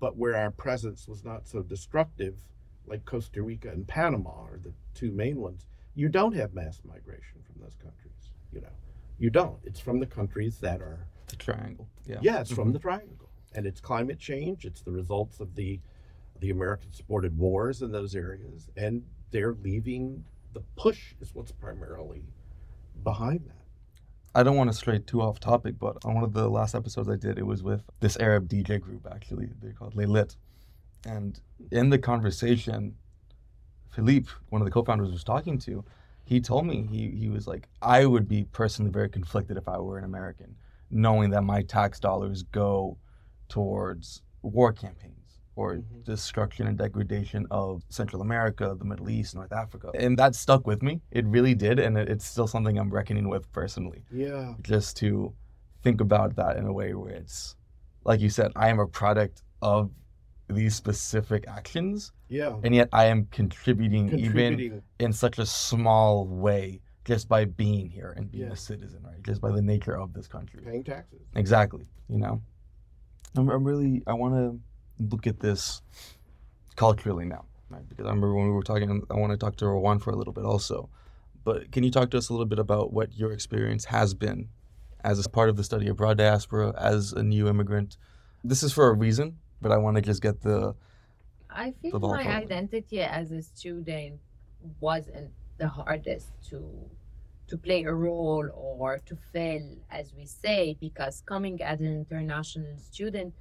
but 0.00 0.16
where 0.16 0.36
our 0.36 0.50
presence 0.50 1.06
was 1.08 1.24
not 1.24 1.46
so 1.48 1.62
destructive, 1.62 2.36
like 2.86 3.04
Costa 3.04 3.42
Rica 3.42 3.68
and 3.70 3.86
Panama 3.86 4.30
are 4.44 4.58
the 4.62 4.72
two 4.94 5.10
main 5.10 5.36
ones, 5.40 5.66
you 5.94 6.08
don't 6.08 6.34
have 6.34 6.54
mass 6.54 6.80
migration 6.84 7.38
from 7.46 7.60
those 7.62 7.74
countries. 7.82 8.30
You 8.52 8.60
know, 8.62 8.72
you 9.18 9.30
don't. 9.30 9.58
It's 9.64 9.80
from 9.80 10.00
the 10.00 10.06
countries 10.06 10.58
that 10.60 10.80
are 10.80 11.06
The 11.28 11.36
triangle. 11.36 11.88
Yeah. 12.06 12.18
yeah, 12.22 12.40
it's 12.40 12.52
from 12.52 12.70
Mhm. 12.70 12.72
the 12.74 12.78
triangle, 12.78 13.27
and 13.58 13.66
it's 13.66 13.80
climate 13.80 14.20
change. 14.20 14.64
It's 14.64 14.82
the 14.82 14.92
results 14.92 15.40
of 15.40 15.54
the 15.56 15.80
the 16.40 16.50
American-supported 16.50 17.36
wars 17.36 17.82
in 17.82 17.90
those 17.90 18.14
areas, 18.14 18.70
and 18.76 19.02
they're 19.32 19.56
leaving. 19.64 20.24
The 20.52 20.62
push 20.76 21.14
is 21.20 21.34
what's 21.34 21.50
primarily 21.50 22.22
behind 23.02 23.40
that. 23.46 23.64
I 24.36 24.44
don't 24.44 24.56
want 24.56 24.70
to 24.70 24.76
stray 24.76 25.00
too 25.00 25.20
off 25.20 25.40
topic, 25.40 25.74
but 25.80 25.96
on 26.04 26.14
one 26.14 26.22
of 26.22 26.32
the 26.32 26.48
last 26.48 26.76
episodes 26.76 27.08
I 27.08 27.16
did, 27.16 27.36
it 27.38 27.46
was 27.46 27.64
with 27.64 27.82
this 27.98 28.16
Arab 28.18 28.48
DJ 28.48 28.80
group, 28.80 29.08
actually. 29.10 29.48
They're 29.60 29.72
called 29.72 29.96
Laylit. 29.96 30.36
And 31.04 31.40
in 31.72 31.90
the 31.90 31.98
conversation, 31.98 32.94
Philippe, 33.90 34.30
one 34.50 34.62
of 34.62 34.66
the 34.66 34.70
co 34.70 34.84
founders, 34.84 35.10
was 35.10 35.24
talking 35.24 35.58
to, 35.60 35.84
he 36.24 36.40
told 36.40 36.64
me, 36.64 36.86
he, 36.88 37.10
he 37.10 37.28
was 37.28 37.48
like, 37.48 37.66
I 37.82 38.06
would 38.06 38.28
be 38.28 38.44
personally 38.52 38.92
very 38.92 39.08
conflicted 39.08 39.56
if 39.56 39.66
I 39.66 39.78
were 39.78 39.98
an 39.98 40.04
American, 40.04 40.54
knowing 40.92 41.30
that 41.30 41.42
my 41.42 41.62
tax 41.62 41.98
dollars 41.98 42.44
go 42.44 42.96
towards 43.48 44.22
war 44.42 44.72
campaigns 44.72 45.14
or 45.56 45.76
Mhm. 45.76 46.04
destruction 46.04 46.66
and 46.68 46.78
degradation 46.78 47.46
of 47.50 47.82
Central 47.88 48.22
America, 48.22 48.76
the 48.78 48.84
Middle 48.84 49.10
East, 49.10 49.34
North 49.34 49.52
Africa. 49.52 49.90
And 49.94 50.16
that 50.18 50.34
stuck 50.36 50.66
with 50.66 50.82
me. 50.82 51.00
It 51.10 51.26
really 51.26 51.54
did. 51.54 51.80
And 51.80 51.98
it's 51.98 52.24
still 52.24 52.46
something 52.46 52.78
I'm 52.78 52.90
reckoning 52.90 53.28
with 53.28 53.50
personally. 53.52 54.04
Yeah. 54.12 54.54
Just 54.62 54.96
to 54.98 55.34
think 55.82 56.00
about 56.00 56.36
that 56.36 56.56
in 56.56 56.66
a 56.66 56.72
way 56.72 56.94
where 56.94 57.10
it's, 57.10 57.56
like 58.04 58.20
you 58.20 58.30
said, 58.30 58.52
I 58.54 58.68
am 58.68 58.78
a 58.78 58.86
product 58.86 59.42
of 59.60 59.90
these 60.48 60.74
specific 60.76 61.46
actions. 61.48 62.12
Yeah. 62.28 62.58
And 62.62 62.74
yet 62.74 62.88
I 62.92 63.06
am 63.06 63.26
contributing, 63.26 64.16
even 64.18 64.82
in 65.00 65.12
such 65.12 65.38
a 65.38 65.44
small 65.46 66.26
way 66.26 66.80
just 67.04 67.28
by 67.28 67.44
being 67.46 67.88
here 67.88 68.12
and 68.16 68.30
being 68.30 68.44
Yeah. 68.46 68.52
a 68.52 68.56
citizen, 68.56 69.02
right? 69.02 69.20
Just 69.22 69.40
by 69.40 69.50
the 69.50 69.62
nature 69.62 69.96
of 69.98 70.12
this 70.12 70.28
country. 70.28 70.62
Paying 70.62 70.84
taxes. 70.84 71.20
Exactly. 71.34 71.86
You 72.08 72.18
know, 72.18 72.42
I'm, 73.36 73.48
I'm 73.48 73.64
really 73.64 74.02
I 74.06 74.14
want 74.14 74.34
to 74.34 75.04
look 75.04 75.26
at 75.26 75.40
this 75.40 75.82
culturally 76.76 77.24
now, 77.24 77.44
right? 77.70 77.88
Because 77.88 78.06
I 78.06 78.08
remember 78.08 78.34
when 78.34 78.46
we 78.46 78.52
were 78.52 78.62
talking, 78.62 79.02
I 79.10 79.14
want 79.14 79.32
to 79.32 79.36
talk 79.36 79.56
to 79.56 79.64
Rawan 79.64 80.00
for 80.00 80.10
a 80.10 80.16
little 80.16 80.32
bit 80.32 80.44
also. 80.44 80.88
But 81.44 81.72
can 81.72 81.82
you 81.82 81.90
talk 81.90 82.10
to 82.10 82.18
us 82.18 82.28
a 82.28 82.32
little 82.32 82.46
bit 82.46 82.58
about 82.58 82.92
what 82.92 83.16
your 83.16 83.32
experience 83.32 83.86
has 83.86 84.14
been 84.14 84.48
as 85.04 85.24
a 85.24 85.28
part 85.28 85.48
of 85.48 85.56
the 85.56 85.64
study 85.64 85.88
abroad 85.88 86.18
diaspora, 86.18 86.74
as 86.76 87.12
a 87.12 87.22
new 87.22 87.48
immigrant? 87.48 87.96
This 88.44 88.62
is 88.62 88.72
for 88.72 88.88
a 88.88 88.92
reason, 88.92 89.38
but 89.60 89.72
I 89.72 89.78
want 89.78 89.96
to 89.96 90.02
just 90.02 90.22
get 90.22 90.42
the 90.42 90.74
I 91.50 91.72
feel 91.82 91.98
The 91.98 92.08
my 92.08 92.26
identity 92.26 93.00
as 93.00 93.32
a 93.32 93.42
student 93.42 94.20
wasn't 94.80 95.30
the 95.56 95.68
hardest 95.68 96.28
to 96.50 96.62
to 97.48 97.56
play 97.58 97.84
a 97.84 97.92
role 97.92 98.48
or 98.54 98.98
to 99.06 99.16
fail, 99.32 99.76
as 99.90 100.14
we 100.14 100.26
say, 100.26 100.76
because 100.80 101.22
coming 101.26 101.60
as 101.62 101.80
an 101.80 101.92
international 101.92 102.76
student 102.76 103.34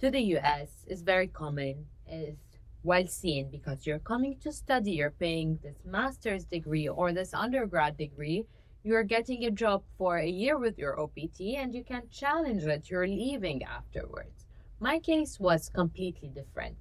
to 0.00 0.10
the 0.10 0.20
US 0.36 0.84
is 0.86 1.02
very 1.02 1.28
common, 1.28 1.86
is 2.10 2.36
well 2.82 3.06
seen 3.06 3.50
because 3.50 3.86
you're 3.86 3.98
coming 4.00 4.36
to 4.40 4.52
study, 4.52 4.92
you're 4.92 5.10
paying 5.10 5.58
this 5.62 5.78
master's 5.86 6.44
degree 6.44 6.88
or 6.88 7.12
this 7.12 7.32
undergrad 7.32 7.96
degree, 7.96 8.44
you're 8.82 9.04
getting 9.04 9.44
a 9.44 9.50
job 9.50 9.82
for 9.96 10.18
a 10.18 10.26
year 10.26 10.58
with 10.58 10.78
your 10.78 11.00
OPT 11.00 11.40
and 11.56 11.74
you 11.74 11.82
can 11.82 12.02
challenge 12.10 12.64
it, 12.64 12.90
you're 12.90 13.06
leaving 13.06 13.62
afterwards. 13.64 14.44
My 14.80 14.98
case 14.98 15.40
was 15.40 15.70
completely 15.70 16.28
different. 16.28 16.76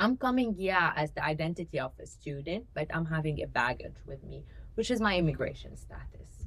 I'm 0.00 0.16
coming, 0.16 0.54
yeah, 0.58 0.92
as 0.96 1.12
the 1.12 1.24
identity 1.24 1.78
of 1.78 1.92
a 2.00 2.06
student, 2.06 2.66
but 2.74 2.88
I'm 2.92 3.06
having 3.06 3.42
a 3.42 3.46
baggage 3.46 3.96
with 4.06 4.22
me, 4.24 4.42
which 4.76 4.90
is 4.90 5.00
my 5.00 5.16
immigration 5.18 5.76
status. 5.76 6.46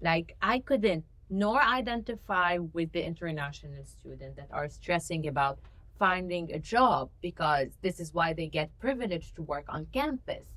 Like, 0.00 0.36
I 0.40 0.58
couldn't 0.58 1.04
nor 1.30 1.60
identify 1.62 2.58
with 2.58 2.92
the 2.92 3.04
international 3.04 3.84
students 3.84 4.36
that 4.36 4.48
are 4.52 4.68
stressing 4.68 5.26
about 5.26 5.58
finding 5.98 6.52
a 6.52 6.58
job 6.58 7.10
because 7.20 7.68
this 7.82 7.98
is 8.00 8.12
why 8.12 8.32
they 8.32 8.46
get 8.46 8.78
privileged 8.78 9.34
to 9.36 9.42
work 9.42 9.64
on 9.68 9.86
campus, 9.92 10.48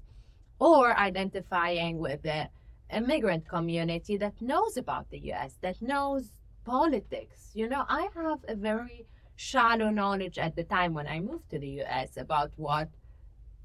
or 0.59 0.97
identifying 0.97 1.97
with 1.99 2.21
the 2.23 2.49
immigrant 2.91 3.47
community 3.47 4.17
that 4.17 4.41
knows 4.41 4.77
about 4.77 5.09
the 5.09 5.19
US, 5.31 5.57
that 5.61 5.81
knows 5.81 6.31
politics. 6.65 7.51
You 7.53 7.69
know, 7.69 7.85
I 7.87 8.09
have 8.15 8.43
a 8.47 8.55
very 8.55 9.05
shallow 9.35 9.89
knowledge 9.89 10.37
at 10.37 10.55
the 10.55 10.63
time 10.63 10.93
when 10.93 11.07
I 11.07 11.19
moved 11.19 11.49
to 11.51 11.59
the 11.59 11.81
US 11.83 12.17
about 12.17 12.51
what 12.57 12.89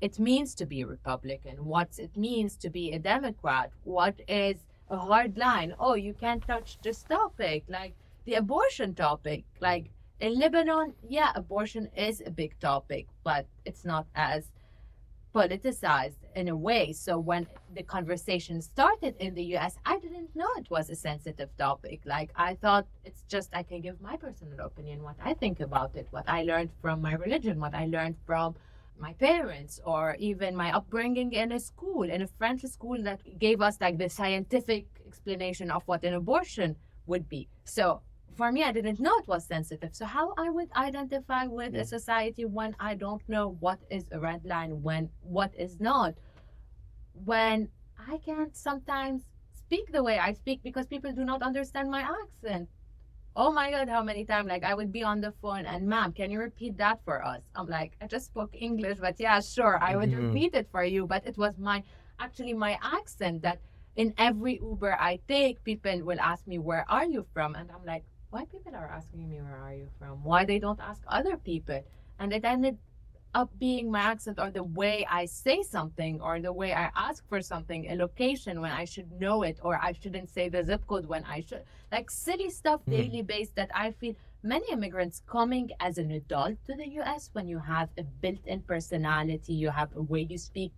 it 0.02 0.18
means 0.18 0.52
to 0.56 0.66
be 0.66 0.82
Republican, 0.82 1.64
what 1.64 1.96
it 1.96 2.16
means 2.16 2.56
to 2.56 2.68
be 2.68 2.90
a 2.90 2.98
Democrat, 2.98 3.70
what 3.84 4.16
is 4.26 4.56
a 4.90 4.98
hard 4.98 5.38
line. 5.38 5.74
Oh, 5.78 5.94
you 5.94 6.12
can't 6.12 6.44
touch 6.44 6.76
this 6.82 7.04
topic, 7.04 7.62
like 7.68 7.94
the 8.24 8.34
abortion 8.34 8.96
topic. 8.96 9.44
Like 9.60 9.90
in 10.18 10.40
Lebanon, 10.40 10.94
yeah, 11.08 11.30
abortion 11.36 11.88
is 11.96 12.20
a 12.26 12.32
big 12.32 12.58
topic, 12.58 13.06
but 13.22 13.46
it's 13.64 13.84
not 13.84 14.06
as 14.16 14.50
politicized 15.32 16.22
in 16.34 16.48
a 16.48 16.56
way. 16.56 16.92
So 16.92 17.16
when 17.20 17.46
the 17.72 17.84
conversation 17.84 18.60
started 18.60 19.14
in 19.20 19.34
the 19.34 19.56
US, 19.56 19.78
I 19.86 20.00
didn't 20.00 20.34
know 20.34 20.48
it 20.58 20.68
was 20.68 20.90
a 20.90 20.96
sensitive 20.96 21.56
topic. 21.56 22.00
Like 22.04 22.32
I 22.34 22.56
thought 22.56 22.88
it's 23.04 23.22
just 23.28 23.54
I 23.54 23.62
can 23.62 23.80
give 23.80 24.00
my 24.00 24.16
personal 24.16 24.66
opinion, 24.66 25.04
what 25.04 25.16
I 25.24 25.34
think 25.34 25.60
about 25.60 25.94
it, 25.94 26.08
what 26.10 26.28
I 26.28 26.42
learned 26.42 26.70
from 26.80 27.00
my 27.00 27.14
religion, 27.14 27.60
what 27.60 27.72
I 27.72 27.86
learned 27.86 28.16
from 28.26 28.56
my 28.98 29.12
parents 29.14 29.80
or 29.84 30.16
even 30.18 30.56
my 30.56 30.72
upbringing 30.72 31.32
in 31.32 31.52
a 31.52 31.60
school, 31.60 32.04
in 32.04 32.22
a 32.22 32.26
French 32.26 32.62
school 32.62 33.02
that 33.02 33.20
gave 33.38 33.60
us 33.60 33.80
like 33.80 33.98
the 33.98 34.08
scientific 34.08 34.86
explanation 35.06 35.70
of 35.70 35.82
what 35.86 36.04
an 36.04 36.14
abortion 36.14 36.76
would 37.06 37.28
be. 37.28 37.48
So 37.64 38.00
for 38.34 38.50
me, 38.50 38.62
I 38.62 38.72
didn't 38.72 39.00
know 39.00 39.14
it 39.18 39.28
was 39.28 39.44
sensitive. 39.46 39.94
So 39.94 40.04
how 40.06 40.34
I 40.38 40.50
would 40.50 40.70
identify 40.72 41.46
with 41.46 41.74
Yeah. 41.74 41.80
a 41.80 41.84
mm. 41.84 41.88
society 41.88 42.44
when 42.44 42.74
I 42.80 42.94
don't 42.94 43.26
know 43.28 43.56
what 43.60 43.78
is 43.90 44.04
a 44.10 44.18
red 44.18 44.44
line, 44.44 44.82
when 44.82 45.10
what 45.22 45.54
is 45.54 45.80
not, 45.80 46.14
when 47.24 47.68
I 47.98 48.18
can't 48.18 48.56
sometimes 48.56 49.22
speak 49.52 49.92
the 49.92 50.02
way 50.02 50.18
I 50.18 50.32
speak 50.32 50.62
because 50.62 50.86
people 50.86 51.12
do 51.12 51.24
not 51.24 51.42
understand 51.42 51.90
my 51.90 52.02
accent. 52.02 52.68
Oh 53.34 53.50
my 53.52 53.70
god, 53.70 53.88
how 53.88 54.02
many 54.02 54.24
times 54.24 54.48
like 54.48 54.62
I 54.64 54.74
would 54.74 54.92
be 54.92 55.02
on 55.02 55.20
the 55.20 55.32
phone 55.40 55.64
and 55.64 55.86
ma'am, 55.88 56.12
can 56.12 56.30
you 56.30 56.38
repeat 56.38 56.76
that 56.78 57.02
for 57.04 57.24
us? 57.24 57.42
I'm 57.54 57.66
like, 57.66 57.96
I 58.00 58.06
just 58.06 58.26
spoke 58.26 58.54
English, 58.54 58.98
but 58.98 59.18
yeah, 59.20 59.40
sure, 59.40 59.78
I 59.82 59.96
would 59.96 60.12
Mhm. 60.12 60.28
repeat 60.28 60.54
it 60.54 60.68
for 60.70 60.84
you. 60.84 61.06
But 61.06 61.26
it 61.26 61.36
was 61.38 61.58
my 61.58 61.82
actually 62.18 62.52
my 62.52 62.78
accent 62.82 63.42
that 63.42 63.60
in 63.96 64.12
every 64.18 64.58
Uber 64.60 64.96
I 65.00 65.18
take, 65.28 65.64
people 65.64 66.02
will 66.04 66.20
ask 66.20 66.46
me, 66.46 66.58
Where 66.58 66.84
are 66.90 67.06
you 67.06 67.24
from? 67.32 67.54
And 67.54 67.70
I'm 67.70 67.84
like, 67.84 68.04
Why 68.30 68.44
people 68.44 68.74
are 68.74 68.88
asking 68.88 69.28
me 69.28 69.40
where 69.40 69.56
are 69.56 69.74
you 69.74 69.88
from? 69.98 70.22
Why 70.24 70.44
they 70.44 70.58
don't 70.58 70.80
ask 70.80 71.02
other 71.06 71.36
people? 71.36 71.80
And 72.18 72.32
it 72.32 72.44
ended 72.44 72.78
up 73.34 73.50
being 73.58 73.90
my 73.90 74.00
accent 74.00 74.38
or 74.38 74.50
the 74.50 74.62
way 74.62 75.06
I 75.10 75.24
say 75.26 75.62
something 75.62 76.20
or 76.20 76.40
the 76.40 76.52
way 76.52 76.72
I 76.74 76.90
ask 76.94 77.26
for 77.28 77.40
something, 77.40 77.90
a 77.90 77.96
location 77.96 78.60
when 78.60 78.72
I 78.72 78.84
should 78.84 79.10
know 79.20 79.42
it, 79.42 79.58
or 79.62 79.78
I 79.82 79.92
shouldn't 79.92 80.28
say 80.30 80.48
the 80.48 80.64
zip 80.64 80.86
code 80.86 81.06
when 81.06 81.24
I 81.24 81.40
should. 81.40 81.64
Like 81.90 82.10
silly 82.10 82.50
stuff, 82.50 82.80
Mhm. 82.86 82.90
daily 82.90 83.22
based 83.22 83.54
that 83.56 83.70
I 83.74 83.92
feel 83.92 84.14
many 84.42 84.70
immigrants 84.72 85.22
coming 85.26 85.70
as 85.80 85.98
an 85.98 86.10
adult 86.10 86.56
to 86.66 86.74
the 86.74 86.88
US 87.00 87.30
when 87.32 87.48
you 87.48 87.58
have 87.58 87.88
a 87.96 88.02
built 88.04 88.46
in 88.46 88.60
personality, 88.62 89.54
you 89.54 89.70
have 89.70 89.94
a 89.96 90.02
way 90.02 90.22
you 90.22 90.38
speak, 90.38 90.72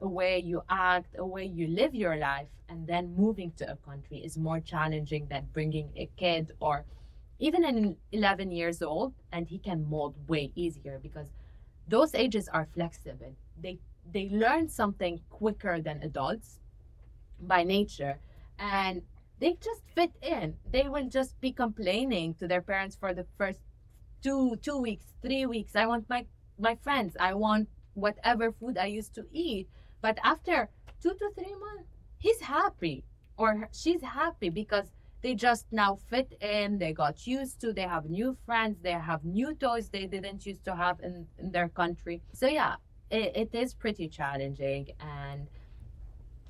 a 0.00 0.08
way 0.08 0.38
you 0.38 0.62
act, 0.68 1.14
a 1.18 1.26
way 1.26 1.44
you 1.44 1.68
live 1.68 1.94
your 1.94 2.16
life, 2.16 2.48
and 2.68 2.86
then 2.86 3.14
moving 3.16 3.52
to 3.52 3.70
a 3.70 3.76
country 3.76 4.18
is 4.18 4.36
more 4.38 4.60
challenging 4.60 5.26
than 5.28 5.46
bringing 5.52 5.90
a 5.96 6.06
kid 6.16 6.52
or 6.60 6.84
even 7.38 7.64
an 7.64 7.96
11 8.12 8.50
years 8.50 8.82
old 8.82 9.14
and 9.32 9.48
he 9.48 9.58
can 9.58 9.88
mold 9.88 10.14
way 10.28 10.52
easier 10.54 10.98
because 11.02 11.28
those 11.88 12.14
ages 12.14 12.48
are 12.48 12.66
flexible. 12.74 13.34
They 13.60 13.78
they 14.12 14.28
learn 14.30 14.68
something 14.68 15.20
quicker 15.30 15.80
than 15.80 16.02
adults 16.02 16.58
by 17.40 17.62
nature 17.64 18.18
and 18.58 19.02
they 19.38 19.54
just 19.54 19.82
fit 19.94 20.12
in. 20.22 20.56
They 20.70 20.88
will 20.88 21.08
just 21.08 21.40
be 21.40 21.52
complaining 21.52 22.34
to 22.34 22.46
their 22.46 22.60
parents 22.62 22.96
for 22.96 23.14
the 23.14 23.26
first 23.38 23.60
two 24.22 24.56
two 24.56 24.78
weeks 24.78 25.06
three 25.22 25.46
weeks 25.46 25.74
i 25.74 25.86
want 25.86 26.08
my 26.10 26.26
my 26.58 26.76
friends. 26.76 27.16
I 27.18 27.34
want 27.34 27.68
whatever 27.94 28.52
food 28.52 28.76
i 28.78 28.86
used 28.86 29.14
to 29.14 29.24
eat. 29.32 29.68
But 30.02 30.18
after 30.22 30.68
two 31.02 31.14
to 31.14 31.30
three 31.34 31.54
months 31.54 31.90
he's 32.18 32.40
happy 32.40 33.04
or 33.36 33.68
she's 33.72 34.02
happy 34.02 34.50
because 34.50 34.90
they 35.22 35.34
just 35.34 35.66
now 35.70 35.96
fit 36.08 36.36
in 36.40 36.78
they 36.78 36.92
got 36.92 37.26
used 37.26 37.60
to 37.60 37.72
they 37.72 37.82
have 37.82 38.06
new 38.06 38.36
friends 38.46 38.78
they 38.82 38.92
have 38.92 39.24
new 39.24 39.54
toys 39.54 39.88
they 39.88 40.06
didn't 40.06 40.46
used 40.46 40.64
to 40.64 40.74
have 40.74 41.00
in, 41.00 41.26
in 41.38 41.50
their 41.50 41.68
country. 41.68 42.22
So 42.32 42.46
yeah 42.46 42.76
it, 43.10 43.32
it 43.34 43.54
is 43.54 43.74
pretty 43.74 44.08
challenging 44.08 44.88
and 45.00 45.48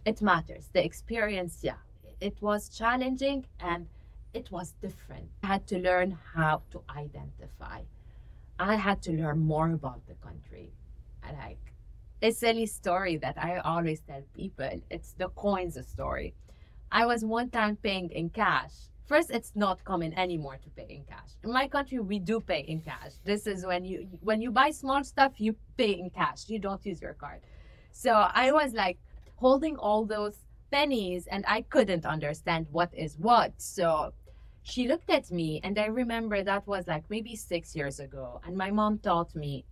it 0.05 0.23
matters. 0.23 0.68
The 0.73 0.85
experience 0.85 1.61
yeah 1.62 1.81
it 2.21 2.37
was 2.41 2.68
challenging 2.68 3.47
and 3.61 3.87
it 4.33 4.51
was 4.51 4.75
different. 4.81 5.29
I 5.43 5.47
had 5.49 5.66
to 5.68 5.79
learn 5.79 6.16
how 6.35 6.62
to 6.71 6.83
identify. 6.97 7.81
I 8.59 8.77
had 8.77 9.03
to 9.03 9.12
learn 9.12 9.41
more 9.41 9.71
about 9.71 10.07
the 10.07 10.14
country. 10.14 10.73
I 11.23 11.33
like 11.33 11.59
a 12.23 12.31
silly 12.31 12.66
story 12.66 13.16
that 13.16 13.37
i 13.39 13.57
always 13.59 14.01
tell 14.01 14.23
people. 14.35 14.71
It's 14.91 15.12
the 15.14 15.29
coins 15.31 15.79
story 15.89 16.35
I 16.93 17.07
was 17.07 17.24
one 17.24 17.51
time 17.51 17.76
paying 17.76 18.11
in 18.11 18.30
cash. 18.30 18.72
First, 19.07 19.30
it's 19.30 19.53
not 19.55 19.84
common 19.84 20.12
anymore 20.14 20.59
to 20.62 20.70
pay 20.70 20.86
in 20.88 21.05
cash. 21.05 21.30
In 21.43 21.53
my 21.53 21.66
country, 21.66 21.99
we 21.99 22.18
do 22.18 22.41
pay 22.41 22.61
in 22.61 22.80
cash. 22.80 23.12
This 23.24 23.47
is 23.47 23.66
when 23.66 23.84
you 23.84 24.07
when 24.20 24.41
you 24.41 24.51
buy 24.53 24.70
small 24.70 25.03
stuff, 25.03 25.32
you 25.38 25.57
pay 25.76 25.93
in 25.93 26.11
cash. 26.11 26.49
You 26.49 26.59
don't 26.59 26.84
use 26.86 27.03
your 27.03 27.14
card. 27.14 27.41
So 27.93 28.12
I 28.12 28.53
was 28.53 28.72
like 28.72 28.99
holding 29.36 29.76
all 29.76 30.05
those 30.05 30.36
pennies, 30.70 31.26
and 31.26 31.45
I 31.49 31.62
couldn't 31.62 32.07
understand 32.07 32.66
what 32.70 32.91
is 32.95 33.16
what. 33.18 33.53
So 33.59 34.12
she 34.62 34.86
looked 34.86 35.11
at 35.11 35.30
me, 35.32 35.61
and 35.64 35.76
I 35.78 35.86
remember 35.86 36.43
that 36.45 36.66
was 36.66 36.86
like 36.86 37.05
maybe 37.11 37.34
six 37.34 37.74
years 37.74 37.99
ago. 37.99 38.41
And 38.47 38.57
my 38.57 38.70
mom 38.70 38.99
taught 38.99 39.34
me 39.34 39.64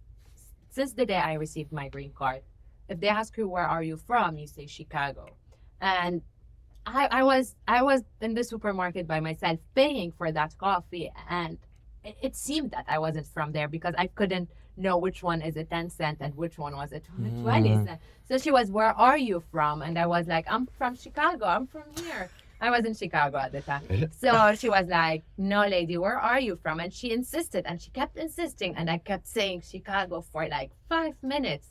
since 0.71 0.93
the 0.93 1.07
day 1.07 1.17
I 1.17 1.35
received 1.35 1.73
my 1.73 1.89
green 1.89 2.13
card, 2.13 2.43
if 2.89 3.01
they 3.01 3.09
ask 3.09 3.37
you 3.37 3.49
where 3.49 3.65
are 3.67 3.83
you 3.83 3.97
from, 3.97 4.39
you 4.39 4.47
say 4.47 4.67
Chicago. 4.67 5.27
And 5.81 6.23
I, 6.95 7.07
I 7.21 7.23
was 7.23 7.55
I 7.67 7.83
was 7.83 8.03
in 8.21 8.35
the 8.35 8.45
supermarket 8.45 9.07
by 9.07 9.21
myself 9.21 9.59
paying 9.75 10.13
for 10.13 10.33
that 10.33 10.57
coffee 10.59 11.11
and 11.29 11.59
it, 12.05 12.17
it 12.23 12.37
seemed 12.37 12.71
that 12.73 12.87
I 12.89 12.99
wasn't 12.99 13.27
from 13.27 13.53
there 13.53 13.69
because 13.69 13.95
I 13.99 14.07
couldn't 14.07 14.49
know 14.77 14.97
which 14.97 15.23
one 15.23 15.43
is 15.43 15.57
a 15.57 15.65
10 15.65 15.91
cent 15.91 16.19
and 16.21 16.35
which 16.37 16.57
one 16.57 16.77
was 16.77 16.93
a 16.93 17.01
20 17.01 17.31
Mm. 17.43 17.85
cent. 17.85 18.01
So 18.29 18.39
she 18.39 18.51
was, 18.51 18.71
Where 18.71 18.93
are 19.07 19.19
you 19.19 19.43
from? 19.51 19.83
And 19.83 19.99
I 19.99 20.07
was 20.07 20.27
like, 20.29 20.47
I'm 20.49 20.67
from 20.79 20.95
Chicago. 20.95 21.45
I'm 21.47 21.67
from 21.67 21.83
here. 22.03 22.31
I 22.61 22.71
was 22.71 22.85
in 22.85 22.95
Chicago 22.95 23.39
at 23.39 23.53
the 23.53 23.61
time. 23.61 23.83
So 24.13 24.55
she 24.55 24.69
was 24.69 24.87
like, 24.89 25.25
No, 25.37 25.61
lady, 25.67 25.97
where 25.99 26.19
are 26.19 26.41
you 26.41 26.57
from? 26.57 26.81
And 26.81 26.93
she 26.93 27.11
insisted 27.13 27.65
and 27.67 27.81
she 27.83 27.91
kept 27.91 28.17
insisting. 28.17 28.77
And 28.77 28.89
I 28.89 28.99
kept 28.99 29.27
saying 29.27 29.63
Chicago 29.63 30.21
for 30.33 30.47
like 30.49 30.71
five 30.89 31.15
minutes. 31.23 31.69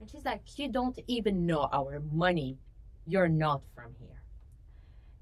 And 0.00 0.08
she's 0.10 0.24
like, 0.24 0.42
You 0.58 0.68
don't 0.70 0.98
even 1.08 1.44
know 1.46 1.68
our 1.72 2.00
money. 2.12 2.56
You're 3.06 3.28
not 3.28 3.62
from 3.74 3.90
here. 3.98 4.13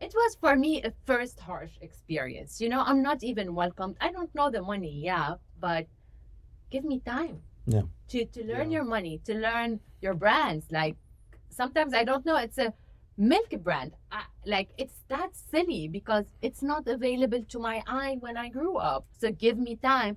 It 0.03 0.13
was 0.15 0.35
for 0.35 0.57
me 0.57 0.83
a 0.83 0.93
first 1.07 1.39
harsh 1.41 1.75
experience. 1.81 2.61
You 2.61 2.69
know, 2.69 2.83
I'm 2.85 3.03
not 3.03 3.23
even 3.23 3.55
welcomed. 3.55 3.97
I 4.01 4.11
don't 4.11 4.35
know 4.35 4.51
the 4.51 4.61
money, 4.63 5.01
yeah, 5.11 5.37
but 5.61 5.87
give 6.71 6.85
me 6.85 7.01
time. 7.01 7.37
Yeah. 7.67 7.83
To 8.09 8.25
to 8.35 8.41
learn 8.45 8.71
Yeah. 8.71 8.79
your 8.79 8.85
money, 8.97 9.15
to 9.29 9.35
learn 9.35 9.81
your 10.05 10.15
brands. 10.15 10.67
Like 10.73 10.97
sometimes 11.51 11.95
I 11.95 12.05
don't 12.05 12.27
know. 12.27 12.37
It's 12.37 12.59
a 12.59 12.75
milk 13.17 13.51
brand. 13.63 13.93
I, 14.11 14.23
like 14.45 14.71
it's 14.77 14.99
that 15.09 15.37
silly 15.37 15.87
because 15.89 16.27
it's 16.43 16.63
not 16.63 16.89
available 16.89 17.43
to 17.53 17.59
my 17.61 17.83
eye 17.87 18.17
when 18.21 18.37
I 18.37 18.49
grew 18.49 18.77
up. 18.79 19.07
So 19.21 19.31
give 19.31 19.57
me 19.59 19.77
time. 19.77 20.17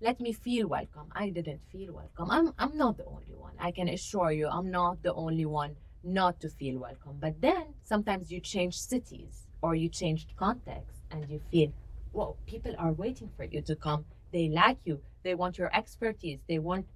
Let 0.00 0.20
me 0.20 0.32
feel 0.32 0.68
welcome. 0.68 1.08
I 1.12 1.28
didn't 1.30 1.60
feel 1.70 1.92
welcome. 1.92 2.30
I'm 2.30 2.54
I'm 2.58 2.74
not 2.78 2.96
the 2.96 3.04
only 3.04 3.34
one. 3.46 3.54
I 3.58 3.72
can 3.72 3.88
assure 3.88 4.32
you, 4.32 4.46
I'm 4.48 4.70
not 4.70 5.02
the 5.02 5.12
only 5.14 5.44
one 5.44 5.76
not 6.02 6.40
to 6.40 6.48
feel 6.48 6.78
welcome. 6.78 7.16
But 7.20 7.40
then 7.40 7.74
sometimes 7.84 8.30
you 8.30 8.40
change 8.40 8.78
cities 8.78 9.46
or 9.62 9.74
you 9.74 9.88
changed 9.88 10.32
context 10.36 10.98
and 11.10 11.28
you 11.28 11.40
feel, 11.50 11.72
whoa, 12.12 12.36
people 12.46 12.74
are 12.78 12.92
waiting 12.92 13.30
for 13.36 13.44
you 13.44 13.62
to 13.62 13.76
come. 13.76 14.04
They 14.32 14.48
like 14.48 14.78
you. 14.84 15.00
They 15.22 15.34
want 15.34 15.58
your 15.58 15.74
expertise. 15.74 16.40
They 16.48 16.58
want 16.58 16.86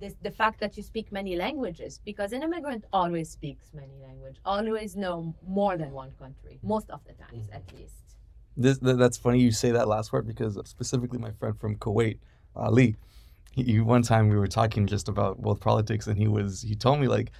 this 0.00 0.14
the 0.22 0.30
fact 0.30 0.60
that 0.60 0.76
you 0.76 0.82
speak 0.82 1.12
many 1.12 1.36
languages 1.36 2.00
because 2.04 2.32
an 2.32 2.42
immigrant 2.42 2.84
always 2.92 3.30
speaks 3.30 3.66
many 3.74 3.92
languages, 4.02 4.40
always 4.44 4.96
know 4.96 5.34
more 5.46 5.76
than 5.76 5.92
one 5.92 6.10
country, 6.18 6.58
most 6.62 6.88
of 6.90 7.00
the 7.06 7.12
times 7.12 7.46
mm-hmm. 7.46 7.54
at 7.54 7.78
least. 7.78 7.94
This 8.56 8.78
that's 8.78 9.18
funny 9.18 9.40
you 9.40 9.52
say 9.52 9.70
that 9.70 9.88
last 9.88 10.12
word 10.12 10.26
because 10.26 10.58
specifically 10.64 11.18
my 11.18 11.32
friend 11.32 11.58
from 11.60 11.76
Kuwait, 11.76 12.18
Ali, 12.56 12.96
he, 13.52 13.62
he- 13.62 13.80
one 13.80 14.02
time 14.02 14.28
we 14.28 14.36
were 14.36 14.48
talking 14.48 14.86
just 14.86 15.08
about 15.08 15.38
world 15.38 15.60
politics 15.60 16.06
and 16.06 16.18
he 16.18 16.26
was 16.26 16.62
he 16.62 16.74
told 16.74 16.98
me 17.00 17.06
like 17.06 17.30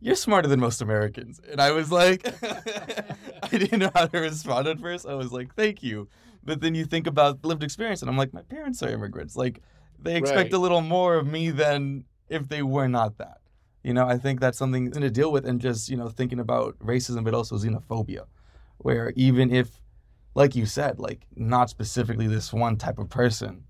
you're 0.00 0.14
smarter 0.16 0.48
than 0.48 0.60
most 0.60 0.80
Americans. 0.82 1.40
And 1.50 1.60
I 1.60 1.70
was 1.72 1.90
like 1.92 2.26
I 3.42 3.48
didn't 3.50 3.78
know 3.80 3.90
how 3.94 4.06
to 4.06 4.20
respond 4.20 4.66
at 4.68 4.80
first. 4.80 5.06
I 5.06 5.14
was 5.14 5.32
like, 5.32 5.54
"Thank 5.54 5.82
you." 5.82 6.08
But 6.42 6.60
then 6.60 6.74
you 6.74 6.84
think 6.84 7.06
about 7.06 7.44
lived 7.44 7.62
experience 7.62 8.02
and 8.02 8.10
I'm 8.10 8.16
like, 8.16 8.32
"My 8.32 8.42
parents 8.42 8.82
are 8.82 8.88
immigrants. 8.90 9.36
Like 9.36 9.60
they 9.98 10.16
expect 10.16 10.52
Right. 10.52 10.54
a 10.54 10.58
little 10.58 10.80
more 10.80 11.16
of 11.16 11.26
me 11.26 11.50
than 11.50 12.04
if 12.28 12.48
they 12.48 12.62
were 12.62 12.88
not 12.88 13.18
that." 13.18 13.38
You 13.82 13.94
know, 13.94 14.06
I 14.06 14.18
think 14.18 14.40
that's 14.40 14.58
something 14.58 14.90
to 14.90 15.10
deal 15.10 15.32
with 15.32 15.46
and 15.46 15.60
just, 15.60 15.88
you 15.88 15.96
know, 15.96 16.08
thinking 16.08 16.38
about 16.40 16.78
racism 16.80 17.24
but 17.24 17.32
also 17.34 17.56
xenophobia 17.56 18.24
where 18.78 19.12
even 19.16 19.50
if 19.50 19.80
like 20.34 20.54
you 20.54 20.64
said, 20.64 20.98
like 20.98 21.26
not 21.34 21.70
specifically 21.70 22.26
this 22.26 22.52
one 22.52 22.76
type 22.76 22.98
of 22.98 23.08
person. 23.10 23.64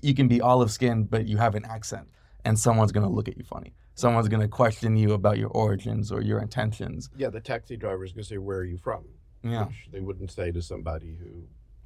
You 0.00 0.14
can 0.14 0.28
be 0.28 0.40
olive 0.40 0.70
skinned, 0.70 1.10
but 1.10 1.26
you 1.26 1.38
have 1.38 1.56
an 1.56 1.64
accent, 1.64 2.08
and 2.44 2.56
someone's 2.58 2.92
gonna 2.92 3.08
look 3.10 3.28
at 3.28 3.36
you 3.36 3.42
funny. 3.44 3.74
Someone's 3.98 4.28
gonna 4.28 4.46
question 4.46 4.96
you 4.96 5.12
about 5.14 5.38
your 5.38 5.48
origins 5.48 6.12
or 6.12 6.20
your 6.20 6.38
intentions. 6.40 7.10
Yeah, 7.16 7.30
the 7.30 7.40
taxi 7.40 7.76
driver 7.76 8.04
is 8.04 8.12
going 8.12 8.22
to 8.22 8.28
say, 8.28 8.38
"Where 8.38 8.58
are 8.58 8.64
you 8.64 8.78
from?" 8.78 9.02
Yeah, 9.42 9.66
Which 9.66 9.88
they 9.90 10.00
wouldn't 10.00 10.30
say 10.30 10.52
to 10.52 10.62
somebody 10.62 11.16
who 11.20 11.30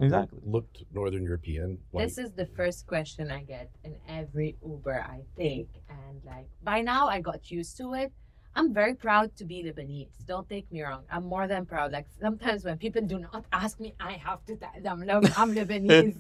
exactly. 0.05 0.41
looked 0.45 0.85
Northern 0.93 1.23
European. 1.23 1.79
white. 1.91 2.05
This 2.05 2.19
is 2.19 2.33
the 2.33 2.45
first 2.45 2.87
question 2.87 3.31
I 3.31 3.45
get 3.45 3.71
in 3.83 3.97
every 4.07 4.57
Uber 4.63 5.01
I 5.17 5.23
take. 5.39 5.71
And 5.89 6.23
like 6.27 6.49
by 6.63 6.83
now 6.83 7.09
I 7.09 7.21
got 7.23 7.51
used 7.51 7.79
to 7.79 7.95
it. 7.95 8.13
I'm 8.55 8.75
very 8.75 8.95
proud 8.95 9.35
to 9.39 9.47
be 9.47 9.65
Lebanese. 9.65 10.13
Don't 10.27 10.47
take 10.51 10.71
me 10.71 10.83
wrong. 10.83 11.05
I'm 11.11 11.25
more 11.25 11.47
than 11.49 11.65
proud. 11.65 11.93
Like 11.93 12.09
sometimes 12.21 12.63
when 12.67 12.77
people 12.77 13.01
do 13.01 13.21
not 13.21 13.47
ask 13.53 13.81
me, 13.81 13.95
I 13.99 14.13
have 14.13 14.45
to 14.49 14.57
tell 14.57 14.71
them, 14.83 15.01
look, 15.01 15.25
I'm 15.39 15.55
Lebanese. 15.59 16.19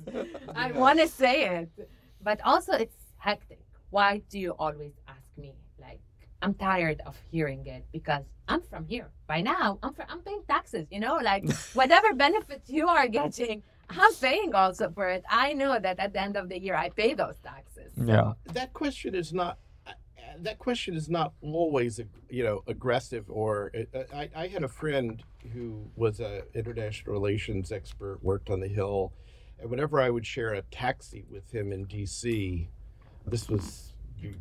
I 0.55 0.73
want 0.73 1.01
to 1.01 1.07
say 1.09 1.37
it. 1.59 1.69
But 2.23 2.41
also 2.51 2.73
it's 2.73 2.97
hectic. 3.19 3.59
Why 3.91 4.23
do 4.31 4.39
you 4.39 4.53
always 4.53 4.93
ask 4.93 4.93
me? 4.93 5.01
Like 5.02 5.02
I'm 6.43 6.55
tired 6.55 7.01
of 7.07 7.17
hearing 7.31 7.65
it 7.67 7.85
because 7.93 8.25
I'm 8.49 8.63
from 8.63 8.87
here. 8.87 9.09
By 9.27 9.41
now, 9.41 9.79
I'm 9.83 9.95
from, 9.95 10.07
I'm 10.09 10.21
paying 10.21 10.43
taxes, 10.49 10.87
you 10.91 11.01
know, 11.01 11.19
like 11.23 11.51
whatever 11.75 12.13
benefits 12.15 12.69
you 12.69 12.89
are 12.89 13.09
getting, 13.09 13.63
I'm 13.89 14.15
paying 14.15 14.55
also 14.55 14.91
for 14.91 15.09
it. 15.09 15.25
I 15.31 15.53
know 15.53 15.79
that 15.79 15.99
at 15.99 16.13
the 16.13 16.21
end 16.21 16.37
of 16.37 16.49
the 16.49 16.59
year, 16.61 16.75
I 16.75 16.91
pay 16.91 17.15
those 17.15 17.37
taxes. 17.43 17.93
Yeah, 17.97 18.33
that 18.53 18.73
question 18.73 19.15
is 19.15 19.33
not 19.33 19.59
uh, 19.87 19.93
that 20.41 20.59
question 20.59 20.95
is 20.95 21.09
not 21.09 21.33
always 21.43 22.01
you 22.29 22.43
know 22.43 22.63
aggressive 22.67 23.25
or 23.29 23.73
uh, 23.95 23.99
I, 24.15 24.31
I 24.35 24.47
had 24.49 24.65
a 24.65 24.69
friend 24.69 25.23
who 25.53 25.91
was 25.97 26.21
a 26.21 26.43
international 26.55 27.13
relations 27.13 27.71
expert 27.73 28.19
worked 28.23 28.51
on 28.51 28.61
the 28.61 28.69
hill 28.69 29.13
and 29.61 29.69
whenever 29.69 30.01
i 30.01 30.09
would 30.09 30.25
share 30.25 30.55
a 30.55 30.63
taxi 30.63 31.25
with 31.29 31.53
him 31.53 31.73
in 31.73 31.87
dc 31.87 32.69
this 33.27 33.49
was 33.49 33.93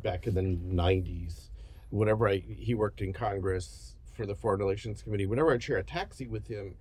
back 0.02 0.26
in 0.26 0.34
the 0.34 0.42
90s 0.42 1.48
whenever 1.92 2.28
i 2.28 2.42
he 2.58 2.74
worked 2.74 3.00
in 3.00 3.12
congress 3.12 3.96
for 4.14 4.26
the 4.26 4.34
foreign 4.34 4.60
relations 4.60 5.02
committee 5.02 5.26
whenever 5.26 5.52
i'd 5.52 5.62
share 5.62 5.78
a 5.78 5.84
taxi 5.84 6.26
with 6.26 6.48
him 6.48 6.74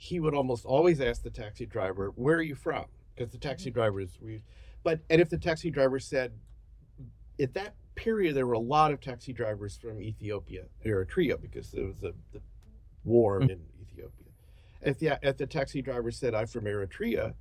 he 0.00 0.18
would 0.18 0.34
almost 0.34 0.64
always 0.64 0.98
ask 0.98 1.22
the 1.22 1.30
taxi 1.30 1.66
driver 1.66 2.10
where 2.16 2.36
are 2.36 2.42
you 2.42 2.54
from? 2.54 2.86
Because 3.14 3.32
the 3.32 3.38
taxi 3.38 3.68
mm-hmm. 3.68 3.80
drivers 3.80 4.18
we 4.20 4.40
but 4.82 5.00
and 5.10 5.20
if 5.20 5.28
the 5.28 5.36
taxi 5.36 5.70
driver 5.70 5.98
said 6.00 6.32
at 7.38 7.52
that 7.52 7.74
period 7.96 8.34
there 8.34 8.46
were 8.46 8.54
a 8.54 8.58
lot 8.58 8.92
of 8.92 9.00
taxi 9.02 9.34
drivers 9.34 9.76
from 9.76 10.00
Ethiopia, 10.00 10.64
Eritrea, 10.86 11.38
because 11.38 11.70
there 11.70 11.84
was 11.84 12.02
a, 12.02 12.12
the 12.32 12.40
war 13.04 13.40
mm. 13.40 13.50
in 13.50 13.60
Ethiopia. 13.82 14.28
If 14.80 14.98
the 14.98 15.18
if 15.22 15.36
the 15.36 15.46
taxi 15.46 15.82
driver 15.82 16.10
said 16.10 16.34
I'm 16.34 16.46
from 16.46 16.64
Eritrea, 16.64 17.34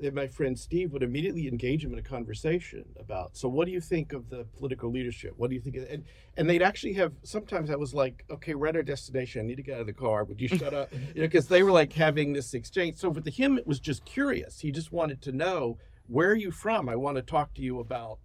then 0.00 0.14
my 0.14 0.26
friend 0.26 0.58
Steve 0.58 0.92
would 0.92 1.02
immediately 1.02 1.48
engage 1.48 1.84
him 1.84 1.92
in 1.92 1.98
a 1.98 2.02
conversation 2.02 2.84
about. 2.98 3.36
So 3.36 3.48
what 3.48 3.66
do 3.66 3.72
you 3.72 3.80
think 3.80 4.12
of 4.12 4.28
the 4.30 4.44
political 4.56 4.90
leadership? 4.90 5.34
What 5.36 5.50
do 5.50 5.56
you 5.56 5.60
think? 5.60 5.76
And 5.76 6.04
and 6.36 6.48
they'd 6.48 6.62
actually 6.62 6.94
have 6.94 7.12
sometimes 7.22 7.70
I 7.70 7.76
was 7.76 7.94
like, 7.94 8.24
okay, 8.30 8.54
we're 8.54 8.68
at 8.68 8.76
our 8.76 8.82
destination. 8.82 9.40
I 9.42 9.44
need 9.44 9.56
to 9.56 9.62
get 9.62 9.74
out 9.76 9.80
of 9.82 9.86
the 9.86 9.92
car. 9.92 10.24
Would 10.24 10.40
you 10.40 10.48
shut 10.48 10.72
up? 10.74 10.92
You 10.92 11.22
know, 11.22 11.26
because 11.28 11.48
they 11.48 11.62
were 11.62 11.72
like 11.72 11.92
having 11.92 12.32
this 12.32 12.54
exchange. 12.54 12.98
So 12.98 13.12
for 13.12 13.22
him, 13.30 13.58
it 13.58 13.66
was 13.66 13.80
just 13.80 14.04
curious. 14.04 14.60
He 14.60 14.70
just 14.70 14.92
wanted 14.92 15.20
to 15.22 15.32
know 15.32 15.78
where 16.06 16.30
are 16.30 16.36
you 16.36 16.50
from. 16.50 16.88
I 16.88 16.96
want 16.96 17.16
to 17.16 17.22
talk 17.22 17.54
to 17.54 17.62
you 17.62 17.80
about 17.80 18.18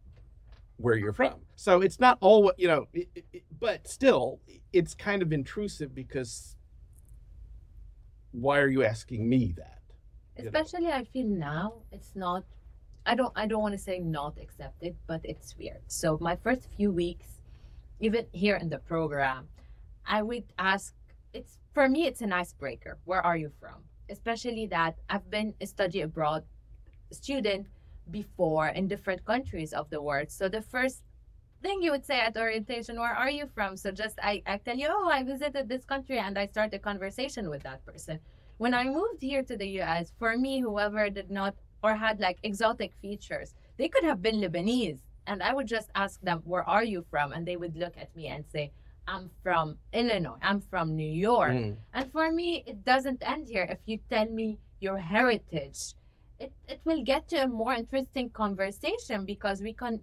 where 0.78 0.96
you're 0.96 1.14
from. 1.14 1.42
So 1.56 1.82
it's 1.82 2.00
not 2.00 2.18
all 2.22 2.44
what 2.44 2.60
you 2.60 2.68
know, 2.68 2.88
it, 2.94 3.10
it- 3.32 3.44
but 3.60 3.88
still, 3.88 4.40
it's 4.74 4.94
kind 4.94 5.22
of 5.22 5.32
intrusive 5.32 5.96
because 5.96 6.56
why 8.32 8.60
are 8.60 8.68
you 8.68 8.84
asking 8.84 9.30
me 9.30 9.54
that? 9.58 9.80
You 10.38 10.44
know. 10.46 10.52
Especially, 10.54 10.92
I 10.92 11.04
feel 11.04 11.28
now 11.28 11.74
it's 11.92 12.16
not. 12.16 12.44
I 13.06 13.16
don't. 13.16 13.34
I 13.36 13.46
don't 13.48 13.62
want 13.62 13.74
to 13.74 13.78
say 13.78 14.00
not 14.00 14.38
accepted, 14.42 14.96
but 15.08 15.22
it's 15.24 15.56
weird. 15.58 15.82
So 15.88 16.18
my 16.22 16.36
first 16.36 16.68
few 16.76 16.92
weeks, 16.92 17.40
even 18.00 18.26
here 18.32 18.56
in 18.56 18.70
the 18.70 18.80
program, 18.80 19.48
I 20.06 20.22
would 20.22 20.46
ask. 20.58 20.94
It's 21.34 21.58
for 21.74 21.90
me. 21.90 22.06
It's 22.06 22.22
an 22.22 22.32
icebreaker. 22.32 22.98
Where 23.06 23.22
are 23.26 23.38
you 23.38 23.52
from? 23.60 23.84
Especially 24.10 24.68
that 24.68 24.98
I've 25.10 25.30
been 25.30 25.54
a 25.62 25.66
study 25.66 26.02
abroad 26.02 26.44
student 27.12 27.68
before 28.12 28.68
in 28.68 28.88
different 28.88 29.24
countries 29.26 29.74
of 29.74 29.90
the 29.90 30.02
world. 30.02 30.32
So 30.32 30.50
the 30.50 30.62
first 30.62 31.04
thing 31.62 31.82
you 31.82 31.92
would 31.92 32.06
say 32.06 32.20
at 32.20 32.38
orientation, 32.38 33.00
where 33.00 33.14
are 33.16 33.30
you 33.30 33.48
from? 33.54 33.78
So 33.78 33.92
just 33.92 34.20
I, 34.22 34.44
I 34.46 34.58
tell 34.58 34.76
you, 34.76 34.88
oh, 34.90 35.10
I 35.10 35.24
visited 35.24 35.70
this 35.70 35.86
country 35.86 36.20
and 36.20 36.38
I 36.38 36.46
start 36.48 36.74
a 36.74 36.80
conversation 36.80 37.50
with 37.50 37.64
that 37.64 37.86
person. 37.86 38.20
When 38.64 38.74
I 38.74 38.86
moved 38.86 39.22
here 39.22 39.44
to 39.44 39.58
the 39.58 39.68
US, 39.82 40.14
for 40.18 40.38
me, 40.38 40.62
whoever 40.62 41.10
did 41.10 41.30
not 41.30 41.54
or 41.84 41.96
had 41.96 42.22
like 42.22 42.38
exotic 42.44 42.94
features, 43.02 43.56
they 43.78 43.90
could 43.90 44.06
have 44.06 44.22
been 44.22 44.40
Lebanese. 44.40 45.02
And 45.28 45.44
I 45.44 45.54
would 45.54 45.68
just 45.68 45.90
ask 45.96 46.22
them, 46.22 46.42
where 46.46 46.64
are 46.64 46.86
you 46.86 47.06
from? 47.12 47.34
And 47.34 47.46
they 47.46 47.58
would 47.58 47.76
look 47.76 47.96
at 47.98 48.16
me 48.16 48.28
and 48.28 48.46
say, 48.48 48.72
I'm 49.06 49.30
from 49.44 49.80
Illinois. 49.92 50.40
I'm 50.42 50.62
from 50.62 50.96
New 50.96 51.12
York. 51.30 51.52
Mm. 51.52 51.76
And 51.94 52.10
for 52.14 52.32
me, 52.32 52.64
it 52.66 52.86
doesn't 52.86 53.22
end 53.34 53.50
here. 53.50 53.68
If 53.70 53.80
you 53.86 54.00
tell 54.10 54.28
me 54.30 54.60
your 54.80 54.98
heritage, 54.98 55.96
it, 56.40 56.54
it 56.70 56.80
will 56.86 57.04
get 57.04 57.28
to 57.32 57.44
a 57.44 57.48
more 57.50 57.74
interesting 57.74 58.30
conversation 58.30 59.26
because 59.26 59.62
we 59.62 59.74
can 59.74 60.00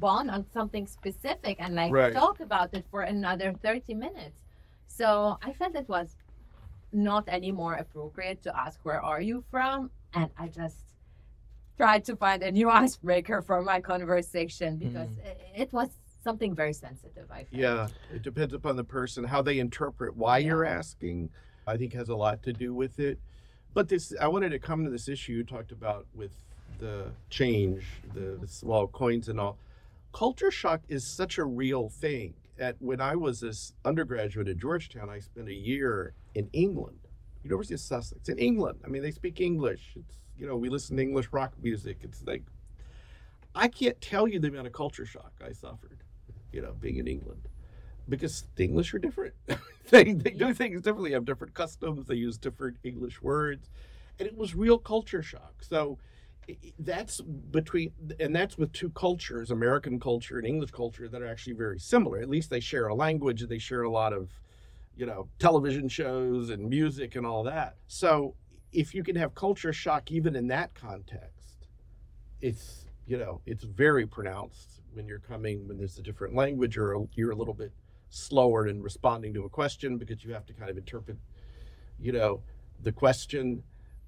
bond 0.00 0.30
on 0.30 0.46
something 0.50 0.86
specific 0.86 1.56
and 1.60 1.74
like 1.74 1.92
Right. 1.92 2.14
talk 2.14 2.40
about 2.40 2.72
it 2.72 2.86
for 2.90 3.02
another 3.02 3.52
30 3.52 3.92
minutes. 3.92 4.40
So 4.86 5.36
I 5.42 5.52
felt 5.52 5.74
it 5.74 5.90
was 5.90 6.16
not 6.92 7.24
any 7.28 7.52
more 7.52 7.74
appropriate 7.74 8.42
to 8.42 8.56
ask, 8.58 8.80
Where 8.82 9.02
are 9.02 9.20
you 9.20 9.44
from? 9.50 9.90
And 10.14 10.30
I 10.38 10.48
just 10.48 10.84
tried 11.76 12.04
to 12.06 12.16
find 12.16 12.42
a 12.42 12.50
new 12.50 12.70
icebreaker 12.82 13.42
for 13.42 13.62
my 13.62 13.80
conversation 13.80 14.76
because 14.76 15.10
hmm. 15.10 15.26
it, 15.26 15.40
it 15.56 15.72
was 15.72 15.88
something 16.22 16.54
very 16.54 16.72
sensitive, 16.72 17.30
I 17.30 17.44
felt. 17.44 17.48
Yeah, 17.52 17.88
it 18.12 18.22
depends 18.22 18.52
upon 18.54 18.76
the 18.76 18.84
person 18.84 19.24
how 19.24 19.42
they 19.42 19.58
interpret 19.58 20.16
why 20.16 20.38
you're 20.38 20.64
asking. 20.64 21.30
I 21.66 21.76
think 21.76 21.92
has 21.92 22.08
a 22.08 22.16
lot 22.16 22.42
to 22.44 22.52
do 22.52 22.74
with 22.74 22.98
it. 22.98 23.18
But 23.74 23.88
this, 23.88 24.14
I 24.20 24.28
wanted 24.28 24.50
to 24.50 24.58
come 24.58 24.84
to 24.84 24.90
this 24.90 25.08
issue 25.08 25.32
you 25.34 25.44
talked 25.44 25.70
about 25.70 26.06
with 26.14 26.30
the 26.78 27.10
change, 27.28 27.84
the, 28.14 28.38
the 28.40 28.48
small 28.48 28.86
coins 28.86 29.28
and 29.28 29.38
all. 29.38 29.58
Culture 30.12 30.50
shock 30.50 30.80
is 30.88 31.06
such 31.06 31.38
a 31.38 31.44
real 31.44 31.88
thing. 31.88 32.34
At 32.58 32.76
when 32.80 33.00
I 33.00 33.14
was 33.14 33.40
this 33.40 33.72
undergraduate 33.84 34.48
at 34.48 34.56
Georgetown, 34.56 35.08
I 35.08 35.20
spent 35.20 35.48
a 35.48 35.54
year 35.54 36.14
in 36.38 36.48
England, 36.52 36.98
University 37.42 37.74
of 37.74 37.80
Sussex, 37.80 38.28
in 38.28 38.38
England. 38.38 38.80
I 38.84 38.88
mean, 38.88 39.02
they 39.02 39.10
speak 39.10 39.40
English. 39.40 39.94
It's 39.96 40.16
you 40.36 40.46
know, 40.46 40.56
we 40.56 40.68
listen 40.68 40.96
to 40.96 41.02
English 41.02 41.28
rock 41.32 41.52
music. 41.60 41.98
It's 42.02 42.22
like 42.24 42.44
I 43.54 43.68
can't 43.68 44.00
tell 44.00 44.28
you 44.28 44.38
the 44.38 44.48
amount 44.48 44.68
of 44.68 44.72
culture 44.72 45.04
shock 45.04 45.32
I 45.44 45.52
suffered, 45.52 46.04
you 46.52 46.62
know, 46.62 46.74
being 46.78 46.98
in 46.98 47.08
England 47.08 47.48
because 48.08 48.46
the 48.56 48.64
English 48.64 48.94
are 48.94 48.98
different. 48.98 49.34
they, 49.90 50.12
they 50.12 50.30
do 50.30 50.54
things 50.54 50.80
differently, 50.80 51.12
have 51.12 51.24
different 51.24 51.54
customs, 51.54 52.06
they 52.06 52.14
use 52.14 52.38
different 52.38 52.78
English 52.84 53.20
words. 53.20 53.68
And 54.18 54.26
it 54.26 54.36
was 54.36 54.54
real 54.54 54.78
culture 54.78 55.22
shock. 55.22 55.62
So 55.62 55.98
that's 56.78 57.20
between, 57.20 57.92
and 58.18 58.34
that's 58.34 58.56
with 58.56 58.72
two 58.72 58.90
cultures, 58.90 59.50
American 59.50 60.00
culture 60.00 60.38
and 60.38 60.46
English 60.46 60.70
culture, 60.70 61.08
that 61.08 61.20
are 61.20 61.26
actually 61.26 61.52
very 61.54 61.78
similar. 61.78 62.18
At 62.18 62.30
least 62.30 62.50
they 62.50 62.60
share 62.60 62.86
a 62.86 62.94
language, 62.94 63.46
they 63.46 63.58
share 63.58 63.82
a 63.82 63.90
lot 63.90 64.12
of, 64.12 64.30
you 64.98 65.06
know, 65.06 65.28
television 65.38 65.88
shows 65.88 66.50
and 66.50 66.68
music 66.68 67.14
and 67.14 67.24
all 67.24 67.44
that. 67.44 67.76
So 67.86 68.34
if 68.72 68.94
you 68.94 69.04
can 69.04 69.14
have 69.14 69.34
culture 69.34 69.72
shock 69.72 70.10
even 70.10 70.34
in 70.34 70.48
that 70.48 70.74
context, 70.74 71.68
it's, 72.40 72.86
you 73.06 73.16
know, 73.16 73.40
it's 73.46 73.62
very 73.62 74.06
pronounced 74.06 74.80
when 74.92 75.06
you're 75.06 75.20
coming, 75.20 75.68
when 75.68 75.78
there's 75.78 75.98
a 75.98 76.02
different 76.02 76.34
language 76.34 76.76
or 76.76 77.06
you're 77.14 77.30
a 77.30 77.36
little 77.36 77.54
bit 77.54 77.72
slower 78.10 78.66
in 78.66 78.82
responding 78.82 79.32
to 79.34 79.44
a 79.44 79.48
question 79.48 79.98
because 79.98 80.24
you 80.24 80.32
have 80.32 80.44
to 80.46 80.52
kind 80.52 80.68
of 80.68 80.76
interpret, 80.76 81.16
you 82.00 82.10
know, 82.10 82.42
the 82.82 82.90
question. 82.90 83.62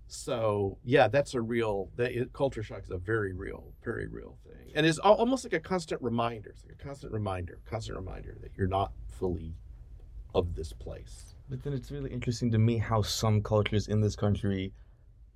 So 0.08 0.76
yeah, 0.82 1.06
that's 1.06 1.34
a 1.34 1.40
real 1.40 1.88
that 1.94 2.10
it, 2.10 2.32
culture 2.32 2.64
shock 2.64 2.82
is 2.82 2.90
a 2.90 2.98
very 2.98 3.32
real, 3.32 3.72
very 3.84 4.08
real 4.08 4.38
thing, 4.44 4.72
and 4.74 4.84
it's 4.84 4.98
almost 4.98 5.44
like 5.44 5.52
a 5.52 5.60
constant 5.60 6.02
reminder. 6.02 6.50
It's 6.50 6.64
like 6.64 6.74
a 6.80 6.84
constant 6.84 7.12
reminder, 7.12 7.60
constant 7.64 7.96
reminder 7.96 8.36
that 8.40 8.50
you're 8.56 8.66
not 8.66 8.90
fully 9.06 9.54
of 10.34 10.54
this 10.54 10.72
place. 10.72 11.34
But 11.48 11.62
then 11.62 11.72
it's 11.72 11.90
really 11.90 12.10
interesting 12.10 12.50
to 12.52 12.58
me 12.58 12.78
how 12.78 13.02
some 13.02 13.42
cultures 13.42 13.88
in 13.88 14.00
this 14.00 14.16
country 14.16 14.72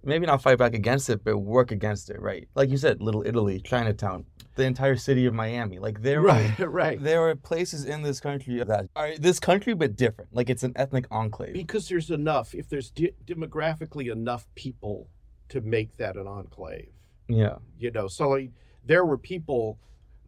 maybe 0.05 0.26
not 0.26 0.42
fight 0.42 0.59
back 0.59 0.74
against 0.74 1.09
it, 1.11 1.24
but 1.24 1.38
work 1.38 1.72
against 1.72 2.11
it, 2.11 2.20
right? 2.20 2.49
Like 2.55 2.70
you 2.70 2.76
said, 2.76 3.03
Little 3.03 3.26
Italy, 3.26 3.61
Chinatown, 3.61 4.26
the 4.55 4.64
entire 4.64 4.97
city 4.97 5.26
of 5.26 5.34
Miami. 5.34 5.78
Like 5.78 6.03
there, 6.03 6.20
right, 6.20 6.59
are, 6.61 6.68
right. 6.68 7.03
There 7.03 7.28
are 7.28 7.34
places 7.34 7.84
in 7.84 8.03
this 8.03 8.20
country 8.20 8.62
that 8.62 8.88
are 8.95 9.16
this 9.16 9.40
country, 9.40 9.74
but 9.74 9.97
different. 9.97 10.34
Like 10.34 10.51
it's 10.51 10.62
an 10.62 10.72
ethnic 10.76 11.07
enclave. 11.11 11.55
Because 11.55 11.88
there's 11.88 12.11
enough. 12.11 12.55
If 12.55 12.68
there's 12.68 12.90
de- 12.90 13.14
demographically 13.26 14.12
enough 14.12 14.47
people 14.55 15.09
to 15.49 15.61
make 15.61 15.97
that 15.97 16.16
an 16.16 16.26
enclave. 16.26 16.92
Yeah. 17.28 17.57
You 17.78 17.90
know, 17.90 18.09
so 18.09 18.30
like, 18.30 18.51
there 18.84 19.05
were 19.05 19.18
people. 19.18 19.78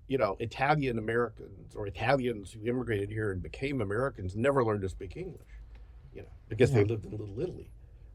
You 0.08 0.18
know, 0.18 0.36
Italian 0.38 0.98
Americans 0.98 1.74
or 1.74 1.86
Italians 1.86 2.52
who 2.52 2.68
immigrated 2.68 3.10
here 3.10 3.32
and 3.32 3.42
became 3.42 3.80
Americans 3.80 4.36
never 4.36 4.64
learned 4.64 4.82
to 4.82 4.88
speak 4.88 5.16
English, 5.16 5.48
you 6.14 6.22
know, 6.22 6.28
because 6.48 6.70
yeah. 6.70 6.78
they 6.78 6.84
lived 6.84 7.06
in 7.06 7.10
Little 7.12 7.40
Italy 7.40 7.70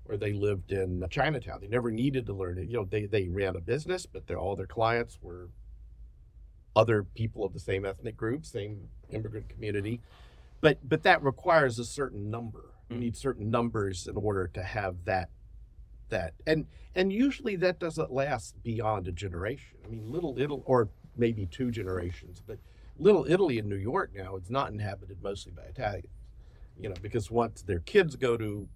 or 0.06 0.18
they 0.18 0.34
lived 0.34 0.72
in 0.72 1.06
Chinatown. 1.10 1.60
They 1.62 1.68
never 1.68 1.92
needed 1.92 2.26
to 2.28 2.34
learn 2.34 2.58
it. 2.58 2.70
You 2.70 2.78
know, 2.78 2.86
they, 2.86 3.06
they 3.06 3.28
ran 3.28 3.56
a 3.56 3.62
business, 3.62 4.06
but 4.06 4.30
all 4.34 4.56
their 4.56 4.68
clients 4.68 5.20
were 5.22 5.50
other 6.76 7.04
people 7.04 7.44
of 7.44 7.54
the 7.54 7.60
same 7.60 7.86
ethnic 7.86 8.16
group, 8.16 8.46
same 8.46 8.88
immigrant 9.10 9.50
community. 9.50 10.02
But 10.62 10.78
but 10.88 11.04
that 11.04 11.24
requires 11.24 11.80
a 11.80 11.86
certain 11.86 12.30
number. 12.30 12.72
You 12.90 12.98
mm. 12.98 13.00
need 13.00 13.18
certain 13.18 13.50
numbers 13.50 14.08
in 14.08 14.16
order 14.16 14.48
to 14.48 14.64
have 14.64 15.06
that 15.06 15.30
that 16.10 16.34
and 16.46 16.68
and 16.94 17.12
usually 17.12 17.56
that 17.58 17.80
doesn't 17.80 18.12
last 18.12 18.62
beyond 18.64 19.08
a 19.08 19.12
generation. 19.12 19.78
I 19.86 19.90
mean, 19.90 20.12
little 20.12 20.36
Italy 20.38 20.62
or 20.66 20.90
maybe 21.16 21.46
two 21.46 21.72
generations, 21.72 22.42
but 22.46 22.58
little 22.98 23.26
Italy 23.28 23.58
in 23.58 23.68
New 23.68 23.76
York 23.76 24.12
now 24.16 24.36
is 24.36 24.50
not 24.50 24.72
inhabited 24.72 25.18
mostly 25.22 25.52
by 25.52 25.64
Italians. 25.64 26.08
You 26.78 26.90
know, 26.90 26.96
because 27.02 27.30
once 27.30 27.62
their 27.62 27.80
kids 27.80 28.16
go 28.16 28.38
to 28.38 28.68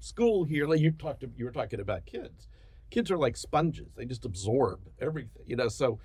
school 0.00 0.44
here, 0.44 0.66
like 0.66 0.80
you 0.80 0.90
talked, 0.90 1.20
to, 1.20 1.30
you 1.36 1.44
were 1.44 1.52
talking 1.52 1.80
about 1.80 2.04
kids. 2.06 2.48
Kids 2.90 3.10
are 3.10 3.18
like 3.18 3.36
sponges; 3.36 3.88
they 3.96 4.04
just 4.04 4.24
absorb 4.24 4.80
everything. 5.00 5.42
You 5.46 5.56
know, 5.56 5.68
so 5.68 5.98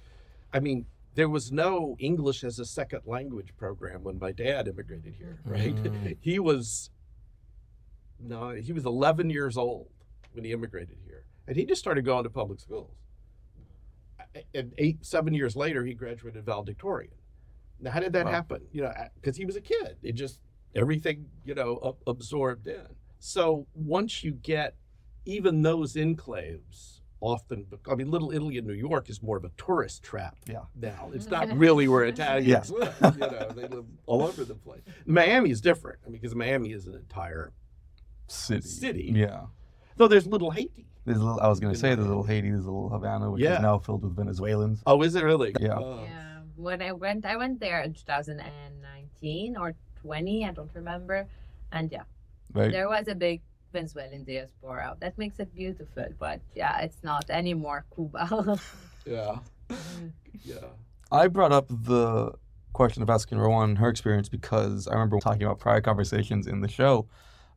I 0.53 0.59
mean, 0.59 0.85
there 1.15 1.29
was 1.29 1.51
no 1.51 1.95
English 1.99 2.43
as 2.43 2.59
a 2.59 2.65
second 2.65 3.01
language 3.05 3.53
program 3.57 4.03
when 4.03 4.17
my 4.19 4.31
dad 4.31 4.67
immigrated 4.67 5.15
here. 5.17 5.39
Right? 5.45 5.75
Mm. 5.75 6.17
he 6.21 6.39
was 6.39 6.89
no, 8.19 8.51
he 8.51 8.71
was 8.71 8.85
11 8.85 9.29
years 9.29 9.57
old 9.57 9.89
when 10.33 10.45
he 10.45 10.51
immigrated 10.51 10.97
here, 11.05 11.25
and 11.47 11.57
he 11.57 11.65
just 11.65 11.81
started 11.81 12.05
going 12.05 12.23
to 12.23 12.29
public 12.29 12.59
schools. 12.59 12.95
And 14.53 14.73
eight, 14.77 15.05
seven 15.05 15.33
years 15.33 15.55
later, 15.55 15.83
he 15.85 15.93
graduated 15.93 16.45
valedictorian. 16.45 17.13
Now, 17.79 17.91
how 17.91 17.99
did 17.99 18.13
that 18.13 18.25
wow. 18.25 18.31
happen? 18.31 18.61
You 18.71 18.83
know, 18.83 18.93
because 19.15 19.35
he 19.37 19.45
was 19.45 19.55
a 19.55 19.61
kid. 19.61 19.97
It 20.03 20.13
just 20.13 20.39
everything 20.75 21.25
you 21.43 21.55
know 21.55 21.97
absorbed 22.07 22.67
in. 22.67 22.87
So 23.19 23.67
once 23.73 24.23
you 24.23 24.31
get 24.31 24.75
even 25.25 25.61
those 25.61 25.93
enclaves, 25.95 27.01
often, 27.19 27.67
I 27.89 27.95
mean, 27.95 28.09
Little 28.09 28.31
Italy 28.31 28.57
in 28.57 28.65
New 28.65 28.73
York 28.73 29.09
is 29.09 29.21
more 29.21 29.37
of 29.37 29.45
a 29.45 29.51
tourist 29.57 30.03
trap 30.03 30.37
yeah. 30.47 30.61
now. 30.75 31.11
It's 31.13 31.27
mm-hmm. 31.27 31.49
not 31.49 31.57
really 31.57 31.87
where 31.87 32.03
Italians 32.03 32.71
live. 32.71 32.95
You 33.01 33.19
know, 33.19 33.51
they 33.55 33.67
live 33.67 33.85
all 34.05 34.23
over 34.23 34.43
the 34.43 34.55
place. 34.55 34.81
Miami 35.05 35.51
is 35.51 35.61
different 35.61 35.99
I 36.05 36.09
mean, 36.09 36.19
because 36.19 36.35
Miami 36.35 36.71
is 36.71 36.87
an 36.87 36.95
entire 36.95 37.53
city. 38.27 38.67
City. 38.67 39.11
Yeah. 39.15 39.45
Though 39.97 40.07
there's 40.07 40.27
Little 40.27 40.51
Haiti. 40.51 40.87
There's 41.05 41.17
a 41.17 41.23
little, 41.23 41.39
I 41.39 41.47
was 41.47 41.59
going 41.59 41.73
to 41.73 41.79
say 41.79 41.95
there's 41.95 42.07
little 42.07 42.23
Haiti, 42.23 42.49
there's 42.49 42.65
a 42.65 42.71
little 42.71 42.89
Havana, 42.89 43.31
which 43.31 43.41
yeah. 43.41 43.55
is 43.55 43.61
now 43.61 43.79
filled 43.79 44.03
with 44.03 44.15
Venezuelans. 44.15 44.83
Oh, 44.85 45.01
is 45.01 45.15
it 45.15 45.23
really? 45.23 45.55
Yeah. 45.59 45.77
Oh. 45.77 46.03
Yeah. 46.03 46.41
When 46.55 46.81
I 46.81 46.91
went, 46.91 47.25
I 47.25 47.37
went 47.37 47.59
there 47.59 47.81
in 47.81 47.93
2019 47.93 49.57
or 49.57 49.73
20, 50.03 50.45
I 50.45 50.51
don't 50.51 50.69
remember, 50.75 51.27
and 51.71 51.91
yeah, 51.91 52.03
Right. 52.53 52.71
There 52.71 52.89
was 52.89 53.07
a 53.07 53.15
big 53.15 53.41
Venezuelan 53.71 54.23
diaspora. 54.23 54.95
That 54.99 55.17
makes 55.17 55.39
it 55.39 55.53
beautiful, 55.55 56.05
but 56.19 56.41
yeah, 56.55 56.81
it's 56.81 57.03
not 57.03 57.29
anymore 57.29 57.85
Cuba. 57.95 58.59
yeah. 59.05 59.37
Mm-hmm. 59.69 60.07
Yeah. 60.43 60.55
I 61.11 61.27
brought 61.27 61.51
up 61.51 61.67
the 61.69 62.33
question 62.73 63.03
of 63.03 63.09
asking 63.09 63.37
Rawan 63.37 63.77
her 63.77 63.89
experience 63.89 64.29
because 64.29 64.87
I 64.87 64.93
remember 64.93 65.19
talking 65.19 65.43
about 65.43 65.59
prior 65.59 65.81
conversations 65.81 66.47
in 66.47 66.61
the 66.61 66.67
show. 66.67 67.07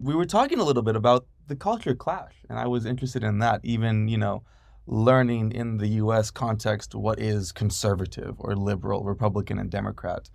We 0.05 0.15
were 0.15 0.27
talking 0.27 0.59
a 0.59 0.65
little 0.65 0.83
bit 0.83 0.97
about 0.97 1.27
the 1.47 1.57
culture 1.57 1.95
clash, 1.95 2.35
and 2.51 2.59
I 2.59 2.67
was 2.67 2.85
interested 2.85 3.25
in 3.25 3.39
that, 3.39 3.63
even, 3.65 4.07
you 4.07 4.19
know, 4.19 4.43
learning 4.87 5.53
in 5.53 5.79
the 5.79 5.87
US 6.03 6.31
context 6.31 6.95
what 6.95 7.19
is 7.19 7.53
conservative 7.53 8.35
or 8.39 8.55
liberal, 8.55 9.03
Republican, 9.03 9.59
and 9.59 9.71
Democrat. 9.71 10.29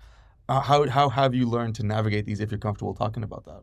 Uh, 0.47 0.59
how, 0.59 0.89
how 0.89 1.09
have 1.09 1.35
you 1.35 1.45
learned 1.45 1.75
to 1.75 1.85
navigate 1.85 2.25
these 2.25 2.39
if 2.39 2.49
you're 2.49 2.57
comfortable 2.57 2.95
talking 2.95 3.21
about 3.21 3.45
that? 3.45 3.61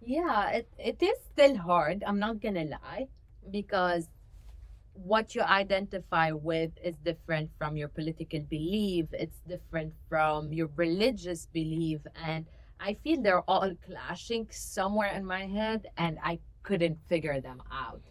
Yeah, 0.00 0.50
it, 0.50 0.68
it 0.76 1.00
is 1.00 1.16
still 1.32 1.56
hard. 1.56 2.02
I'm 2.04 2.18
not 2.18 2.40
to 2.40 2.50
lie 2.50 3.06
because 3.48 4.08
what 4.94 5.36
you 5.36 5.42
identify 5.42 6.32
with 6.32 6.72
is 6.82 6.96
different 7.04 7.48
from 7.58 7.76
your 7.76 7.86
political 7.86 8.40
belief, 8.40 9.06
it's 9.12 9.38
different 9.46 9.94
from 10.08 10.52
your 10.52 10.68
religious 10.74 11.46
belief. 11.46 12.00
And 12.26 12.44
I 12.84 12.94
feel 13.04 13.22
they're 13.22 13.48
all 13.48 13.72
clashing 13.86 14.48
somewhere 14.50 15.12
in 15.12 15.24
my 15.24 15.46
head, 15.46 15.86
and 15.96 16.18
I 16.20 16.40
couldn't 16.64 16.98
figure 17.08 17.40
them 17.40 17.62
out. 17.70 18.02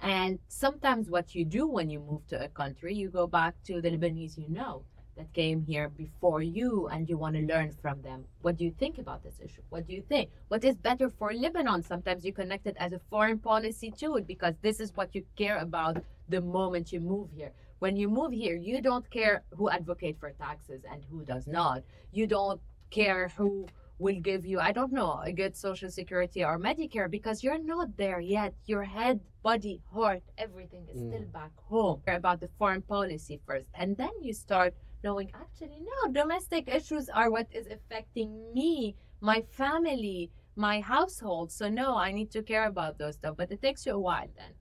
And 0.00 0.38
sometimes, 0.48 1.10
what 1.10 1.34
you 1.34 1.44
do 1.44 1.66
when 1.66 1.90
you 1.90 2.00
move 2.00 2.26
to 2.28 2.42
a 2.42 2.48
country, 2.48 2.94
you 2.94 3.10
go 3.10 3.26
back 3.26 3.54
to 3.64 3.82
the 3.82 3.90
Lebanese 3.90 4.38
you 4.38 4.48
know 4.48 4.82
that 5.18 5.30
came 5.34 5.60
here 5.60 5.90
before 5.90 6.40
you 6.40 6.88
and 6.88 7.06
you 7.06 7.18
want 7.18 7.36
to 7.36 7.42
learn 7.42 7.70
from 7.82 8.00
them. 8.00 8.24
What 8.40 8.56
do 8.56 8.64
you 8.64 8.70
think 8.70 8.96
about 8.96 9.22
this 9.22 9.40
issue? 9.44 9.60
What 9.68 9.86
do 9.86 9.92
you 9.92 10.02
think? 10.08 10.30
What 10.46 10.64
is 10.64 10.76
better 10.76 11.10
for 11.10 11.34
Lebanon? 11.34 11.82
Sometimes 11.82 12.24
you 12.24 12.32
connect 12.32 12.66
it 12.66 12.76
as 12.78 12.92
a 12.94 13.00
foreign 13.10 13.38
policy 13.38 13.90
too, 13.90 14.24
because 14.26 14.54
this 14.62 14.80
is 14.80 14.90
what 14.94 15.14
you 15.14 15.22
care 15.36 15.58
about 15.58 15.98
the 16.30 16.40
moment 16.40 16.92
you 16.92 17.00
move 17.00 17.28
here. 17.34 17.52
When 17.80 17.94
you 17.96 18.08
move 18.08 18.32
here, 18.32 18.56
you 18.56 18.80
don't 18.80 19.08
care 19.10 19.42
who 19.50 19.68
advocate 19.68 20.16
for 20.18 20.30
taxes 20.30 20.82
and 20.90 21.04
who 21.10 21.24
does 21.24 21.46
not. 21.46 21.82
You 22.12 22.26
don't 22.26 22.60
care 22.90 23.28
who 23.36 23.66
will 23.98 24.20
give 24.20 24.46
you, 24.46 24.60
I 24.60 24.72
don't 24.72 24.92
know, 24.92 25.20
a 25.24 25.32
good 25.32 25.56
social 25.56 25.90
security 25.90 26.44
or 26.44 26.58
Medicare 26.58 27.10
because 27.10 27.42
you're 27.42 27.62
not 27.62 27.96
there 27.96 28.20
yet. 28.20 28.54
Your 28.66 28.84
head, 28.84 29.20
body, 29.42 29.80
heart, 29.92 30.22
everything 30.36 30.86
is 30.88 31.00
mm. 31.00 31.08
still 31.08 31.26
back 31.32 31.50
home. 31.56 32.00
Care 32.06 32.16
about 32.16 32.40
the 32.40 32.48
foreign 32.58 32.82
policy 32.82 33.40
first. 33.46 33.66
And 33.74 33.96
then 33.96 34.10
you 34.22 34.32
start 34.32 34.74
knowing 35.04 35.30
actually 35.34 35.80
no 35.80 36.12
domestic 36.12 36.68
issues 36.68 37.08
are 37.08 37.30
what 37.30 37.46
is 37.52 37.66
affecting 37.66 38.52
me 38.52 38.96
my 39.20 39.42
family 39.50 40.30
my 40.56 40.80
household 40.80 41.52
so 41.52 41.68
no 41.68 41.96
i 41.96 42.10
need 42.10 42.30
to 42.30 42.42
care 42.42 42.66
about 42.66 42.98
those 42.98 43.14
stuff 43.14 43.36
but 43.36 43.50
it 43.50 43.62
takes 43.62 43.86
you 43.86 43.92
a 43.92 43.98
while 43.98 44.26
then 44.36 44.52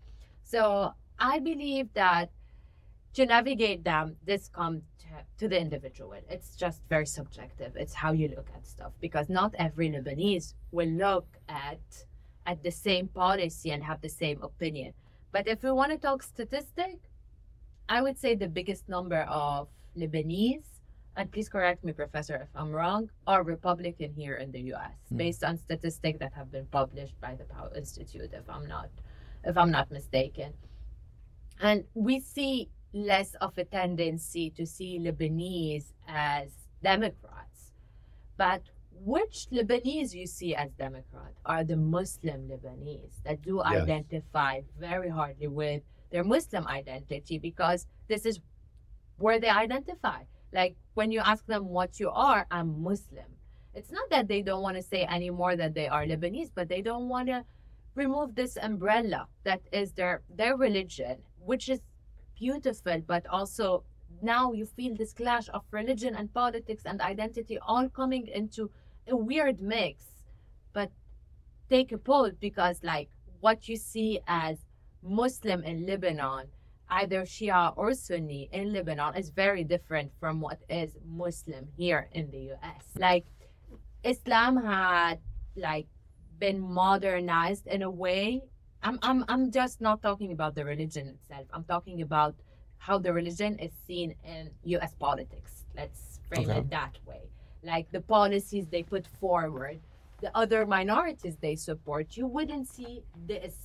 so 0.44 0.92
i 1.18 1.40
believe 1.40 1.92
that 1.94 2.30
to 3.18 3.26
navigate 3.26 3.82
them 3.84 4.16
this 4.32 4.44
comes 4.60 4.82
to 5.40 5.46
the 5.52 5.60
individual 5.66 6.14
it's 6.36 6.52
just 6.64 6.80
very 6.90 7.06
subjective 7.06 7.72
it's 7.76 7.96
how 8.04 8.12
you 8.12 8.28
look 8.36 8.50
at 8.56 8.64
stuff 8.76 8.94
because 9.08 9.28
not 9.40 9.52
every 9.66 9.90
lebanese 9.90 10.48
will 10.72 10.94
look 11.06 11.28
at 11.50 11.86
at 12.46 12.62
the 12.64 12.76
same 12.88 13.08
policy 13.24 13.70
and 13.72 13.82
have 13.84 14.00
the 14.02 14.14
same 14.24 14.40
opinion 14.44 14.92
but 15.32 15.48
if 15.48 15.64
we 15.64 15.72
want 15.72 15.92
to 15.92 15.98
talk 15.98 16.22
statistic 16.22 17.00
I 17.90 18.02
would 18.02 18.18
say 18.18 18.36
the 18.36 18.50
biggest 18.50 18.90
number 18.90 19.22
of 19.30 19.70
Lebanese, 19.98 20.68
and 21.16 21.32
please 21.32 21.48
correct 21.48 21.84
me, 21.86 21.94
Professor, 21.94 22.36
if 22.36 22.50
I'm 22.54 22.72
wrong, 22.72 23.10
are 23.26 23.44
Republican 23.44 24.14
here 24.14 24.36
in 24.36 24.52
the 24.52 24.60
U.S. 24.74 24.92
Hmm. 25.10 25.18
based 25.18 25.44
on 25.44 25.58
statistics 25.58 26.20
that 26.20 26.34
have 26.34 26.52
been 26.52 26.66
published 26.66 27.20
by 27.22 27.36
the 27.36 27.46
Powell 27.46 27.72
Institute, 27.76 28.32
if 28.34 28.50
I'm 28.50 28.68
not, 28.68 28.90
if 29.46 29.58
I'm 29.58 29.72
not 29.72 29.90
mistaken. 29.90 30.54
And 31.62 31.86
we 31.94 32.20
see 32.20 32.70
less 33.06 33.36
of 33.36 33.58
a 33.58 33.66
tendency 33.66 34.50
to 34.52 34.66
see 34.66 35.00
Lebanese 35.00 35.94
as 36.08 36.50
Democrats, 36.84 37.74
but 38.38 38.64
which 38.92 39.48
Lebanese 39.52 40.14
you 40.14 40.26
see 40.28 40.56
as 40.56 40.72
Democrat 40.74 41.34
are 41.46 41.64
the 41.64 41.78
Muslim 41.78 42.50
Lebanese 42.50 43.22
that 43.24 43.42
do 43.42 43.62
Yes. 43.70 43.84
identify 43.84 44.62
very 44.80 45.10
hardly 45.10 45.48
with 45.48 45.84
their 46.12 46.24
Muslim 46.24 46.68
identity 46.68 47.38
because 47.38 47.88
this 48.08 48.26
is 48.26 48.40
where 49.18 49.40
they 49.40 49.50
identify. 49.50 50.24
Like 50.54 50.76
when 50.96 51.12
you 51.12 51.20
ask 51.20 51.46
them 51.46 51.68
what 51.70 52.00
you 52.00 52.10
are, 52.10 52.48
I'm 52.50 52.82
Muslim. 52.82 53.26
It's 53.74 53.92
not 53.92 54.10
that 54.10 54.28
they 54.28 54.42
don't 54.42 54.64
want 54.64 54.78
to 54.78 54.82
say 54.84 55.04
anymore 55.06 55.56
that 55.56 55.74
they 55.76 55.88
are 55.88 56.06
Lebanese, 56.06 56.52
but 56.56 56.68
they 56.70 56.82
don't 56.82 57.10
want 57.10 57.28
to 57.28 57.46
remove 57.96 58.36
this 58.36 58.58
umbrella 58.58 59.28
that 59.44 59.62
is 59.72 59.94
their 59.94 60.22
their 60.30 60.56
religion, 60.58 61.18
which 61.40 61.70
is 61.70 61.82
beautiful, 62.38 63.02
but 63.06 63.26
also 63.28 63.84
now 64.22 64.54
you 64.54 64.66
feel 64.66 64.96
this 64.96 65.14
clash 65.14 65.50
of 65.50 65.64
religion 65.72 66.16
and 66.16 66.34
politics 66.34 66.84
and 66.86 67.02
identity 67.02 67.58
all 67.60 67.90
coming 67.90 68.28
into 68.28 68.70
a 69.08 69.16
weird 69.16 69.62
mix. 69.62 70.04
But 70.74 70.92
take 71.70 71.92
a 71.92 71.98
poll 71.98 72.32
because 72.40 72.84
like 72.84 73.10
what 73.40 73.68
you 73.68 73.76
see 73.76 74.20
as 74.28 74.58
Muslim 75.04 75.64
in 75.64 75.86
Lebanon, 75.86 76.48
either 76.90 77.22
Shia 77.24 77.74
or 77.76 77.94
Sunni 77.94 78.50
in 78.52 78.74
Lebanon, 78.74 79.16
is 79.16 79.30
very 79.30 79.64
different 79.64 80.12
from 80.20 80.42
what 80.42 80.60
is 80.70 80.98
Muslim 81.06 81.68
here 81.78 82.10
in 82.14 82.32
the 82.32 82.52
US. 82.54 82.84
Like 82.98 83.26
Islam 84.04 84.58
had 84.58 85.20
like 85.56 85.88
been 86.40 86.60
modernized 86.60 87.68
in 87.68 87.82
a 87.82 87.90
way. 87.90 88.42
I'm 88.84 89.00
I'm 89.02 89.26
I'm 89.28 89.52
just 89.52 89.82
not 89.82 90.02
talking 90.02 90.32
about 90.32 90.56
the 90.56 90.66
religion 90.66 91.08
itself. 91.08 91.46
I'm 91.54 91.64
talking 91.64 92.02
about 92.02 92.36
how 92.78 92.98
the 92.98 93.12
religion 93.14 93.58
is 93.60 93.72
seen 93.88 94.16
in 94.24 94.52
US 94.76 94.94
politics. 94.96 95.66
Let's 95.76 96.20
frame 96.30 96.50
Okay. 96.50 96.60
it 96.60 96.70
that 96.70 96.98
way. 97.06 97.22
Like 97.64 97.92
the 97.92 98.02
policies 98.02 98.68
they 98.68 98.84
put 98.84 99.08
forward, 99.08 99.80
the 100.22 100.36
other 100.38 100.66
minorities 100.66 101.38
they 101.38 101.56
support, 101.56 102.16
you 102.16 102.28
wouldn't 102.28 102.68
see 102.68 103.04
this 103.26 103.56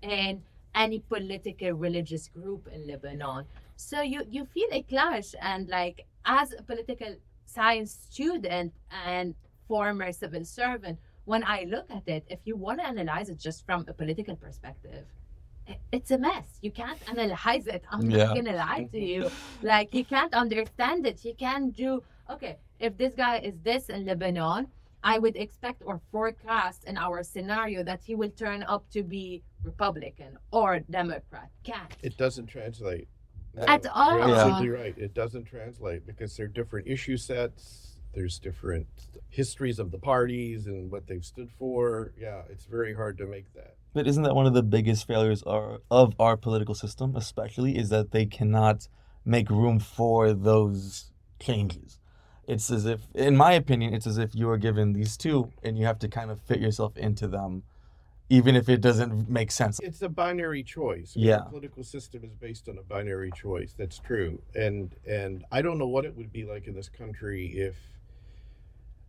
in 0.00 0.42
any 0.74 1.00
political 1.00 1.72
religious 1.72 2.28
group 2.28 2.66
in 2.72 2.86
Lebanon. 2.86 3.44
So 3.76 4.00
you 4.00 4.22
you 4.28 4.46
feel 4.46 4.68
a 4.72 4.82
clash 4.82 5.34
and 5.40 5.68
like 5.68 6.06
as 6.24 6.52
a 6.58 6.62
political 6.62 7.14
science 7.46 7.92
student 8.10 8.72
and 9.06 9.34
former 9.68 10.12
civil 10.12 10.44
servant, 10.44 10.98
when 11.24 11.44
I 11.44 11.64
look 11.68 11.90
at 11.90 12.06
it, 12.08 12.24
if 12.28 12.40
you 12.44 12.56
want 12.56 12.80
to 12.80 12.86
analyze 12.86 13.28
it 13.28 13.38
just 13.38 13.64
from 13.64 13.84
a 13.88 13.92
political 13.92 14.36
perspective, 14.36 15.04
it's 15.92 16.10
a 16.10 16.18
mess. 16.18 16.58
You 16.60 16.70
can't 16.70 17.00
analyze 17.08 17.66
it. 17.66 17.84
I'm 17.90 18.10
Yeah. 18.10 18.24
not 18.26 18.36
gonna 18.36 18.56
lie 18.56 18.88
to 18.92 18.98
you. 19.00 19.30
Like 19.62 19.94
you 19.94 20.04
can't 20.04 20.34
understand 20.34 21.06
it. 21.06 21.24
You 21.24 21.34
can't 21.34 21.74
do 21.74 22.02
okay. 22.28 22.56
If 22.80 22.96
this 22.96 23.14
guy 23.14 23.38
is 23.38 23.54
this 23.62 23.88
in 23.88 24.04
Lebanon, 24.06 24.66
I 25.04 25.18
would 25.18 25.36
expect 25.36 25.82
or 25.84 26.00
forecast 26.10 26.84
in 26.84 26.96
our 26.96 27.22
scenario 27.22 27.84
that 27.84 28.00
he 28.04 28.14
will 28.16 28.30
turn 28.30 28.64
up 28.64 28.88
to 28.90 29.02
be 29.04 29.42
Republican 29.62 30.36
or 30.50 30.80
Democrat. 30.80 31.48
Can't. 31.62 31.92
It 32.02 32.16
doesn't 32.16 32.46
translate. 32.46 33.06
At 33.56 33.86
all. 33.86 34.18
You're 34.18 34.28
Yeah. 34.28 34.34
absolutely 34.46 34.70
right. 34.70 34.98
It 34.98 35.14
doesn't 35.14 35.44
translate 35.44 36.06
because 36.06 36.36
there 36.36 36.46
are 36.46 36.48
different 36.48 36.88
issue 36.88 37.16
sets. 37.16 37.91
There's 38.14 38.38
different 38.38 38.86
histories 39.28 39.78
of 39.78 39.90
the 39.90 39.98
parties 39.98 40.66
and 40.66 40.90
what 40.90 41.06
they've 41.06 41.24
stood 41.24 41.50
for. 41.58 42.12
Yeah, 42.18 42.42
it's 42.50 42.66
very 42.66 42.94
hard 42.94 43.16
to 43.18 43.26
make 43.26 43.52
that. 43.54 43.76
But 43.94 44.06
isn't 44.06 44.22
that 44.22 44.34
one 44.34 44.46
of 44.46 44.54
the 44.54 44.62
biggest 44.62 45.06
failures 45.06 45.42
of 45.42 46.14
our 46.18 46.36
political 46.36 46.74
system, 46.74 47.16
especially, 47.16 47.76
is 47.76 47.88
that 47.90 48.10
they 48.10 48.26
cannot 48.26 48.88
make 49.24 49.50
room 49.50 49.78
for 49.78 50.32
those 50.32 51.12
changes? 51.38 51.98
It's 52.46 52.70
as 52.70 52.86
if, 52.86 53.00
in 53.14 53.36
my 53.36 53.52
opinion, 53.52 53.94
it's 53.94 54.06
as 54.06 54.18
if 54.18 54.34
you 54.34 54.48
are 54.50 54.58
given 54.58 54.92
these 54.92 55.16
two 55.16 55.50
and 55.62 55.78
you 55.78 55.86
have 55.86 55.98
to 56.00 56.08
kind 56.08 56.30
of 56.30 56.40
fit 56.40 56.60
yourself 56.60 56.96
into 56.96 57.28
them, 57.28 57.62
even 58.28 58.56
if 58.56 58.68
it 58.68 58.80
doesn't 58.80 59.28
make 59.30 59.50
sense. 59.52 59.78
It's 59.82 60.02
a 60.02 60.08
binary 60.08 60.62
choice. 60.62 61.14
I 61.16 61.20
mean, 61.20 61.28
Yeah. 61.28 61.36
The 61.38 61.50
political 61.50 61.84
system 61.84 62.24
is 62.24 62.34
based 62.34 62.68
on 62.68 62.78
a 62.78 62.82
binary 62.82 63.30
choice. 63.34 63.74
That's 63.78 63.98
true. 63.98 64.42
And 64.54 64.94
and 65.06 65.44
I 65.52 65.62
don't 65.62 65.78
know 65.78 65.86
what 65.86 66.04
it 66.04 66.16
would 66.16 66.32
be 66.32 66.44
like 66.44 66.66
in 66.66 66.74
this 66.74 66.88
country 66.88 67.46
if 67.54 67.76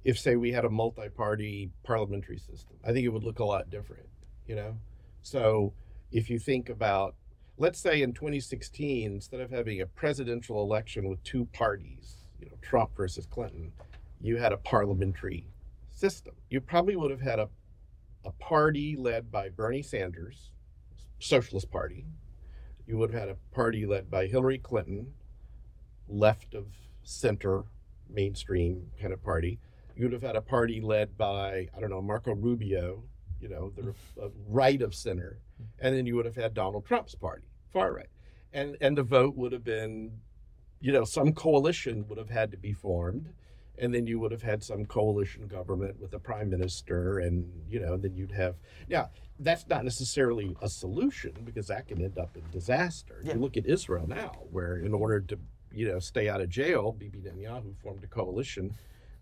if 0.03 0.19
say 0.19 0.35
we 0.35 0.51
had 0.51 0.65
a 0.65 0.69
multi-party 0.69 1.71
parliamentary 1.83 2.37
system. 2.37 2.77
I 2.83 2.91
think 2.91 3.05
it 3.05 3.09
would 3.09 3.23
look 3.23 3.39
a 3.39 3.45
lot 3.45 3.69
different, 3.69 4.07
you 4.47 4.55
know? 4.55 4.77
So 5.21 5.73
if 6.11 6.29
you 6.29 6.39
think 6.39 6.69
about 6.69 7.15
let's 7.57 7.79
say 7.79 8.01
in 8.01 8.13
2016 8.13 9.11
instead 9.11 9.39
of 9.39 9.51
having 9.51 9.81
a 9.81 9.85
presidential 9.85 10.61
election 10.61 11.07
with 11.07 11.23
two 11.23 11.45
parties, 11.53 12.15
you 12.39 12.47
know, 12.47 12.57
Trump 12.61 12.95
versus 12.97 13.25
Clinton, 13.25 13.71
you 14.19 14.37
had 14.37 14.51
a 14.51 14.57
parliamentary 14.57 15.47
system. 15.91 16.33
You 16.49 16.61
probably 16.61 16.95
would 16.95 17.11
have 17.11 17.21
had 17.21 17.39
a 17.39 17.49
a 18.25 18.31
party 18.31 18.95
led 18.95 19.31
by 19.31 19.49
Bernie 19.49 19.81
Sanders, 19.81 20.51
Socialist 21.19 21.69
Party. 21.71 22.05
You 22.87 22.97
would 22.97 23.11
have 23.11 23.19
had 23.19 23.29
a 23.29 23.37
party 23.53 23.85
led 23.85 24.09
by 24.09 24.27
Hillary 24.27 24.57
Clinton, 24.57 25.13
left 26.07 26.53
of 26.53 26.67
center, 27.03 27.63
mainstream 28.09 28.91
kind 28.99 29.13
of 29.13 29.23
party. 29.23 29.59
You 29.95 30.05
would 30.05 30.13
have 30.13 30.21
had 30.21 30.35
a 30.35 30.41
party 30.41 30.81
led 30.81 31.17
by, 31.17 31.67
I 31.75 31.79
don't 31.79 31.89
know, 31.89 32.01
Marco 32.01 32.33
Rubio, 32.33 33.03
you 33.39 33.49
know, 33.49 33.71
the 33.75 33.93
uh, 34.21 34.29
right 34.47 34.81
of 34.81 34.95
center. 34.95 35.39
And 35.79 35.95
then 35.95 36.05
you 36.05 36.15
would 36.15 36.25
have 36.25 36.35
had 36.35 36.53
Donald 36.53 36.85
Trump's 36.85 37.15
party, 37.15 37.47
far 37.71 37.93
right. 37.93 38.07
And, 38.51 38.77
and 38.81 38.97
the 38.97 39.03
vote 39.03 39.35
would 39.35 39.51
have 39.51 39.63
been, 39.63 40.11
you 40.79 40.91
know, 40.91 41.03
some 41.03 41.33
coalition 41.33 42.07
would 42.07 42.17
have 42.17 42.29
had 42.29 42.51
to 42.51 42.57
be 42.57 42.73
formed 42.73 43.33
and 43.77 43.93
then 43.93 44.05
you 44.05 44.19
would 44.19 44.31
have 44.31 44.43
had 44.43 44.63
some 44.63 44.85
coalition 44.85 45.47
government 45.47 45.99
with 45.99 46.13
a 46.13 46.19
prime 46.19 46.49
minister 46.49 47.19
and 47.19 47.49
you 47.67 47.79
know 47.79 47.97
then 47.97 48.15
you'd 48.15 48.31
have 48.31 48.55
now 48.87 49.09
that's 49.39 49.67
not 49.67 49.83
necessarily 49.83 50.55
a 50.61 50.69
solution 50.69 51.31
because 51.43 51.67
that 51.67 51.87
can 51.87 51.99
end 52.03 52.17
up 52.17 52.35
in 52.37 52.43
disaster 52.51 53.21
Yeah. 53.23 53.33
you 53.33 53.39
look 53.39 53.57
at 53.57 53.65
israel 53.65 54.07
now 54.07 54.43
where 54.51 54.77
in 54.77 54.93
order 54.93 55.21
to 55.21 55.39
you 55.71 55.87
know 55.87 55.97
stay 55.99 56.29
out 56.29 56.39
of 56.41 56.49
jail 56.49 56.91
bibi 56.91 57.19
netanyahu 57.21 57.75
formed 57.81 58.03
a 58.03 58.07
coalition 58.07 58.75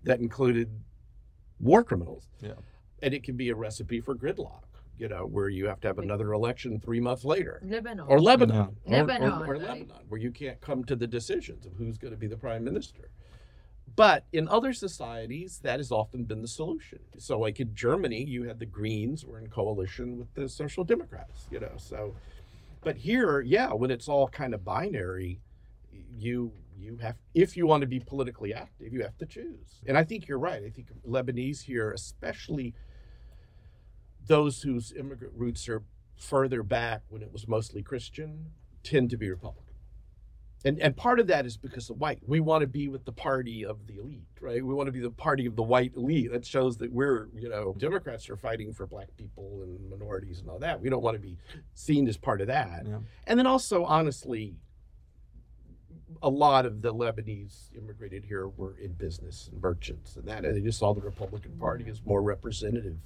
that 0.03 0.19
included 0.19 0.69
war 1.59 1.83
criminals 1.83 2.27
Yeah. 2.41 2.53
and 3.01 3.13
it 3.13 3.23
can 3.23 3.37
be 3.37 3.49
a 3.49 3.55
recipe 3.55 3.99
for 4.01 4.15
gridlock 4.15 4.63
you 4.97 5.07
know 5.07 5.25
where 5.25 5.49
you 5.49 5.67
have 5.67 5.79
to 5.81 5.87
have 5.87 5.99
another 5.99 6.33
election 6.33 6.79
three 6.79 6.99
months 6.99 7.23
later 7.25 7.59
Lebanon. 7.63 8.05
or 8.07 8.19
Lebanon, 8.19 8.75
Yeah. 8.85 9.01
or, 9.01 9.03
or- 9.03 9.07
Lebanon, 9.07 9.31
or 9.33 9.53
right. 9.53 9.61
Lebanon, 9.61 9.91
where 10.09 10.19
you 10.21 10.31
can't 10.31 10.59
come 10.61 10.83
to 10.85 10.95
the 10.95 11.07
decisions 11.07 11.65
of 11.65 11.73
who's 11.73 11.97
going 11.97 12.13
to 12.13 12.17
be 12.19 12.27
the 12.27 12.37
prime 12.37 12.63
minister. 12.63 13.09
But 13.95 14.25
in 14.31 14.47
other 14.47 14.71
societies, 14.73 15.59
that 15.63 15.79
has 15.79 15.91
often 15.91 16.23
been 16.23 16.41
the 16.41 16.47
solution. 16.47 16.99
So, 17.17 17.37
like 17.39 17.59
in 17.59 17.73
Germany, 17.75 18.23
you 18.23 18.43
had 18.43 18.57
the 18.59 18.65
Greens 18.65 19.25
were 19.25 19.37
in 19.37 19.47
coalition 19.49 20.17
with 20.17 20.33
the 20.33 20.47
Social 20.47 20.85
Democrats, 20.85 21.47
you 21.51 21.59
know. 21.59 21.73
So, 21.77 22.15
but 22.83 22.95
here, 22.95 23.41
yeah, 23.41 23.73
when 23.73 23.91
it's 23.91 24.07
all 24.07 24.29
kind 24.29 24.53
of 24.53 24.63
binary, 24.63 25.41
you 26.17 26.53
you 26.81 26.97
have 26.97 27.15
if 27.33 27.55
you 27.55 27.67
want 27.67 27.81
to 27.81 27.87
be 27.87 27.99
politically 27.99 28.53
active, 28.53 28.93
you 28.93 29.01
have 29.03 29.17
to 29.17 29.25
choose. 29.25 29.81
And 29.87 29.97
I 29.97 30.03
think 30.03 30.27
you're 30.27 30.39
right. 30.39 30.63
I 30.63 30.69
think 30.69 30.87
Lebanese 31.07 31.63
here, 31.63 31.91
especially 31.91 32.73
those 34.27 34.61
whose 34.61 34.93
immigrant 34.97 35.33
roots 35.35 35.67
are 35.69 35.83
further 36.15 36.63
back 36.63 37.01
when 37.09 37.21
it 37.21 37.31
was 37.31 37.47
mostly 37.47 37.81
Christian 37.81 38.51
tend 38.83 39.09
to 39.09 39.17
be 39.17 39.29
Republican. 39.29 39.71
And 40.63 40.79
and 40.79 40.95
part 40.95 41.19
of 41.19 41.27
that 41.27 41.45
is 41.45 41.57
because 41.57 41.89
of 41.89 41.97
white. 41.97 42.19
We 42.27 42.39
want 42.39 42.61
to 42.61 42.67
be 42.67 42.87
with 42.87 43.05
the 43.05 43.11
party 43.11 43.65
of 43.65 43.87
the 43.87 43.97
elite, 43.97 44.27
right? 44.39 44.63
We 44.63 44.73
want 44.73 44.87
to 44.87 44.91
be 44.91 44.99
the 44.99 45.09
party 45.09 45.47
of 45.47 45.55
the 45.55 45.63
white 45.63 45.93
elite. 45.95 46.31
That 46.31 46.45
shows 46.45 46.77
that 46.77 46.91
we're, 46.91 47.29
you 47.33 47.49
know, 47.49 47.73
Democrats 47.77 48.29
are 48.29 48.35
fighting 48.35 48.71
for 48.71 48.85
black 48.85 49.07
people 49.17 49.63
and 49.63 49.89
minorities 49.89 50.39
and 50.39 50.49
all 50.49 50.59
that. 50.59 50.79
We 50.79 50.89
don't 50.89 51.01
want 51.01 51.15
to 51.15 51.21
be 51.21 51.37
seen 51.73 52.07
as 52.07 52.17
part 52.17 52.41
of 52.41 52.47
that. 52.47 52.83
Yeah. 52.85 52.99
And 53.25 53.39
then 53.39 53.47
also, 53.47 53.85
honestly, 53.85 54.55
a 56.21 56.29
lot 56.29 56.65
of 56.65 56.81
the 56.81 56.93
Lebanese 56.93 57.75
immigrated 57.75 58.23
here 58.25 58.47
were 58.47 58.75
in 58.77 58.93
business 58.93 59.49
and 59.51 59.61
merchants 59.61 60.15
and 60.15 60.25
that, 60.27 60.45
and 60.45 60.55
they 60.55 60.61
just 60.61 60.79
saw 60.79 60.93
the 60.93 61.01
Republican 61.01 61.57
Party 61.59 61.85
mm. 61.85 61.89
as 61.89 62.01
more 62.05 62.21
representative. 62.21 62.97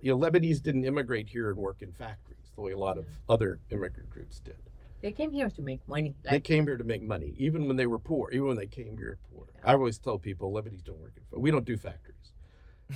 You 0.00 0.12
know, 0.12 0.18
Lebanese 0.18 0.62
didn't 0.62 0.84
immigrate 0.84 1.28
here 1.28 1.50
and 1.50 1.58
work 1.58 1.82
in 1.82 1.92
factories 1.92 2.52
the 2.54 2.62
way 2.62 2.72
a 2.72 2.78
lot 2.78 2.98
of 2.98 3.04
mm. 3.04 3.08
other 3.28 3.60
immigrant 3.70 4.10
groups 4.10 4.40
did. 4.40 4.56
They 5.02 5.12
came 5.12 5.32
here 5.32 5.50
to 5.50 5.62
make 5.62 5.86
money. 5.86 6.14
They 6.22 6.40
came 6.40 6.64
here 6.64 6.78
to 6.78 6.84
make 6.84 7.02
money, 7.02 7.34
even 7.36 7.68
when 7.68 7.76
they 7.76 7.86
were 7.86 7.98
poor. 7.98 8.30
Even 8.30 8.48
when 8.48 8.56
they 8.56 8.66
came 8.66 8.96
here 8.96 9.18
poor. 9.34 9.44
I 9.62 9.74
always 9.74 9.98
tell 9.98 10.18
people 10.18 10.50
Lebanese 10.50 10.82
don't 10.82 10.98
work 10.98 11.12
in. 11.16 11.40
We 11.40 11.50
don't 11.50 11.66
do 11.66 11.76
factories. 11.76 12.32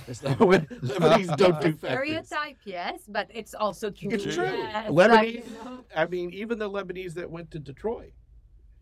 That's 0.07 0.23
not 0.23 0.39
what 0.39 0.67
Lebanese 0.69 1.37
don't 1.37 1.61
do 1.61 1.73
factories. 1.77 1.77
stereotype, 1.77 2.57
yes, 2.65 3.01
but 3.07 3.27
it's 3.31 3.53
also 3.53 3.91
true. 3.91 4.09
It's 4.11 4.23
true. 4.23 4.45
Yes, 4.45 4.89
Lebanese. 4.89 5.09
like, 5.09 5.33
you 5.35 5.43
know. 5.63 5.85
I 5.95 6.05
mean, 6.07 6.31
even 6.33 6.57
the 6.57 6.69
Lebanese 6.69 7.13
that 7.13 7.29
went 7.29 7.51
to 7.51 7.59
Detroit, 7.59 8.13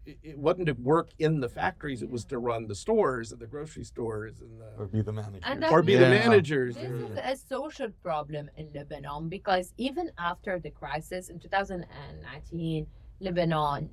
it, 0.08 0.18
it 0.24 0.38
wasn't 0.38 0.68
to 0.68 0.74
work 0.74 1.10
in 1.20 1.40
the 1.42 1.50
factories; 1.50 2.02
it 2.02 2.10
was 2.10 2.26
to 2.26 2.40
run 2.40 2.68
the 2.68 2.76
stores 2.76 3.32
and 3.32 3.42
the 3.42 3.48
grocery 3.48 3.84
stores 3.84 4.40
and 4.40 4.62
or 4.78 4.88
be 4.88 5.02
the 5.02 5.12
manager. 5.12 5.44
And 5.44 5.62
that 5.62 5.72
or 5.72 5.82
be 5.84 5.96
the 5.96 6.10
managers. 6.10 6.76
This 6.76 6.86
is 6.86 7.18
a 7.18 7.36
social 7.36 7.90
problem 8.02 8.50
in 8.56 8.70
Lebanon 8.74 9.30
because 9.30 9.74
even 9.78 10.12
after 10.18 10.60
the 10.60 10.72
crisis 10.72 11.30
in 11.30 11.40
2019, 11.40 12.88
Lebanon 13.20 13.90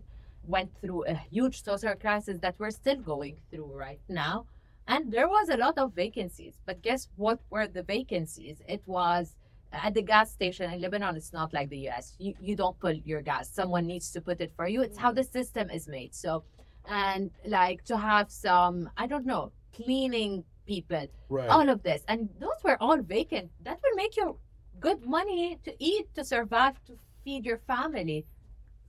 went 0.46 0.70
through 0.80 1.04
a 1.06 1.14
huge 1.14 1.62
social 1.62 1.94
crisis 1.94 2.38
that 2.40 2.54
we're 2.58 2.70
still 2.70 2.96
going 2.96 3.36
through 3.50 3.72
right 3.74 4.00
now. 4.08 4.46
And 4.86 5.10
there 5.10 5.28
was 5.28 5.48
a 5.48 5.56
lot 5.56 5.78
of 5.78 5.94
vacancies. 5.94 6.60
But 6.66 6.82
guess 6.82 7.08
what 7.16 7.40
were 7.50 7.66
the 7.66 7.82
vacancies? 7.82 8.60
It 8.68 8.82
was 8.86 9.34
at 9.82 9.94
the 9.94 10.02
gas 10.02 10.32
station 10.32 10.70
in 10.72 10.80
Lebanon, 10.80 11.16
it's 11.16 11.32
not 11.32 11.52
like 11.52 11.68
the 11.70 11.88
US. 11.88 12.14
You, 12.18 12.34
you 12.40 12.56
don't 12.56 12.78
put 12.78 13.04
your 13.04 13.22
gas, 13.22 13.50
someone 13.50 13.86
needs 13.86 14.10
to 14.12 14.20
put 14.20 14.40
it 14.40 14.52
for 14.56 14.68
you. 14.68 14.82
It's 14.82 14.98
how 14.98 15.12
the 15.12 15.24
system 15.24 15.70
is 15.70 15.88
made. 15.88 16.14
So, 16.14 16.44
and 16.88 17.30
like 17.46 17.84
to 17.84 17.96
have 17.96 18.30
some, 18.30 18.90
I 18.96 19.06
don't 19.06 19.26
know, 19.26 19.52
cleaning 19.74 20.44
people 20.66 21.06
right. 21.28 21.48
all 21.48 21.68
of 21.68 21.82
this 21.82 22.02
and 22.08 22.28
those 22.40 22.62
were 22.62 22.76
all 22.80 23.00
vacant 23.02 23.50
that 23.62 23.78
will 23.82 23.96
make 23.96 24.16
you 24.16 24.36
good 24.80 25.04
money 25.04 25.58
to 25.64 25.74
eat 25.78 26.06
to 26.14 26.24
survive 26.24 26.82
to 26.84 26.96
feed 27.24 27.44
your 27.44 27.58
family 27.58 28.24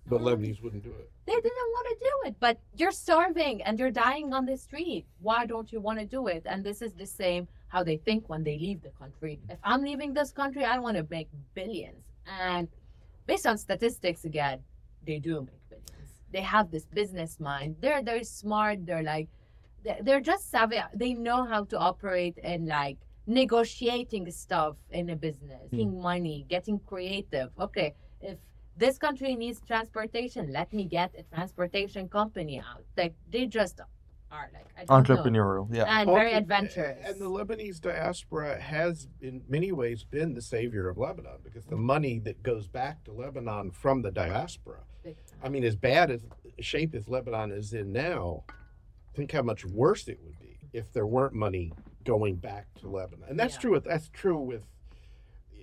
but 0.08 0.22
Lebanese 0.22 0.62
wouldn't 0.62 0.84
do 0.84 0.92
it. 0.92 1.10
they 1.26 1.34
didn't 1.34 1.72
want 1.76 1.88
to 1.90 1.96
do 2.00 2.30
it 2.30 2.36
but 2.40 2.60
you're 2.76 2.92
starving 2.92 3.62
and 3.64 3.80
you're 3.80 3.92
dying 3.92 4.34
on 4.34 4.46
the 4.46 4.58
street 4.58 5.06
why 5.20 5.46
don't 5.46 5.72
you 5.72 5.82
want 5.82 6.00
to 6.00 6.06
do 6.06 6.28
it 6.28 6.44
and 6.46 6.64
this 6.64 6.82
is 6.82 6.94
the 6.94 7.06
same 7.06 7.48
how 7.68 7.84
they 7.84 7.98
think 7.98 8.30
when 8.30 8.44
they 8.44 8.58
leave 8.58 8.82
the 8.82 8.94
country. 9.02 9.40
If 9.50 9.60
i'm 9.64 9.82
leaving 9.82 10.14
this 10.14 10.32
country 10.32 10.64
i 10.64 10.78
want 10.80 10.98
to 10.98 11.06
make 11.10 11.30
billions. 11.54 12.04
And 12.42 12.68
based 13.26 13.46
on 13.48 13.58
statistics 13.58 14.26
again 14.26 14.60
they 15.06 15.20
do 15.20 15.42
make 15.42 15.70
billions. 15.70 16.12
They 16.32 16.42
have 16.42 16.72
this 16.72 16.86
business 16.86 17.40
mind. 17.40 17.76
They're 17.80 18.02
they're 18.04 18.24
smart. 18.24 18.86
They're 18.86 19.04
like 19.04 19.30
they- 19.84 20.00
they're 20.02 20.22
just 20.22 20.50
savvy. 20.50 20.80
They 20.94 21.14
know 21.14 21.46
how 21.46 21.66
to 21.66 21.78
operate 21.78 22.38
and 22.44 22.68
like 22.68 22.98
negotiating 23.28 24.30
stuff 24.32 24.76
in 24.92 25.10
a 25.10 25.16
business 25.16 25.62
hmm. 25.70 25.78
getting 25.78 26.02
money 26.02 26.46
getting 26.50 26.80
creative. 26.80 27.50
Okay 27.60 27.94
if 28.22 28.38
this 28.78 28.98
country 28.98 29.36
needs 29.36 29.62
transportation 29.62 30.52
let 30.52 30.72
me 30.74 30.86
get 30.86 31.14
a 31.18 31.24
transportation 31.36 32.08
company 32.10 32.60
out. 32.60 32.84
Like 32.98 33.14
they 33.32 33.46
just 33.48 33.82
are 34.36 34.50
like 34.54 34.66
I 34.78 34.86
don't 34.86 35.08
know. 35.08 35.16
Entrepreneurial, 35.16 35.68
yeah. 35.74 35.86
and 36.02 36.10
very 36.10 36.34
adventurous 36.34 36.98
And 37.06 37.20
the 37.20 37.30
Lebanese 37.30 37.80
diaspora 37.80 38.60
has, 38.60 39.08
in 39.22 39.42
many 39.48 39.72
ways, 39.72 40.04
been 40.04 40.34
the 40.34 40.42
savior 40.42 40.90
of 40.90 40.98
Lebanon 40.98 41.38
because 41.44 41.66
the 41.66 41.78
money 41.78 42.20
that 42.20 42.44
goes 42.44 42.68
back 42.68 43.04
to 43.06 43.12
Lebanon 43.14 43.72
from 43.72 44.02
the 44.02 44.12
diaspora. 44.12 44.80
I 45.44 45.50
mean, 45.50 45.64
as 45.64 45.76
bad 45.76 46.12
as 46.12 46.22
shape 46.60 46.96
as 46.96 47.08
Lebanon 47.08 47.52
is 47.52 47.74
in 47.74 47.92
now, 47.94 48.44
think 49.16 49.32
how 49.32 49.44
much 49.44 49.66
worse 49.66 50.08
it 50.08 50.20
would 50.24 50.40
be 50.40 50.58
if 50.74 50.92
there 50.92 51.06
weren't 51.06 51.34
money 51.34 51.72
going 52.04 52.36
back 52.36 52.68
to 52.82 52.88
Lebanon. 52.90 53.30
And 53.30 53.40
that's 53.40 53.56
Yeah. 53.56 53.62
true. 53.62 53.72
With, 53.72 53.84
that's 53.86 54.10
true 54.10 54.40
with 54.40 54.64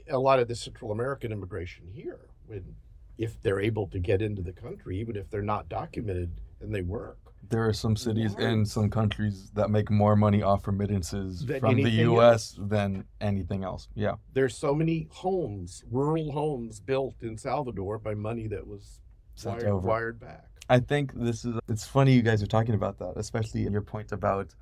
a 0.08 0.18
lot 0.18 0.38
of 0.38 0.48
the 0.48 0.54
Central 0.54 0.90
American 0.90 1.32
immigration 1.32 1.88
here. 1.92 2.20
When 2.46 2.76
if 3.18 3.40
they're 3.42 3.60
able 3.60 3.86
to 3.88 3.98
get 3.98 4.22
into 4.22 4.42
the 4.42 4.52
country, 4.52 4.98
even 4.98 5.16
if 5.16 5.28
they're 5.30 5.42
not 5.42 5.68
documented 5.68 6.40
and 6.62 6.74
they 6.74 6.82
work. 6.82 7.18
There 7.48 7.66
are 7.68 7.72
some 7.72 7.96
cities 7.96 8.32
Large. 8.32 8.44
and 8.44 8.68
some 8.68 8.88
countries 8.88 9.50
that 9.54 9.68
make 9.68 9.90
more 9.90 10.16
money 10.16 10.42
off 10.42 10.66
remittances 10.66 11.44
Than 11.44 11.60
from 11.60 11.74
the 11.76 11.82
anything 11.82 12.00
U.S. 12.00 12.56
than 12.58 13.04
anything 13.20 13.64
else. 13.64 13.88
Yeah, 13.94 14.14
there's 14.32 14.56
so 14.56 14.74
many 14.74 15.08
homes, 15.10 15.84
rural 15.90 16.32
homes 16.32 16.80
built 16.80 17.16
in 17.20 17.36
Salvador 17.36 17.98
by 17.98 18.14
money 18.14 18.46
that 18.48 18.66
was 18.66 19.00
Sent 19.34 19.62
wired, 19.62 19.82
wired 19.82 20.20
back. 20.20 20.46
I 20.68 20.78
think 20.80 21.12
this 21.14 21.44
is. 21.44 21.56
It's 21.68 21.86
funny 21.86 22.12
you 22.14 22.22
guys 22.22 22.42
are 22.42 22.46
talking 22.46 22.74
about 22.74 22.98
that, 23.00 23.14
especially 23.16 23.62
your 23.62 23.82
point 23.82 24.12
about 24.12 24.54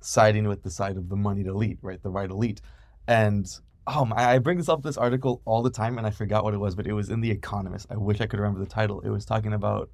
siding 0.00 0.46
with 0.48 0.62
the 0.62 0.70
side 0.70 0.96
of 0.96 1.08
the 1.08 1.16
moneyed 1.16 1.48
elite, 1.48 1.78
right? 1.82 2.02
The 2.02 2.10
right 2.10 2.30
elite, 2.30 2.62
and 3.06 3.46
oh, 3.86 4.08
I 4.14 4.38
bring 4.38 4.58
this 4.58 4.68
up 4.68 4.82
this 4.82 4.96
article 4.96 5.42
all 5.44 5.62
the 5.62 5.70
time, 5.70 5.98
and 5.98 6.06
I 6.06 6.10
forgot 6.10 6.44
what 6.44 6.54
it 6.54 6.58
was, 6.58 6.74
but 6.74 6.86
it 6.86 6.92
was 6.92 7.10
in 7.10 7.20
the 7.20 7.30
Economist. 7.30 7.88
I 7.90 7.96
wish 7.96 8.20
I 8.20 8.26
could 8.26 8.38
remember 8.38 8.60
the 8.60 8.70
title. 8.70 9.00
It 9.00 9.10
was 9.10 9.24
talking 9.24 9.52
about. 9.52 9.90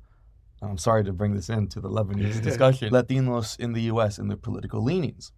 I'm 0.71 0.79
sorry 0.79 1.05
to 1.05 1.13
bring 1.13 1.35
this 1.35 1.49
into 1.49 1.81
the 1.81 1.89
Lebanese 1.91 2.43
discussion. 2.51 2.91
Latinos 2.93 3.59
in 3.59 3.73
the 3.73 3.83
U.S. 3.83 4.19
and 4.19 4.31
their 4.31 4.37
political 4.37 4.83
leanings, 4.83 5.33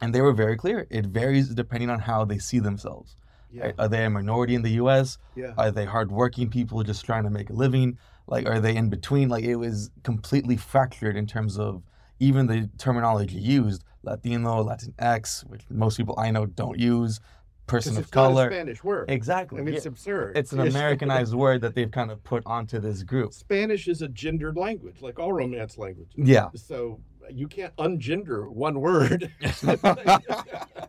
and 0.00 0.14
they 0.14 0.20
were 0.20 0.32
very 0.32 0.56
clear. 0.56 0.86
It 0.90 1.06
varies 1.06 1.48
depending 1.48 1.90
on 1.90 2.00
how 2.00 2.24
they 2.24 2.38
see 2.38 2.58
themselves. 2.58 3.16
Yeah, 3.50 3.64
Right? 3.66 3.74
Are 3.78 3.88
they 3.88 4.04
a 4.04 4.10
minority 4.10 4.54
in 4.54 4.62
the 4.62 4.72
U.S.? 4.72 5.18
yeah. 5.36 5.52
Are 5.56 5.70
they 5.70 5.84
hardworking 5.84 6.50
people 6.50 6.82
just 6.82 7.04
trying 7.04 7.24
to 7.24 7.30
make 7.30 7.50
a 7.50 7.52
living? 7.52 7.98
Like, 8.26 8.48
are 8.48 8.58
they 8.60 8.74
in 8.74 8.88
between? 8.90 9.28
Like, 9.28 9.44
it 9.44 9.56
was 9.56 9.90
completely 10.02 10.56
fractured 10.56 11.16
in 11.16 11.26
terms 11.26 11.58
of 11.58 11.82
even 12.18 12.46
the 12.46 12.70
terminology 12.78 13.38
used 13.38 13.84
Latino, 14.02 14.62
Latinx, 14.64 15.48
which 15.48 15.62
most 15.70 15.96
people 15.96 16.14
I 16.18 16.30
know 16.30 16.46
don't 16.46 16.78
use, 16.78 17.20
person 17.66 17.96
of 17.96 18.04
it's 18.04 18.14
not 18.14 18.20
a 18.20 18.28
color. 18.28 18.50
Spanish 18.50 18.84
word. 18.84 19.10
Exactly. 19.10 19.60
I 19.60 19.64
mean, 19.64 19.74
it's 19.74 19.84
yeah. 19.84 19.90
absurd. 19.90 20.36
It's 20.36 20.52
an 20.52 20.60
Americanized 20.60 21.34
word 21.34 21.60
that 21.62 21.74
they've 21.74 21.90
kind 21.90 22.10
of 22.10 22.22
put 22.24 22.42
onto 22.46 22.78
this 22.78 23.02
group. 23.02 23.32
Spanish 23.32 23.88
is 23.88 24.02
a 24.02 24.08
gendered 24.08 24.56
language, 24.56 25.00
like 25.00 25.18
all 25.18 25.32
Romance 25.32 25.78
languages. 25.78 26.14
Yeah. 26.16 26.48
So 26.54 27.00
you 27.30 27.48
can't 27.48 27.74
ungender 27.76 28.48
one 28.48 28.80
word. 28.80 29.32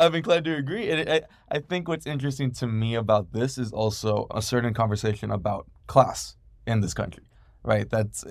I'm 0.00 0.14
inclined 0.14 0.44
to 0.44 0.54
agree. 0.54 0.90
And 0.90 1.10
I, 1.10 1.22
I 1.50 1.60
think 1.60 1.88
what's 1.88 2.06
interesting 2.06 2.52
to 2.52 2.66
me 2.66 2.94
about 2.94 3.32
this 3.32 3.58
is 3.58 3.72
also 3.72 4.26
a 4.30 4.42
certain 4.42 4.74
conversation 4.74 5.30
about 5.30 5.66
class 5.86 6.36
in 6.66 6.80
this 6.80 6.94
country, 6.94 7.24
right? 7.64 7.88
That's 7.88 8.24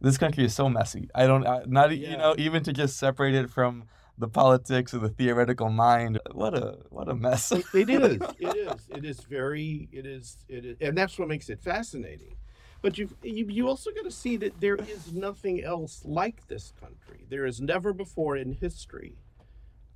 this 0.00 0.18
country 0.18 0.44
is 0.44 0.54
so 0.54 0.68
messy. 0.68 1.08
I 1.14 1.26
don't, 1.26 1.46
I- 1.46 1.62
not 1.66 1.92
e- 1.92 2.06
you 2.06 2.16
know, 2.16 2.34
even 2.36 2.62
to 2.64 2.72
just 2.72 2.98
separate 2.98 3.34
it 3.34 3.50
from 3.50 3.84
the 4.18 4.28
politics 4.28 4.94
or 4.94 4.98
the 4.98 5.08
theoretical 5.08 5.68
mind. 5.68 6.20
What 6.32 6.54
a 6.54 6.78
what 6.90 7.08
a 7.08 7.14
mess. 7.14 7.52
it 7.52 7.64
is. 7.90 8.22
It 8.38 8.56
is. 8.56 8.88
It 8.90 9.04
is 9.04 9.20
very. 9.20 9.88
It 9.92 10.06
is. 10.06 10.44
It 10.48 10.64
is, 10.64 10.76
and 10.80 10.96
that's 10.96 11.18
what 11.18 11.28
makes 11.28 11.48
it 11.48 11.60
fascinating. 11.62 12.36
But 12.82 12.98
you 12.98 13.08
you 13.22 13.46
you 13.46 13.68
also 13.68 13.90
got 13.90 14.04
to 14.04 14.10
see 14.10 14.36
that 14.38 14.60
there 14.60 14.76
is 14.76 15.12
nothing 15.12 15.64
else 15.64 16.02
like 16.04 16.46
this 16.48 16.72
country. 16.80 17.26
There 17.28 17.46
has 17.46 17.60
never 17.60 17.92
before 17.92 18.36
in 18.36 18.52
history 18.52 19.16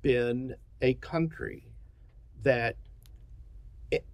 been 0.01 0.55
a 0.81 0.93
country 0.95 1.67
that 2.43 2.75
it, 3.91 4.05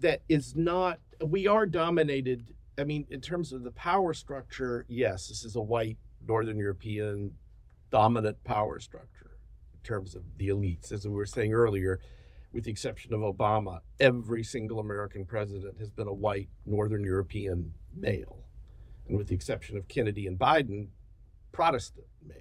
that 0.00 0.22
is 0.28 0.56
not. 0.56 0.98
We 1.24 1.46
are 1.46 1.66
dominated. 1.66 2.52
I 2.76 2.84
mean, 2.84 3.06
in 3.10 3.20
terms 3.20 3.52
of 3.52 3.62
the 3.62 3.70
power 3.70 4.12
structure, 4.12 4.84
yes, 4.88 5.28
this 5.28 5.44
is 5.44 5.54
a 5.54 5.60
white 5.62 5.96
Northern 6.26 6.58
European 6.58 7.32
dominant 7.90 8.42
power 8.42 8.80
structure 8.80 9.13
terms 9.84 10.16
of 10.16 10.22
the 10.38 10.48
elites. 10.48 10.90
As 10.90 11.06
we 11.06 11.14
were 11.14 11.26
saying 11.26 11.52
earlier, 11.52 12.00
with 12.52 12.64
the 12.64 12.70
exception 12.70 13.14
of 13.14 13.20
Obama, 13.20 13.80
every 14.00 14.42
single 14.42 14.80
American 14.80 15.24
president 15.24 15.78
has 15.78 15.90
been 15.90 16.08
a 16.08 16.12
white 16.12 16.48
Northern 16.66 17.04
European 17.04 17.72
male. 17.94 18.38
And 19.08 19.16
with 19.16 19.28
the 19.28 19.34
exception 19.34 19.76
of 19.76 19.86
Kennedy 19.88 20.26
and 20.26 20.38
Biden, 20.38 20.88
Protestant 21.52 22.06
male. 22.26 22.36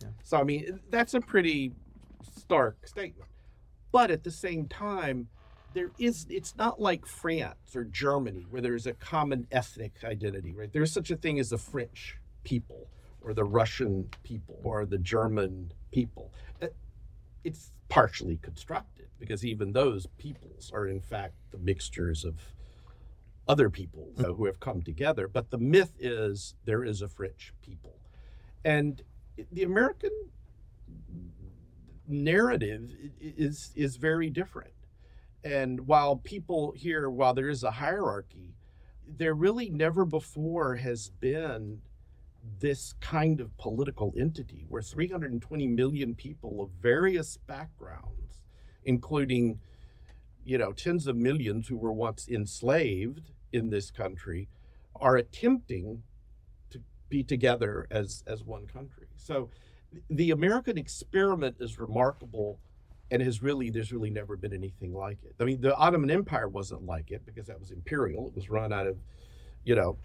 Yeah. 0.00 0.08
So, 0.22 0.38
I 0.38 0.44
mean, 0.44 0.80
that's 0.90 1.14
a 1.14 1.20
pretty 1.20 1.72
stark 2.36 2.86
statement. 2.86 3.30
But 3.90 4.10
at 4.10 4.24
the 4.24 4.30
same 4.30 4.66
time, 4.66 5.28
there 5.72 5.90
is, 5.98 6.26
it's 6.28 6.56
not 6.56 6.80
like 6.80 7.06
France 7.06 7.74
or 7.74 7.84
Germany 7.84 8.46
where 8.50 8.62
there's 8.62 8.86
a 8.86 8.92
common 8.94 9.46
ethnic 9.50 9.92
identity, 10.04 10.52
right? 10.52 10.72
There's 10.72 10.92
such 10.92 11.10
a 11.10 11.16
thing 11.16 11.38
as 11.38 11.50
the 11.50 11.58
French 11.58 12.18
people 12.44 12.88
or 13.20 13.34
the 13.34 13.44
Russian 13.44 14.08
people 14.22 14.60
or 14.62 14.84
the 14.84 14.98
German 14.98 15.72
people. 15.94 16.32
Uh, 16.62 16.68
It's 17.44 17.72
partially 17.88 18.38
constructed 18.48 19.08
because 19.18 19.44
even 19.44 19.72
those 19.72 20.06
peoples 20.18 20.70
are, 20.74 20.86
in 20.88 21.00
fact, 21.00 21.34
the 21.50 21.58
mixtures 21.58 22.24
of 22.24 22.34
other 23.46 23.68
peoples 23.70 24.18
uh, 24.18 24.32
who 24.36 24.46
have 24.46 24.60
come 24.60 24.82
together. 24.82 25.28
But 25.28 25.50
the 25.50 25.58
myth 25.58 25.92
is 26.00 26.54
there 26.64 26.84
is 26.84 27.02
a 27.02 27.08
French 27.08 27.52
people. 27.62 27.96
And 28.64 29.02
the 29.52 29.62
American 29.62 30.14
narrative 32.08 32.90
is 33.20 33.72
is 33.74 33.96
very 33.96 34.30
different. 34.30 34.72
And 35.44 35.86
while 35.86 36.16
people 36.16 36.72
here, 36.76 37.10
while 37.10 37.34
there 37.34 37.50
is 37.50 37.62
a 37.62 37.72
hierarchy, 37.72 38.54
there 39.06 39.34
really 39.34 39.68
never 39.68 40.04
before 40.06 40.76
has 40.76 41.10
been 41.20 41.82
this 42.60 42.94
kind 43.00 43.40
of 43.40 43.56
political 43.56 44.12
entity 44.18 44.66
where 44.68 44.82
320 44.82 45.66
million 45.68 46.14
people 46.14 46.62
of 46.62 46.70
various 46.80 47.36
backgrounds, 47.36 48.42
including, 48.84 49.58
you 50.44 50.58
know, 50.58 50.72
tens 50.72 51.06
of 51.06 51.16
millions 51.16 51.68
who 51.68 51.76
were 51.76 51.92
once 51.92 52.28
enslaved 52.28 53.32
in 53.52 53.70
this 53.70 53.90
country, 53.90 54.48
are 54.96 55.16
attempting 55.16 56.02
to 56.70 56.80
be 57.08 57.22
together 57.22 57.86
as 57.90 58.22
as 58.26 58.44
one 58.44 58.66
country. 58.66 59.06
So 59.16 59.50
the 60.10 60.30
American 60.30 60.78
experiment 60.78 61.56
is 61.60 61.78
remarkable 61.78 62.58
and 63.10 63.22
has 63.22 63.42
really 63.42 63.70
there's 63.70 63.92
really 63.92 64.10
never 64.10 64.36
been 64.36 64.52
anything 64.52 64.92
like 64.92 65.18
it. 65.22 65.34
I 65.40 65.44
mean, 65.44 65.60
the 65.60 65.74
Ottoman 65.76 66.10
Empire 66.10 66.48
wasn't 66.48 66.84
like 66.84 67.10
it 67.10 67.24
because 67.24 67.46
that 67.46 67.60
was 67.60 67.70
imperial. 67.70 68.28
It 68.28 68.34
was 68.34 68.50
run 68.50 68.72
out 68.72 68.86
of, 68.86 68.96
you 69.64 69.74
know, 69.74 69.98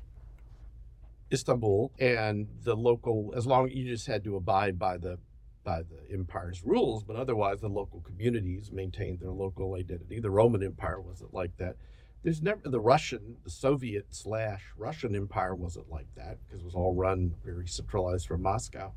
Istanbul, 1.31 1.91
and 1.99 2.47
the 2.63 2.75
local, 2.75 3.33
as 3.35 3.45
long 3.45 3.69
you 3.69 3.85
just 3.85 4.07
had 4.07 4.23
to 4.23 4.35
abide 4.35 4.79
by 4.79 4.97
the 4.97 5.19
by 5.63 5.83
the 5.83 6.13
empire's 6.13 6.63
rules, 6.63 7.03
but 7.03 7.15
otherwise 7.15 7.59
the 7.59 7.67
local 7.67 7.99
communities 8.01 8.71
maintained 8.71 9.19
their 9.19 9.31
local 9.31 9.75
identity. 9.75 10.19
The 10.19 10.31
Roman 10.31 10.63
Empire 10.63 11.01
wasn't 11.01 11.33
like 11.33 11.57
that. 11.57 11.75
There's 12.23 12.41
never 12.41 12.61
the 12.63 12.79
Russian, 12.79 13.37
the 13.43 13.49
Soviet 13.49 14.07
slash 14.09 14.63
Russian 14.77 15.15
Empire 15.15 15.55
wasn't 15.55 15.89
like 15.89 16.07
that 16.15 16.37
because 16.45 16.61
it 16.61 16.65
was 16.65 16.75
all 16.75 16.93
run 16.93 17.35
very 17.45 17.67
centralized 17.67 18.27
from 18.27 18.41
Moscow. 18.41 18.93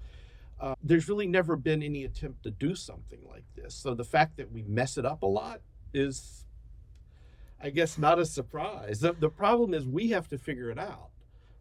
Uh, 0.61 0.75
there's 0.83 1.09
really 1.09 1.27
never 1.27 1.57
been 1.57 1.83
any 1.83 2.05
attempt 2.05 2.43
to 2.45 2.51
do 2.51 2.75
something 2.75 3.21
like 3.29 3.45
this. 3.55 3.75
So 3.75 3.95
the 3.95 4.05
fact 4.05 4.37
that 4.39 4.51
we 4.51 4.63
mess 4.63 4.97
it 4.97 5.05
up 5.05 5.23
a 5.23 5.27
lot 5.27 5.61
is, 5.93 6.47
I 7.61 7.71
guess, 7.71 7.99
not 7.99 8.19
a 8.19 8.25
surprise. 8.27 9.01
The, 9.01 9.13
the 9.13 9.29
problem 9.29 9.75
is 9.75 9.87
we 9.87 10.09
have 10.11 10.29
to 10.29 10.39
figure 10.39 10.71
it 10.71 10.79
out. 10.79 11.11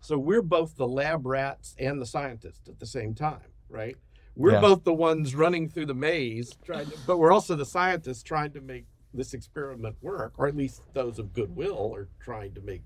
So 0.02 0.18
we're 0.18 0.42
both 0.42 0.76
the 0.76 0.88
lab 0.88 1.26
rats 1.26 1.76
and 1.80 2.02
the 2.02 2.06
scientists 2.06 2.68
at 2.68 2.80
the 2.80 2.86
same 2.86 3.14
time, 3.14 3.52
right? 3.70 3.96
We're 4.36 4.54
Yeah. 4.54 4.62
both 4.62 4.84
the 4.84 4.94
ones 4.94 5.36
running 5.36 5.70
through 5.70 5.86
the 5.86 5.94
maze, 5.94 6.56
trying 6.66 6.88
to, 6.90 6.98
but 7.06 7.18
we're 7.20 7.32
also 7.32 7.56
the 7.56 7.66
scientists 7.66 8.24
trying 8.24 8.52
to 8.54 8.62
make 8.62 8.86
this 9.14 9.34
experiment 9.34 9.98
work, 10.02 10.34
or 10.38 10.48
at 10.48 10.56
least 10.56 10.82
those 10.94 11.20
of 11.20 11.34
goodwill 11.34 11.94
are 11.94 12.08
trying 12.20 12.54
to 12.56 12.62
make 12.62 12.82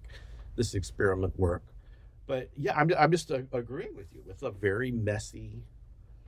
this 0.56 0.74
experiment 0.74 1.38
work. 1.40 1.64
But 2.28 2.50
yeah, 2.58 2.76
I'm, 2.76 2.92
I'm 2.98 3.12
just 3.12 3.32
uh, 3.32 3.44
agreeing 3.54 3.96
with 3.96 4.08
you. 4.14 4.24
It's 4.28 4.42
a 4.44 4.50
very 4.52 4.92
messy, 4.92 5.62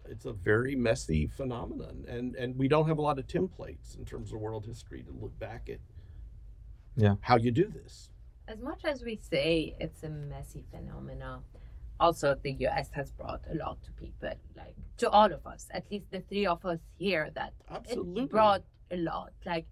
it's 0.06 0.26
a 0.26 0.34
very 0.34 0.76
messy 0.76 1.28
phenomenon, 1.28 2.06
and 2.08 2.36
and 2.36 2.56
we 2.56 2.68
don't 2.68 2.88
have 2.88 3.00
a 3.00 3.02
lot 3.02 3.18
of 3.20 3.26
templates 3.28 3.98
in 3.98 4.06
terms 4.06 4.32
of 4.32 4.40
world 4.40 4.66
history 4.68 5.02
to 5.04 5.12
look 5.12 5.38
back 5.40 5.68
at. 5.70 5.80
Yeah. 6.96 7.16
how 7.22 7.36
you 7.38 7.52
do 7.52 7.66
this. 7.68 8.10
As 8.48 8.60
much 8.62 8.86
as 8.86 9.04
we 9.04 9.20
say 9.30 9.76
it's 9.80 10.04
a 10.04 10.10
messy 10.10 10.64
phenomena, 10.72 11.42
also 12.00 12.36
the 12.42 12.54
US 12.68 12.90
has 12.94 13.12
brought 13.12 13.42
a 13.52 13.56
lot 13.56 13.84
to 13.84 13.92
people, 13.92 14.32
like 14.56 14.76
to 14.98 15.10
all 15.10 15.32
of 15.32 15.46
us, 15.46 15.68
at 15.72 15.84
least 15.92 16.12
the 16.12 16.22
three 16.22 16.46
of 16.46 16.66
us 16.66 16.80
here, 16.98 17.30
that 17.36 17.54
Absolutely. 17.70 18.24
it 18.24 18.30
brought 18.30 18.64
a 18.92 18.98
lot. 18.98 19.34
Like, 19.46 19.66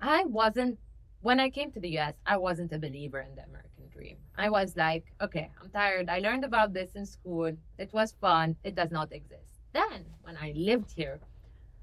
I 0.00 0.24
wasn't, 0.24 0.78
when 1.22 1.38
I 1.38 1.48
came 1.48 1.70
to 1.72 1.80
the 1.80 1.98
US, 1.98 2.14
I 2.26 2.36
wasn't 2.36 2.72
a 2.72 2.78
believer 2.78 3.20
in 3.20 3.34
the 3.36 3.44
American 3.44 3.88
dream. 3.92 4.16
I 4.36 4.50
was 4.50 4.76
like, 4.76 5.04
okay, 5.20 5.50
I'm 5.62 5.70
tired. 5.70 6.08
I 6.08 6.18
learned 6.18 6.44
about 6.44 6.72
this 6.72 6.90
in 6.94 7.06
school. 7.06 7.52
It 7.78 7.92
was 7.92 8.14
fun. 8.20 8.56
It 8.64 8.74
does 8.74 8.90
not 8.90 9.12
exist. 9.12 9.60
Then, 9.72 10.06
when 10.22 10.36
I 10.36 10.52
lived 10.56 10.92
here, 10.96 11.20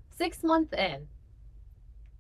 six 0.10 0.44
months 0.44 0.74
in, 0.74 1.08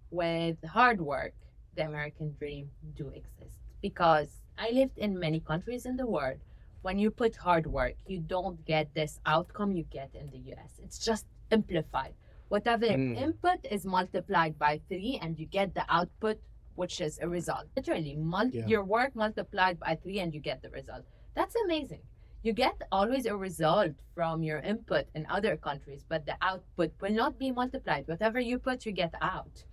with 0.09 0.57
hard 0.63 1.01
work, 1.01 1.33
the 1.75 1.85
American 1.85 2.35
dream 2.39 2.69
do 2.95 3.09
exist. 3.09 3.62
Because 3.83 4.29
I 4.57 4.71
lived 4.71 4.97
in 4.97 5.19
many 5.19 5.41
countries 5.41 5.85
in 5.85 5.97
the 5.97 6.07
world. 6.07 6.39
When 6.83 6.97
you 6.97 7.11
put 7.11 7.35
hard 7.35 7.67
work, 7.67 7.95
you 8.07 8.19
don't 8.19 8.63
get 8.65 8.93
this 8.95 9.19
outcome 9.25 9.73
you 9.75 9.83
get 9.83 10.09
in 10.15 10.31
the 10.31 10.41
US. 10.53 10.71
It's 10.81 10.99
just 11.09 11.25
amplified. 11.51 12.13
Whatever 12.47 12.87
Mm. 12.87 13.17
input 13.25 13.59
is 13.75 13.85
multiplied 13.85 14.57
by 14.57 14.79
three, 14.87 15.19
and 15.21 15.37
you 15.39 15.45
get 15.45 15.75
the 15.75 15.85
output, 15.89 16.37
which 16.75 17.01
is 17.01 17.19
a 17.19 17.27
result. 17.27 17.65
Literally, 17.75 18.15
mul- 18.15 18.55
Yeah. 18.55 18.67
your 18.67 18.83
work 18.85 19.15
multiplied 19.15 19.77
by 19.85 19.95
three, 20.03 20.19
and 20.23 20.33
you 20.33 20.39
get 20.39 20.61
the 20.61 20.69
result. 20.69 21.03
That's 21.37 21.55
amazing. 21.65 22.03
You 22.45 22.53
get 22.53 22.77
always 22.91 23.25
a 23.25 23.35
result 23.35 23.95
from 24.15 24.43
your 24.43 24.59
input 24.59 25.05
in 25.15 25.25
other 25.37 25.55
countries, 25.57 26.03
but 26.07 26.25
the 26.25 26.37
output 26.41 26.91
will 27.01 27.15
not 27.23 27.37
be 27.37 27.51
multiplied. 27.51 28.07
Whatever 28.07 28.39
you 28.39 28.59
put, 28.59 28.85
you 28.85 28.91
get 29.03 29.13
out. 29.21 29.65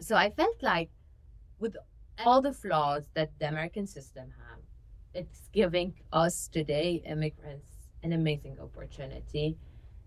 So 0.00 0.16
I 0.16 0.30
felt 0.30 0.62
like, 0.62 0.90
with 1.58 1.76
all 2.24 2.40
the 2.40 2.52
flaws 2.52 3.04
that 3.14 3.30
the 3.38 3.48
American 3.48 3.86
system 3.86 4.32
have, 4.48 4.60
it's 5.14 5.48
giving 5.52 5.94
us 6.12 6.48
today 6.48 7.02
immigrants 7.06 7.70
an 8.02 8.12
amazing 8.12 8.58
opportunity, 8.60 9.56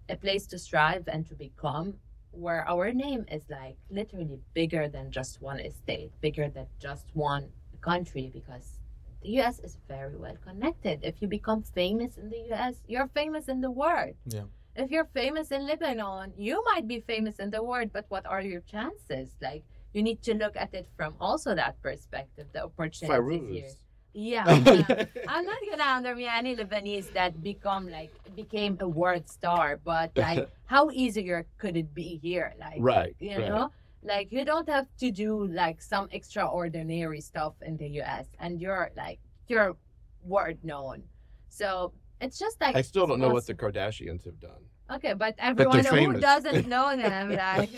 a 0.09 0.15
place 0.15 0.45
to 0.47 0.59
strive 0.59 1.07
and 1.07 1.27
to 1.27 1.35
become, 1.35 1.95
where 2.31 2.67
our 2.67 2.91
name 2.91 3.25
is 3.31 3.43
like 3.49 3.77
literally 3.89 4.39
bigger 4.53 4.87
than 4.87 5.11
just 5.11 5.41
one 5.41 5.59
estate, 5.59 6.11
bigger 6.21 6.49
than 6.49 6.67
just 6.79 7.07
one 7.13 7.49
country, 7.81 8.29
because 8.33 8.79
the 9.23 9.29
US 9.39 9.59
is 9.59 9.77
very 9.87 10.15
well 10.15 10.37
connected. 10.45 10.99
If 11.03 11.21
you 11.21 11.27
become 11.27 11.63
famous 11.63 12.17
in 12.17 12.29
the 12.29 12.53
US, 12.53 12.75
you're 12.87 13.07
famous 13.07 13.47
in 13.47 13.61
the 13.61 13.71
world. 13.71 14.15
Yeah. 14.27 14.43
If 14.75 14.91
you're 14.91 15.09
famous 15.13 15.51
in 15.51 15.65
Lebanon, 15.65 16.33
you 16.37 16.63
might 16.65 16.87
be 16.87 16.99
famous 16.99 17.39
in 17.39 17.49
the 17.49 17.63
world, 17.63 17.89
but 17.91 18.05
what 18.09 18.27
are 18.27 18.41
your 18.41 18.61
chances? 18.61 19.35
Like, 19.41 19.63
you 19.93 20.03
need 20.03 20.21
to 20.23 20.33
look 20.33 20.55
at 20.55 20.73
it 20.73 20.87
from 20.95 21.15
also 21.19 21.55
that 21.55 21.81
perspective, 21.81 22.47
the 22.53 22.63
opportunities 22.65 23.49
here. 23.51 23.69
Yeah. 24.13 24.49
yeah. 24.65 25.05
I'm 25.27 25.45
not 25.45 25.57
gonna 25.69 25.83
undermine 25.83 26.29
any 26.45 26.55
Lebanese 26.55 27.13
that 27.13 27.43
become 27.43 27.87
like 27.89 28.11
became 28.35 28.77
a 28.79 28.87
world 28.87 29.29
star, 29.29 29.79
but 29.83 30.11
like 30.15 30.49
how 30.65 30.89
easier 30.91 31.45
could 31.59 31.77
it 31.77 31.93
be 31.93 32.19
here? 32.21 32.55
Like 32.59 32.79
right. 32.79 33.15
you 33.19 33.37
right. 33.37 33.49
know? 33.49 33.71
Like 34.03 34.31
you 34.31 34.43
don't 34.43 34.67
have 34.69 34.87
to 34.99 35.11
do 35.11 35.47
like 35.47 35.81
some 35.81 36.07
extraordinary 36.11 37.21
stuff 37.21 37.53
in 37.61 37.77
the 37.77 37.89
US 38.01 38.25
and 38.39 38.59
you're 38.59 38.89
like 38.97 39.19
you're 39.47 39.75
world 40.23 40.57
known. 40.63 41.03
So 41.49 41.93
it's 42.19 42.39
just 42.39 42.59
like 42.59 42.75
I 42.75 42.81
still 42.81 43.05
don't 43.05 43.19
know 43.19 43.29
what 43.29 43.45
the 43.45 43.53
Kardashians 43.53 44.25
have 44.25 44.39
done. 44.39 44.63
Okay, 44.89 45.13
but 45.13 45.35
everyone 45.37 45.83
who 45.83 46.19
doesn't 46.19 46.67
know 46.73 46.95
them, 46.95 47.35
like, 47.35 47.69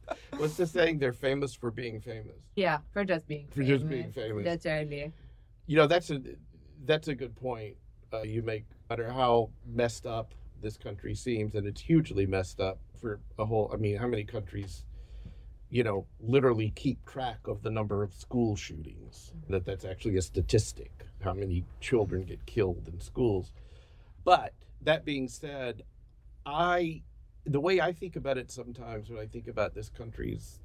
What's 0.36 0.56
the 0.56 0.66
saying? 0.66 0.98
They're 0.98 1.12
famous 1.12 1.54
for 1.54 1.70
being 1.70 2.00
famous. 2.00 2.36
yeah, 2.56 2.78
for 2.92 3.04
just 3.04 3.26
being 3.26 3.46
For 3.54 3.62
just 3.62 3.88
being 3.88 4.12
famous. 4.12 4.44
That's 4.44 4.64
Literally. 4.64 5.12
You 5.66 5.76
know, 5.76 5.86
that's 5.86 6.10
a 6.10 6.20
that's 6.84 7.08
a 7.08 7.14
good 7.14 7.36
point 7.36 7.76
uh, 8.12 8.22
you 8.22 8.42
make. 8.42 8.64
No 8.90 8.96
matter 8.96 9.10
how 9.12 9.50
messed 9.66 10.06
up 10.06 10.34
this 10.60 10.76
country 10.76 11.14
seems, 11.14 11.54
and 11.54 11.66
it's 11.66 11.80
hugely 11.80 12.26
messed 12.26 12.60
up 12.60 12.78
for 13.00 13.20
a 13.38 13.44
whole. 13.44 13.70
I 13.72 13.76
mean, 13.76 13.96
how 13.96 14.06
many 14.06 14.24
countries, 14.24 14.84
you 15.70 15.82
know, 15.82 16.06
literally 16.20 16.70
keep 16.74 17.04
track 17.06 17.46
of 17.46 17.62
the 17.62 17.70
number 17.70 18.02
of 18.02 18.12
school 18.14 18.56
shootings? 18.56 19.32
That 19.48 19.64
that's 19.64 19.84
actually 19.84 20.16
a 20.16 20.22
statistic. 20.22 21.06
How 21.22 21.32
many 21.34 21.64
children 21.80 22.24
get 22.24 22.44
killed 22.46 22.88
in 22.92 23.00
schools? 23.00 23.52
But 24.24 24.52
that 24.82 25.04
being 25.04 25.28
said, 25.28 25.82
I 26.44 27.02
the 27.44 27.60
way 27.60 27.80
I 27.80 27.92
think 27.92 28.16
about 28.16 28.38
it 28.38 28.50
sometimes 28.50 29.10
when 29.10 29.18
I 29.18 29.26
think 29.26 29.48
about 29.48 29.74
this 29.74 29.88
country's 29.88 30.60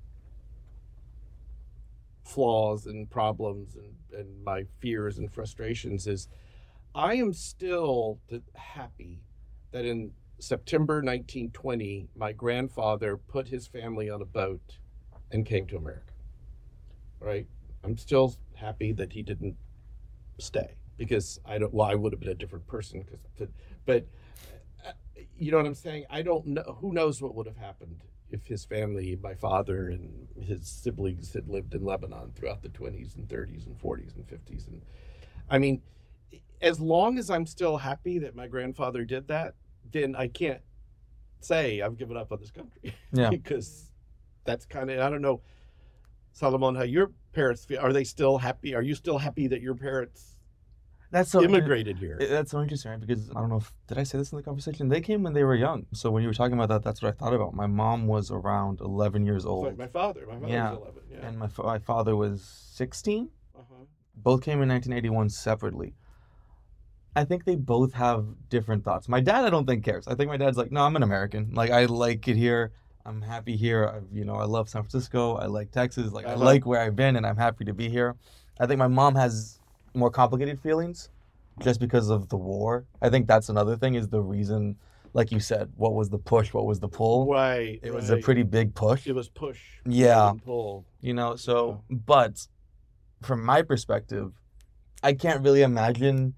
flaws 2.23 2.85
and 2.85 3.09
problems 3.09 3.75
and, 3.75 4.19
and 4.19 4.43
my 4.43 4.65
fears 4.79 5.17
and 5.17 5.31
frustrations 5.31 6.07
is 6.07 6.27
I 6.93 7.15
am 7.15 7.33
still 7.33 8.19
happy 8.55 9.21
that 9.71 9.85
in 9.85 10.11
September 10.39 10.95
1920, 10.95 12.09
my 12.15 12.31
grandfather 12.31 13.17
put 13.17 13.47
his 13.47 13.67
family 13.67 14.09
on 14.09 14.21
a 14.21 14.25
boat 14.25 14.77
and 15.31 15.45
came 15.45 15.65
to 15.67 15.77
America. 15.77 16.13
Right? 17.19 17.47
I'm 17.83 17.97
still 17.97 18.35
happy 18.55 18.91
that 18.93 19.13
he 19.13 19.23
didn't 19.23 19.55
stay 20.37 20.75
because 20.97 21.39
I 21.45 21.57
don't, 21.57 21.73
well, 21.73 21.87
I 21.87 21.95
would 21.95 22.13
have 22.13 22.19
been 22.19 22.29
a 22.29 22.35
different 22.35 22.67
person 22.67 23.05
because, 23.33 23.53
but 23.85 24.03
uh, 24.03 24.05
you 25.37 25.51
know 25.51 25.57
what 25.57 25.65
I'm 25.65 25.75
saying? 25.75 26.05
I 26.09 26.21
don't 26.21 26.45
know. 26.47 26.77
Who 26.81 26.93
knows 26.93 27.21
what 27.21 27.35
would 27.35 27.47
have 27.47 27.57
happened 27.57 28.03
if 28.29 28.45
his 28.45 28.65
family, 28.65 29.17
my 29.21 29.33
father 29.33 29.89
and 29.89 30.27
his 30.41 30.67
siblings 30.67 31.33
had 31.33 31.47
lived 31.47 31.73
in 31.73 31.83
Lebanon 31.83 32.31
throughout 32.35 32.61
the 32.61 32.69
20s 32.69 33.15
and 33.15 33.27
30s 33.27 33.65
and 33.65 33.77
40s 33.79 34.15
and 34.15 34.27
50s. 34.27 34.67
And 34.67 34.81
I 35.49 35.57
mean, 35.57 35.81
as 36.61 36.79
long 36.79 37.17
as 37.17 37.29
I'm 37.29 37.45
still 37.45 37.77
happy 37.77 38.19
that 38.19 38.35
my 38.35 38.47
grandfather 38.47 39.05
did 39.05 39.27
that, 39.29 39.55
then 39.91 40.15
I 40.15 40.27
can't 40.27 40.61
say 41.39 41.81
I've 41.81 41.97
given 41.97 42.17
up 42.17 42.31
on 42.31 42.39
this 42.39 42.51
country. 42.51 42.93
Yeah. 43.13 43.29
because 43.31 43.91
that's 44.43 44.65
kind 44.65 44.89
of, 44.89 44.99
I 44.99 45.09
don't 45.09 45.21
know, 45.21 45.41
Salomón, 46.37 46.75
how 46.75 46.83
your 46.83 47.11
parents 47.33 47.65
feel. 47.65 47.79
Are 47.79 47.93
they 47.93 48.03
still 48.03 48.37
happy? 48.37 48.75
Are 48.75 48.81
you 48.81 48.95
still 48.95 49.17
happy 49.17 49.47
that 49.47 49.61
your 49.61 49.75
parents 49.75 50.36
That's 51.09 51.31
so 51.31 51.41
immigrated 51.41 51.97
here? 51.97 52.17
That's 52.19 52.51
so 52.51 52.61
interesting, 52.61 52.91
right? 52.91 52.99
Because 52.99 53.29
I 53.31 53.35
don't 53.35 53.49
know 53.49 53.57
if 53.57 53.71
did 53.87 53.97
I 53.97 54.03
say 54.03 54.17
this 54.17 54.31
in 54.31 54.37
the 54.37 54.43
conversation. 54.43 54.89
They 54.89 54.99
came 55.01 55.23
when 55.23 55.33
they 55.33 55.43
were 55.43 55.55
young. 55.55 55.85
So 55.93 56.11
when 56.11 56.21
you 56.21 56.27
were 56.29 56.33
talking 56.33 56.53
about 56.53 56.69
that, 56.69 56.83
that's 56.83 57.01
what 57.01 57.09
I 57.09 57.11
thought 57.17 57.33
about. 57.33 57.53
My 57.53 57.67
mom 57.67 58.07
was 58.07 58.29
around 58.29 58.81
11 58.81 59.25
years 59.25 59.45
old, 59.45 59.65
like 59.67 59.77
my 59.77 59.87
father. 59.87 60.25
My 60.27 60.33
father 60.33 60.47
Yeah. 60.53 60.71
was 60.71 60.79
11. 60.79 61.01
Yeah. 61.11 61.27
and 61.27 61.39
my 61.39 61.49
my 61.63 61.79
father 61.79 62.15
was 62.15 62.41
16. 62.43 63.29
uh-huh. 63.55 63.63
Both 64.15 64.41
came 64.41 64.61
in 64.61 64.67
1981 64.69 65.29
separately. 65.29 65.93
I 67.15 67.23
think 67.23 67.45
they 67.45 67.55
both 67.55 67.93
have 67.93 68.25
different 68.49 68.83
thoughts. 68.83 69.07
My 69.09 69.19
dad, 69.21 69.43
I 69.45 69.49
don't 69.49 69.65
think 69.65 69.83
cares. 69.83 70.07
I 70.07 70.13
think 70.15 70.29
my 70.29 70.37
dad's 70.37 70.57
like, 70.57 70.71
no, 70.71 70.81
I'm 70.83 70.95
an 70.95 71.03
American. 71.03 71.51
Like 71.53 71.71
I 71.71 71.85
like 71.85 72.27
it 72.27 72.35
here. 72.35 72.73
I'm 73.05 73.21
happy 73.21 73.55
here. 73.55 73.87
I, 73.87 73.99
you 74.13 74.25
know, 74.25 74.35
I 74.35 74.43
love 74.43 74.67
San 74.69 74.83
Francisco. 74.83 75.35
I 75.35 75.45
like 75.45 75.71
Texas. 75.71 76.11
Like 76.11 76.27
I, 76.27 76.31
I 76.31 76.35
like 76.35 76.65
where 76.65 76.81
I've 76.81 76.95
been, 76.95 77.15
and 77.15 77.25
I'm 77.25 77.37
happy 77.37 77.63
to 77.65 77.73
be 77.73 77.87
here. 77.89 78.17
I 78.59 78.67
think 78.67 78.79
my 78.79 78.87
mom 78.89 79.15
has 79.15 79.59
more 79.97 80.09
complicated 80.11 80.59
feelings, 80.61 81.09
just 81.61 81.79
because 81.79 82.09
of 82.09 82.29
the 82.29 82.37
war. 82.37 82.85
I 83.01 83.09
think 83.09 83.27
that's 83.27 83.49
another 83.49 83.75
thing. 83.75 83.95
Is 83.95 84.07
the 84.07 84.21
reason, 84.21 84.77
like 85.13 85.31
you 85.31 85.39
said, 85.39 85.71
what 85.75 85.93
was 85.93 86.09
the 86.09 86.19
push? 86.19 86.53
What 86.53 86.65
was 86.65 86.79
the 86.79 86.87
pull? 86.87 87.27
Right. 87.27 87.79
It 87.81 87.93
was 87.93 88.09
a 88.09 88.17
pretty 88.17 88.43
big 88.43 88.75
push. 88.75 89.07
It 89.07 89.13
was 89.13 89.27
push. 89.27 89.59
Yeah. 89.85 90.33
Pull. 90.45 90.85
you 91.01 91.13
know 91.13 91.35
so 91.35 91.83
but 91.89 92.47
from 93.21 93.43
my 93.43 93.61
perspective 93.61 94.31
I 95.03 95.13
can't 95.13 95.41
really 95.43 95.61
imagine 95.61 96.33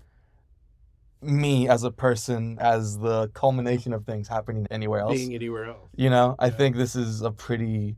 me 1.21 1.67
as 1.67 1.83
a 1.83 1.91
person 1.91 2.57
as 2.59 2.97
the 2.99 3.27
culmination 3.29 3.93
of 3.93 4.05
things 4.05 4.27
happening 4.27 4.67
anywhere 4.71 5.01
else. 5.01 5.17
Being 5.17 5.35
anywhere 5.35 5.65
else. 5.65 5.89
You 5.95 6.09
know, 6.09 6.35
I 6.39 6.49
think 6.49 6.75
this 6.75 6.95
is 6.95 7.21
a 7.21 7.31
pretty 7.31 7.97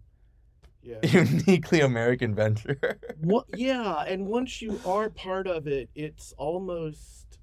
Yeah. 0.84 0.98
uniquely 1.04 1.82
American 1.82 2.34
venture. 2.34 3.00
What, 3.20 3.46
yeah, 3.56 4.04
and 4.08 4.28
once 4.28 4.62
you 4.62 4.80
are 4.86 5.10
part 5.10 5.48
of 5.48 5.68
it, 5.68 5.90
it's 5.96 6.34
almost 6.38 7.40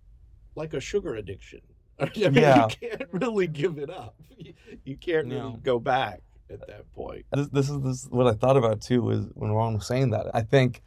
like 0.55 0.75
a 0.75 0.81
sugar 0.81 1.15
addiction. 1.15 1.61
I 2.01 2.07
mean, 2.17 2.35
Yeah. 2.35 2.67
you 2.81 2.89
can't 2.89 3.03
really 3.13 3.47
give 3.47 3.79
it 3.79 3.91
up. 3.91 4.17
You, 4.37 4.55
you 4.85 4.97
can't 4.97 5.29
really 5.29 5.57
go 5.63 5.79
back 5.79 6.23
at 6.51 6.67
that 6.67 6.93
point. 6.95 7.27
this, 7.33 7.49
this 7.49 7.71
is 7.71 7.81
this 7.81 8.05
is 8.05 8.09
what 8.11 8.27
I 8.27 8.33
thought 8.33 8.57
about 8.57 8.81
too 8.81 9.03
was 9.03 9.27
when 9.35 9.51
Rawan 9.51 9.75
was 9.75 9.87
saying 9.87 10.11
that. 10.11 10.27
I 10.35 10.43
think 10.43 10.83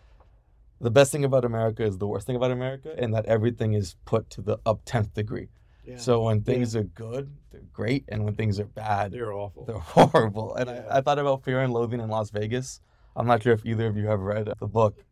the 0.79 0.89
best 0.91 1.11
thing 1.11 1.23
about 1.23 1.45
America 1.45 1.83
is 1.85 1.97
the 1.99 2.07
worst 2.07 2.25
thing 2.27 2.35
about 2.35 2.51
America, 2.51 2.93
and 2.97 3.13
that 3.13 3.25
everything 3.27 3.73
is 3.73 3.95
put 4.05 4.29
to 4.31 4.41
the 4.41 4.57
up 4.65 4.81
tenth 4.85 5.13
degree. 5.13 5.49
Yeah. 5.85 5.97
So 5.97 6.23
when 6.23 6.41
things 6.41 6.75
are 6.75 6.83
good, 6.83 7.31
they're 7.51 7.61
great, 7.73 8.05
and 8.09 8.23
when 8.23 8.35
things 8.35 8.59
are 8.59 8.65
bad, 8.65 9.11
they're 9.11 9.33
awful. 9.33 9.65
they're 9.65 9.77
horrible. 9.79 10.55
And 10.55 10.69
Yeah. 10.69 10.85
I, 10.89 10.97
I 10.97 11.01
thought 11.01 11.19
about 11.19 11.43
Fear 11.43 11.61
and 11.61 11.73
Loathing 11.73 11.99
in 11.99 12.09
Las 12.09 12.29
Vegas. 12.29 12.81
I'm 13.15 13.27
not 13.27 13.43
sure 13.43 13.53
if 13.53 13.65
either 13.65 13.87
of 13.87 13.97
you 13.97 14.07
have 14.07 14.19
read 14.19 14.47
the 14.59 14.67
book, 14.67 15.03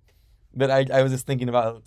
but 0.53 0.69
I, 0.71 0.85
I 0.93 1.01
was 1.03 1.11
just 1.11 1.25
thinking 1.27 1.49
about 1.49 1.83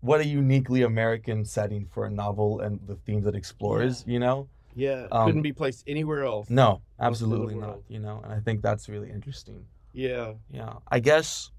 what 0.00 0.20
a 0.20 0.26
uniquely 0.26 0.82
American 0.82 1.44
setting 1.44 1.86
for 1.86 2.04
a 2.04 2.10
novel 2.10 2.60
and 2.60 2.80
the 2.86 2.96
themes 2.96 3.26
it 3.26 3.34
explores. 3.34 4.04
You 4.06 4.18
know? 4.18 4.48
yeah, 4.74 5.06
um, 5.10 5.26
couldn't 5.26 5.42
be 5.42 5.52
placed 5.54 5.84
anywhere 5.86 6.24
else. 6.24 6.50
No, 6.50 6.66
Most 6.66 7.22
of 7.22 7.30
the 7.30 7.36
absolutely 7.36 7.54
not. 7.54 7.78
You 7.88 8.00
know, 8.00 8.20
and 8.22 8.32
I 8.32 8.40
think 8.40 8.60
that's 8.62 8.88
really 8.88 9.10
interesting. 9.10 9.64
Yeah. 9.92 10.34
Yeah, 10.50 10.74
I 10.90 10.98
guess. 11.00 11.50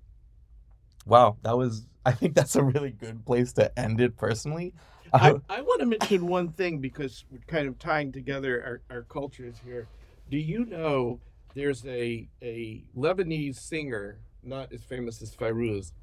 Wow, 1.06 1.38
that 1.44 1.58
was. 1.58 1.88
I 2.06 2.12
think 2.12 2.36
that's 2.36 2.56
a 2.56 2.64
really 2.64 2.92
good 2.92 3.26
place 3.26 3.54
to 3.54 3.78
end 3.80 4.00
it. 4.00 4.18
Personally, 4.18 4.74
I, 5.14 5.32
uh-huh. 5.32 5.40
I 5.50 5.62
want 5.62 5.80
to 5.82 5.86
mention 5.86 6.28
one 6.28 6.50
thing 6.50 6.80
because 6.80 7.26
we're 7.32 7.40
kind 7.48 7.68
of 7.68 7.80
tying 7.80 8.12
together 8.12 8.82
our, 8.90 8.98
our 8.98 9.04
cultures 9.04 9.56
here. 9.64 9.88
Do 10.30 10.38
you 10.38 10.66
know 10.66 11.20
there's 11.56 11.86
a 11.86 12.30
a 12.42 12.84
Lebanese 12.96 13.56
singer, 13.56 14.20
not 14.44 14.72
as 14.72 14.84
famous 14.84 15.22
as 15.22 15.36
Fairuz, 15.36 15.94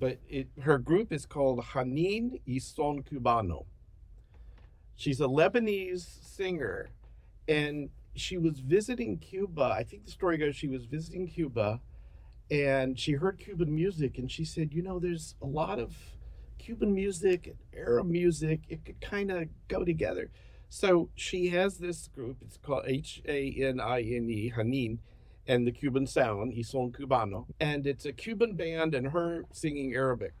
but 0.00 0.18
it 0.28 0.48
her 0.62 0.78
group 0.78 1.12
is 1.12 1.26
called 1.26 1.60
Hanine 1.60 2.40
Y 2.46 2.58
Son 2.58 3.02
Cubano. 3.02 3.64
She's 4.96 5.20
a 5.20 5.26
Lebanese 5.26 6.06
singer, 6.24 6.90
and 7.48 7.90
she 8.14 8.36
was 8.36 8.60
visiting 8.60 9.18
Cuba. 9.18 9.74
I 9.76 9.84
think 9.84 10.04
the 10.04 10.10
story 10.10 10.36
goes 10.38 10.54
she 10.56 10.68
was 10.68 10.84
visiting 10.84 11.28
Cuba, 11.28 11.80
and 12.50 12.98
she 12.98 13.12
heard 13.12 13.38
Cuban 13.38 13.74
music, 13.74 14.18
and 14.18 14.30
she 14.30 14.44
said, 14.44 14.74
"You 14.74 14.82
know, 14.82 14.98
there's 14.98 15.34
a 15.40 15.46
lot 15.46 15.78
of 15.78 15.96
Cuban 16.64 16.94
music 16.94 17.46
and 17.46 17.56
Arab 17.76 18.06
music. 18.06 18.60
It 18.68 18.84
could 18.86 19.00
kind 19.00 19.30
of 19.30 19.48
go 19.68 19.84
together." 19.84 20.30
So 20.70 21.10
she 21.14 21.50
has 21.50 21.78
this 21.78 22.08
group. 22.08 22.38
It's 22.40 22.56
called 22.56 22.84
H 22.86 23.22
A 23.28 23.50
N 23.72 23.80
I 23.80 24.00
N 24.00 24.30
E 24.30 24.50
Hanine, 24.56 24.98
and 25.46 25.66
the 25.66 25.72
Cuban 25.72 26.06
sound 26.06 26.54
Y 26.56 26.62
Son 26.62 26.90
Cubano, 26.90 27.46
and 27.60 27.86
it's 27.86 28.06
a 28.06 28.12
Cuban 28.12 28.54
band 28.54 28.94
and 28.94 29.08
her 29.08 29.44
singing 29.52 29.92
Arabic, 29.94 30.32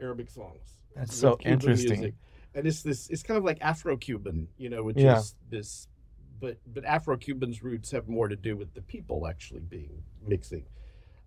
Arabic 0.00 0.28
songs. 0.30 0.68
that's 0.96 1.16
so 1.16 1.36
Cuban 1.36 1.52
interesting. 1.52 2.00
music. 2.00 2.14
And 2.54 2.66
it's 2.66 2.82
this. 2.82 3.08
It's 3.08 3.22
kind 3.22 3.38
of 3.38 3.44
like 3.44 3.58
Afro-Cuban, 3.62 4.48
you 4.58 4.68
know, 4.68 4.82
which 4.82 4.98
Yeah. 4.98 5.18
is 5.20 5.36
this. 5.48 5.88
But 6.40 6.58
but 6.74 6.84
Afro-Cuban's 6.84 7.62
roots 7.62 7.92
have 7.92 8.08
more 8.08 8.28
to 8.28 8.36
do 8.36 8.56
with 8.56 8.74
the 8.74 8.82
people 8.82 9.26
actually 9.26 9.60
being 9.62 10.02
mixing. 10.26 10.66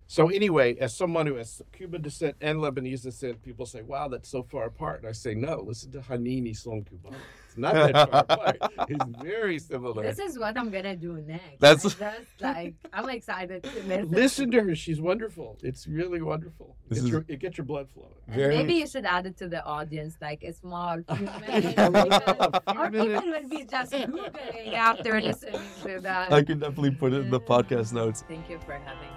So 0.08 0.28
anyway, 0.28 0.76
as 0.78 0.94
someone 0.96 1.26
who 1.26 1.34
has 1.34 1.60
Cuban 1.72 2.00
descent 2.00 2.36
and 2.40 2.60
Lebanese 2.60 3.02
descent, 3.02 3.42
people 3.42 3.66
say, 3.66 3.82
"Wow, 3.82 4.06
that's 4.06 4.28
so 4.28 4.44
far 4.44 4.64
apart." 4.66 5.00
And 5.00 5.08
I 5.08 5.12
say, 5.12 5.34
"No, 5.34 5.60
listen 5.66 5.90
to 5.92 5.98
Hanine 5.98 6.44
Y 6.44 6.52
Son 6.52 6.84
Cubano. 6.84 7.16
It's 7.48 7.58
not 7.58 7.74
that 7.74 8.10
far 8.10 8.20
apart. 8.28 8.56
It's 8.88 9.04
very 9.20 9.58
similar." 9.58 10.04
This 10.04 10.20
is 10.20 10.38
what 10.38 10.56
I'm 10.56 10.70
gonna 10.70 10.94
do 10.94 11.14
next. 11.26 11.58
That's- 11.58 11.82
just 11.82 12.00
like 12.40 12.74
I'm 12.92 13.08
excited 13.08 13.64
to 13.64 13.70
listen. 13.88 14.10
Listen 14.10 14.50
to 14.52 14.62
her; 14.62 14.74
she's 14.76 15.00
wonderful. 15.00 15.58
It's 15.64 15.88
really 15.88 16.22
wonderful. 16.22 16.76
This 16.88 16.98
It's 16.98 17.06
is- 17.06 17.10
your, 17.10 17.24
it 17.26 17.40
gets 17.40 17.58
your 17.58 17.64
blood 17.64 17.88
flowing. 17.92 18.12
Very- 18.28 18.56
Maybe 18.58 18.74
you 18.74 18.86
should 18.86 19.06
add 19.06 19.26
it 19.26 19.36
to 19.38 19.48
the 19.48 19.64
audience, 19.64 20.16
like 20.22 20.44
a 20.44 20.52
small 20.52 20.98
few 21.02 21.16
minutes, 21.26 21.74
Yeah, 21.76 21.88
even- 21.88 22.12
a 22.12 22.62
or 22.78 22.90
minutes. 22.90 23.24
even 23.24 23.30
when 23.32 23.48
we 23.50 23.64
just 23.64 23.90
googling 23.92 24.72
after 24.72 25.20
listening 25.20 25.60
to 25.82 25.98
that. 26.02 26.32
I 26.32 26.44
can 26.44 26.60
definitely 26.60 26.92
put 26.92 27.12
it 27.12 27.22
in 27.22 27.30
the 27.30 27.40
podcast 27.40 27.92
notes. 27.92 28.22
Thank 28.28 28.48
you 28.48 28.60
for 28.60 28.74
having 28.74 29.08
us. 29.08 29.15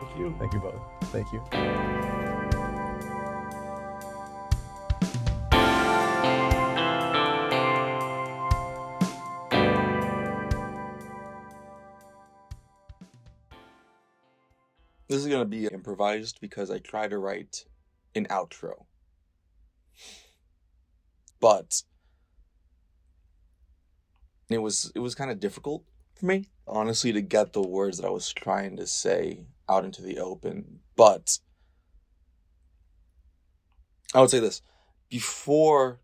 Thank 0.00 0.18
you. 0.18 0.34
Thank 0.38 0.52
you 0.52 0.60
both. 0.60 0.80
Thank 1.04 1.32
you. 1.32 1.42
This 15.08 15.20
is 15.20 15.28
going 15.28 15.40
to 15.40 15.44
be 15.46 15.66
improvised 15.66 16.40
because 16.40 16.70
I 16.70 16.78
try 16.78 17.08
to 17.08 17.18
write 17.18 17.64
an 18.14 18.26
outro. 18.26 18.84
But 21.40 21.82
it 24.50 24.58
was 24.58 24.92
it 24.94 24.98
was 24.98 25.14
kind 25.14 25.30
of 25.30 25.40
difficult 25.40 25.84
for 26.16 26.26
me, 26.26 26.46
honestly, 26.66 27.12
to 27.12 27.20
get 27.20 27.52
the 27.52 27.62
words 27.62 27.98
that 27.98 28.06
I 28.06 28.10
was 28.10 28.32
trying 28.32 28.76
to 28.78 28.86
say 28.86 29.40
out 29.68 29.84
into 29.84 30.02
the 30.02 30.18
open. 30.18 30.80
But 30.96 31.38
I 34.14 34.20
would 34.20 34.30
say 34.30 34.40
this 34.40 34.62
before 35.08 36.00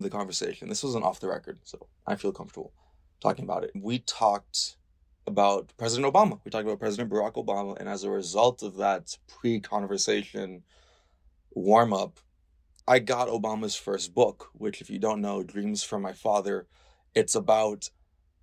the 0.00 0.10
conversation. 0.10 0.68
This 0.68 0.84
wasn't 0.84 1.04
off 1.04 1.20
the 1.20 1.28
record, 1.28 1.58
so 1.64 1.86
I 2.06 2.16
feel 2.16 2.32
comfortable 2.32 2.72
talking 3.20 3.44
about 3.44 3.64
it. 3.64 3.70
We 3.74 4.00
talked 4.00 4.76
about 5.26 5.72
President 5.76 6.12
Obama. 6.12 6.40
We 6.44 6.50
talked 6.50 6.66
about 6.66 6.78
President 6.78 7.10
Barack 7.10 7.34
Obama, 7.34 7.78
and 7.78 7.88
as 7.88 8.04
a 8.04 8.10
result 8.10 8.62
of 8.62 8.76
that 8.76 9.16
pre-conversation 9.26 10.62
warm 11.52 11.92
up, 11.92 12.20
I 12.86 12.98
got 12.98 13.28
Obama's 13.28 13.74
first 13.74 14.14
book, 14.14 14.50
which, 14.52 14.80
if 14.80 14.90
you 14.90 14.98
don't 14.98 15.20
know, 15.20 15.42
Dreams 15.42 15.82
from 15.82 16.02
My 16.02 16.12
Father. 16.12 16.66
It's 17.14 17.34
about 17.34 17.90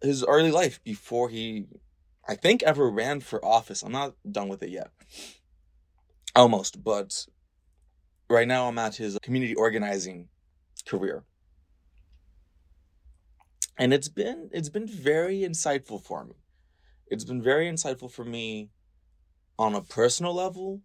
his 0.04 0.24
early 0.24 0.52
life 0.52 0.84
before 0.84 1.30
he, 1.30 1.66
I 2.28 2.36
think, 2.36 2.62
ever 2.64 2.90
ran 2.90 3.22
for 3.22 3.44
office. 3.44 3.82
I'm 3.82 3.92
not 3.92 4.16
done 4.30 4.50
with 4.50 4.62
it 4.62 4.70
yet. 4.70 4.92
Almost, 6.36 6.84
but 6.84 7.26
right 8.30 8.48
now 8.48 8.68
I'm 8.68 8.78
at 8.78 8.98
his 8.98 9.18
community 9.22 9.56
organizing 9.56 10.28
career. 10.86 11.24
And 13.78 13.94
it's 13.94 14.10
been 14.10 14.50
it's 14.52 14.70
been 14.70 14.88
very 14.88 15.40
insightful 15.40 16.04
for 16.04 16.24
me 16.26 16.36
it's 17.14 17.24
been 17.24 17.44
very 17.44 17.68
insightful 17.68 18.12
for 18.12 18.26
me 18.26 18.72
on 19.60 19.76
a 19.76 19.82
personal 19.82 20.34
level, 20.34 20.82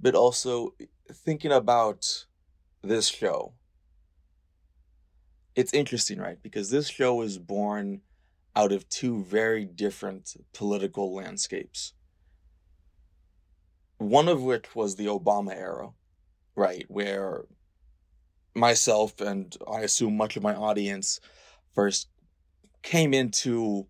but 0.00 0.14
also 0.14 0.74
thinking 1.12 1.52
about 1.52 2.24
this 2.82 3.08
show. 3.08 3.52
It's 5.54 5.74
interesting, 5.74 6.18
right? 6.18 6.42
Because 6.42 6.70
this 6.70 6.88
show 6.88 7.16
was 7.16 7.36
born 7.36 8.00
out 8.54 8.72
of 8.72 8.88
two 8.88 9.22
very 9.24 9.64
different 9.64 10.34
political 10.52 11.14
landscapes. 11.14 11.94
One 13.98 14.28
of 14.28 14.42
which 14.42 14.74
was 14.74 14.96
the 14.96 15.06
Obama 15.06 15.54
era, 15.56 15.90
right? 16.56 16.84
Where 16.88 17.44
myself 18.54 19.20
and 19.20 19.56
I 19.70 19.80
assume 19.80 20.16
much 20.16 20.36
of 20.36 20.42
my 20.42 20.54
audience 20.54 21.20
first 21.74 22.08
came 22.82 23.14
into 23.14 23.86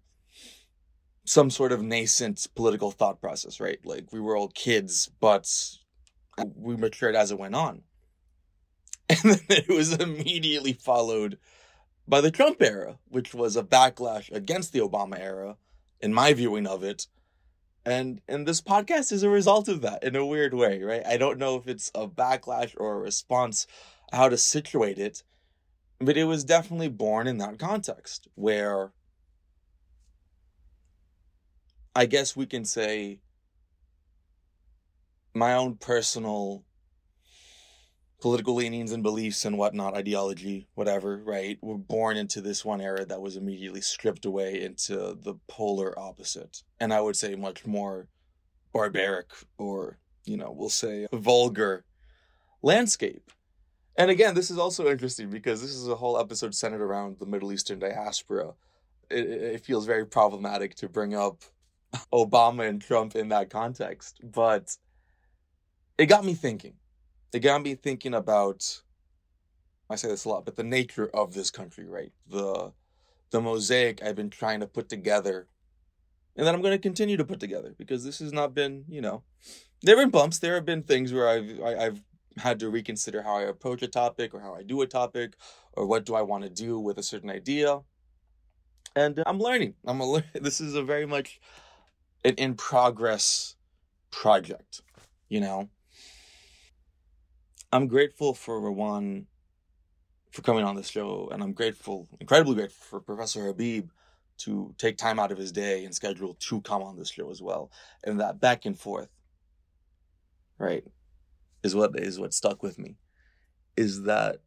some 1.24 1.50
sort 1.50 1.72
of 1.72 1.82
nascent 1.82 2.46
political 2.54 2.90
thought 2.90 3.20
process, 3.20 3.60
right? 3.60 3.78
Like 3.84 4.12
we 4.12 4.20
were 4.20 4.36
all 4.36 4.48
kids, 4.48 5.10
but 5.20 5.48
we 6.54 6.76
matured 6.76 7.14
as 7.14 7.30
it 7.30 7.38
went 7.38 7.54
on. 7.54 7.82
And 9.08 9.34
then 9.34 9.40
it 9.50 9.68
was 9.68 9.92
immediately 9.92 10.72
followed 10.72 11.38
by 12.06 12.20
the 12.20 12.30
Trump 12.30 12.60
era, 12.60 12.98
which 13.08 13.34
was 13.34 13.56
a 13.56 13.62
backlash 13.62 14.30
against 14.32 14.72
the 14.72 14.80
Obama 14.80 15.18
era, 15.18 15.56
in 16.00 16.12
my 16.12 16.32
viewing 16.32 16.66
of 16.66 16.82
it. 16.82 17.06
And 17.84 18.20
and 18.28 18.46
this 18.46 18.60
podcast 18.60 19.10
is 19.12 19.22
a 19.22 19.28
result 19.28 19.68
of 19.68 19.80
that 19.82 20.04
in 20.04 20.14
a 20.14 20.26
weird 20.26 20.54
way, 20.54 20.82
right? 20.82 21.04
I 21.04 21.16
don't 21.16 21.38
know 21.38 21.56
if 21.56 21.66
it's 21.66 21.90
a 21.94 22.06
backlash 22.06 22.74
or 22.76 22.94
a 22.94 23.00
response, 23.00 23.66
how 24.12 24.28
to 24.28 24.36
situate 24.36 24.98
it, 24.98 25.22
but 25.98 26.16
it 26.16 26.24
was 26.24 26.44
definitely 26.44 26.88
born 26.88 27.26
in 27.26 27.38
that 27.38 27.58
context 27.58 28.28
where 28.34 28.92
I 31.94 32.06
guess 32.06 32.36
we 32.36 32.46
can 32.46 32.64
say 32.64 33.20
my 35.34 35.54
own 35.54 35.76
personal 35.76 36.64
political 38.22 38.54
leanings 38.54 38.92
and 38.92 39.02
beliefs 39.02 39.44
and 39.44 39.58
whatnot, 39.58 39.96
ideology, 39.96 40.68
whatever, 40.74 41.20
right, 41.24 41.58
were 41.60 41.76
born 41.76 42.16
into 42.16 42.40
this 42.40 42.64
one 42.64 42.80
era 42.80 43.04
that 43.04 43.20
was 43.20 43.36
immediately 43.36 43.80
stripped 43.80 44.24
away 44.24 44.62
into 44.62 44.94
the 45.20 45.34
polar 45.48 45.98
opposite. 45.98 46.62
And 46.78 46.94
I 46.94 47.00
would 47.00 47.16
say 47.16 47.34
much 47.34 47.66
more 47.66 48.08
barbaric 48.72 49.30
or, 49.58 49.98
you 50.24 50.36
know, 50.36 50.52
we'll 50.56 50.70
say 50.70 51.08
vulgar 51.12 51.84
landscape. 52.62 53.30
And 53.96 54.08
again, 54.08 54.34
this 54.36 54.52
is 54.52 54.56
also 54.56 54.88
interesting 54.88 55.28
because 55.28 55.60
this 55.60 55.74
is 55.74 55.88
a 55.88 55.96
whole 55.96 56.16
episode 56.16 56.54
centered 56.54 56.80
around 56.80 57.18
the 57.18 57.26
Middle 57.26 57.52
Eastern 57.52 57.80
diaspora. 57.80 58.52
It, 59.10 59.28
it 59.28 59.64
feels 59.64 59.84
very 59.84 60.06
problematic 60.06 60.76
to 60.76 60.88
bring 60.88 61.14
up 61.14 61.42
Obama 62.12 62.68
and 62.68 62.80
Trump 62.80 63.16
in 63.16 63.30
that 63.30 63.50
context, 63.50 64.20
but 64.22 64.76
it 65.98 66.06
got 66.06 66.24
me 66.24 66.34
thinking. 66.34 66.74
It 67.32 67.40
got 67.40 67.62
me 67.62 67.74
thinking 67.74 68.14
about 68.14 68.82
I 69.90 69.96
say 69.96 70.08
this 70.08 70.24
a 70.24 70.28
lot, 70.28 70.44
but 70.44 70.56
the 70.56 70.64
nature 70.64 71.10
of 71.12 71.34
this 71.34 71.50
country, 71.50 71.86
right? 71.86 72.12
The 72.28 72.72
the 73.30 73.40
mosaic 73.40 74.02
I've 74.02 74.16
been 74.16 74.30
trying 74.30 74.60
to 74.60 74.66
put 74.66 74.88
together 74.88 75.48
and 76.36 76.46
that 76.46 76.54
I'm 76.54 76.62
going 76.62 76.72
to 76.72 76.78
continue 76.78 77.16
to 77.16 77.24
put 77.24 77.40
together 77.40 77.74
because 77.76 78.04
this 78.04 78.18
has 78.20 78.32
not 78.32 78.54
been, 78.54 78.84
you 78.88 79.00
know, 79.00 79.22
there 79.82 79.96
have 79.96 80.04
been 80.04 80.10
bumps. 80.10 80.38
There 80.38 80.54
have 80.54 80.64
been 80.64 80.82
things 80.82 81.12
where 81.12 81.28
I've 81.28 81.60
I, 81.60 81.70
have 81.70 81.78
i 81.78 81.82
have 81.84 82.00
had 82.38 82.60
to 82.60 82.70
reconsider 82.70 83.22
how 83.22 83.36
I 83.36 83.42
approach 83.42 83.82
a 83.82 83.88
topic 83.88 84.32
or 84.32 84.40
how 84.40 84.54
I 84.54 84.62
do 84.62 84.80
a 84.80 84.86
topic 84.86 85.34
or 85.74 85.86
what 85.86 86.06
do 86.06 86.14
I 86.14 86.22
want 86.22 86.44
to 86.44 86.50
do 86.50 86.78
with 86.78 86.98
a 86.98 87.02
certain 87.02 87.28
idea. 87.30 87.80
And 88.96 89.22
I'm 89.26 89.38
learning. 89.38 89.74
I'm 89.86 90.00
a 90.00 90.22
this 90.34 90.60
is 90.60 90.74
a 90.74 90.82
very 90.82 91.06
much 91.06 91.40
an 92.24 92.34
in 92.36 92.54
progress 92.54 93.56
project, 94.10 94.80
you 95.28 95.40
know. 95.40 95.68
I'm 97.72 97.86
grateful 97.86 98.34
for 98.34 98.60
Rawan 98.60 99.24
for 100.30 100.42
coming 100.42 100.64
on 100.64 100.76
this 100.76 100.88
show, 100.88 101.30
and 101.32 101.42
I'm 101.42 101.54
grateful, 101.54 102.08
incredibly 102.20 102.54
grateful 102.54 102.84
for 102.84 103.00
Professor 103.00 103.52
Habeeb 103.52 103.88
to 104.38 104.74
take 104.78 104.98
time 104.98 105.18
out 105.18 105.32
of 105.32 105.38
his 105.38 105.52
day 105.52 105.84
and 105.84 105.94
schedule 105.94 106.34
to 106.40 106.60
come 106.62 106.82
on 106.82 106.98
this 106.98 107.10
show 107.10 107.30
as 107.30 107.40
well. 107.40 107.70
And 108.04 108.20
that 108.20 108.40
back 108.40 108.66
and 108.66 108.78
forth, 108.78 109.08
right, 110.58 110.84
is 111.62 111.74
what 111.74 111.98
is 111.98 112.20
what 112.20 112.34
stuck 112.34 112.62
with 112.62 112.78
me. 112.78 112.96
Is 113.76 114.02
that 114.02 114.40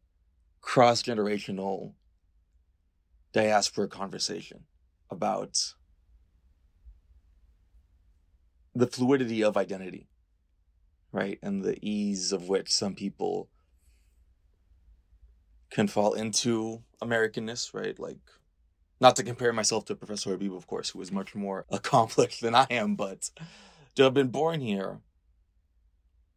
cross 0.60 1.02
generational 1.02 1.94
diaspora 3.32 3.88
conversation 3.88 4.64
about 5.10 5.58
the 8.74 8.86
fluidity 8.86 9.42
of 9.42 9.56
identity, 9.56 10.08
right? 11.16 11.38
And 11.42 11.64
the 11.64 11.78
ease 11.80 12.30
of 12.30 12.48
which 12.48 12.70
some 12.70 12.94
people 12.94 13.48
can 15.70 15.88
fall 15.88 16.12
into 16.12 16.82
Americanness, 17.02 17.72
right? 17.72 17.98
Like, 17.98 18.18
not 19.00 19.16
to 19.16 19.22
compare 19.22 19.52
myself 19.52 19.86
to 19.86 19.94
Professor 19.94 20.36
Habeeb, 20.36 20.54
of 20.54 20.66
course, 20.66 20.90
who 20.90 21.00
is 21.00 21.10
much 21.10 21.34
more 21.34 21.64
accomplished 21.70 22.42
than 22.42 22.54
I 22.54 22.66
am, 22.70 22.96
but 22.96 23.30
to 23.94 24.04
have 24.04 24.14
been 24.14 24.28
born 24.28 24.60
here 24.60 25.00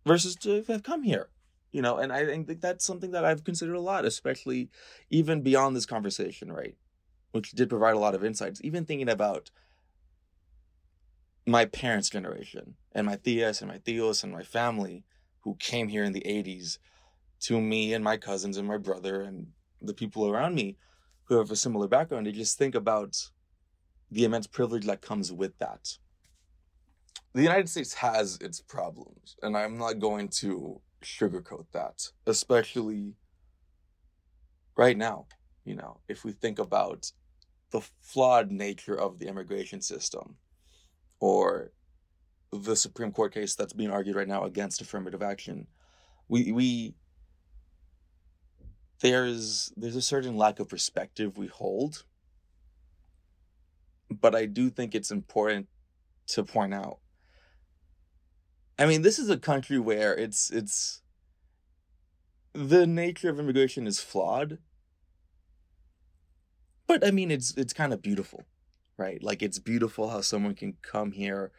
versus 0.05 0.35
to 0.37 0.63
have 0.63 0.83
come 0.83 1.03
here, 1.03 1.29
you 1.73 1.81
know, 1.81 1.97
and 1.97 2.13
I 2.13 2.25
think 2.25 2.61
that's 2.61 2.85
something 2.85 3.11
that 3.11 3.25
I've 3.25 3.43
considered 3.43 3.75
a 3.75 3.81
lot, 3.81 4.05
especially 4.05 4.69
even 5.09 5.41
beyond 5.41 5.75
this 5.75 5.85
conversation, 5.85 6.51
right? 6.51 6.75
Which 7.31 7.51
did 7.51 7.69
provide 7.69 7.95
a 7.95 7.99
lot 7.99 8.15
of 8.15 8.23
insights, 8.23 8.61
even 8.63 8.85
thinking 8.85 9.09
about 9.09 9.51
my 11.51 11.65
parents' 11.65 12.09
generation 12.09 12.75
and 12.93 13.07
my 13.07 13.15
tias 13.15 13.61
and 13.61 13.69
my 13.69 13.77
tios 13.77 14.23
and 14.23 14.31
my 14.31 14.43
family 14.43 15.03
who 15.41 15.55
came 15.55 15.87
here 15.87 16.03
in 16.03 16.13
the 16.13 16.21
80s 16.21 16.77
to 17.41 17.59
me 17.59 17.93
and 17.93 18.03
my 18.03 18.17
cousins 18.17 18.57
and 18.57 18.67
my 18.67 18.77
brother 18.77 19.21
and 19.21 19.47
the 19.81 19.93
people 19.93 20.27
around 20.27 20.55
me 20.55 20.77
who 21.23 21.37
have 21.37 21.51
a 21.51 21.55
similar 21.55 21.87
background 21.87 22.25
to 22.25 22.31
just 22.31 22.57
think 22.57 22.75
about 22.75 23.15
the 24.11 24.25
immense 24.25 24.47
privilege 24.47 24.85
that 24.85 25.01
comes 25.01 25.31
with 25.31 25.57
that. 25.59 25.97
The 27.33 27.43
United 27.43 27.69
States 27.69 27.93
has 27.93 28.37
its 28.41 28.59
problems, 28.59 29.35
and 29.43 29.55
I'm 29.55 29.77
not 29.77 29.99
going 29.99 30.29
to 30.39 30.81
sugarcoat 31.03 31.65
that, 31.71 32.09
especially 32.25 33.13
right 34.75 34.97
now. 34.97 35.27
You 35.63 35.75
know, 35.75 35.99
if 36.07 36.25
we 36.25 36.31
think 36.31 36.57
about 36.57 37.11
the 37.69 37.81
flawed 38.01 38.51
nature 38.51 38.95
of 38.95 39.19
the 39.19 39.27
immigration 39.27 39.81
system 39.81 40.37
or 41.19 41.71
the 42.51 42.75
Supreme 42.75 43.11
Court 43.11 43.33
case 43.33 43.55
that's 43.55 43.73
being 43.73 43.91
argued 43.91 44.15
right 44.15 44.27
now 44.27 44.43
against 44.43 44.81
affirmative 44.81 45.21
action, 45.21 45.67
we 46.27 46.51
we 46.51 46.95
there's 49.01 49.71
there's 49.77 49.95
a 49.95 50.01
certain 50.01 50.35
lack 50.35 50.59
of 50.59 50.69
perspective 50.69 51.37
we 51.37 51.47
hold. 51.47 52.03
But 54.11 54.33
i 54.33 54.45
do 54.45 54.69
think 54.71 54.95
it's 54.95 55.11
important 55.11 55.67
to 56.27 56.43
point 56.43 56.73
out 56.73 56.97
i 58.79 58.85
mean 58.85 59.03
this 59.03 59.19
is 59.19 59.29
a 59.29 59.37
country 59.37 59.77
where 59.77 60.15
it's 60.15 60.49
it's 60.49 61.01
the 62.53 62.87
nature 62.87 63.29
of 63.29 63.39
immigration 63.39 63.85
is 63.85 63.99
flawed. 63.99 64.57
But 66.87 67.05
i 67.05 67.11
mean 67.11 67.29
it's 67.29 67.55
it's 67.55 67.73
kind 67.73 67.93
of 67.93 68.01
beautiful 68.01 68.45
right 68.99 69.23
like 69.23 69.41
it's 69.41 69.57
beautiful 69.59 70.09
how 70.09 70.21
someone 70.21 70.53
can 70.53 70.75
come 70.81 71.11
here 71.13 71.51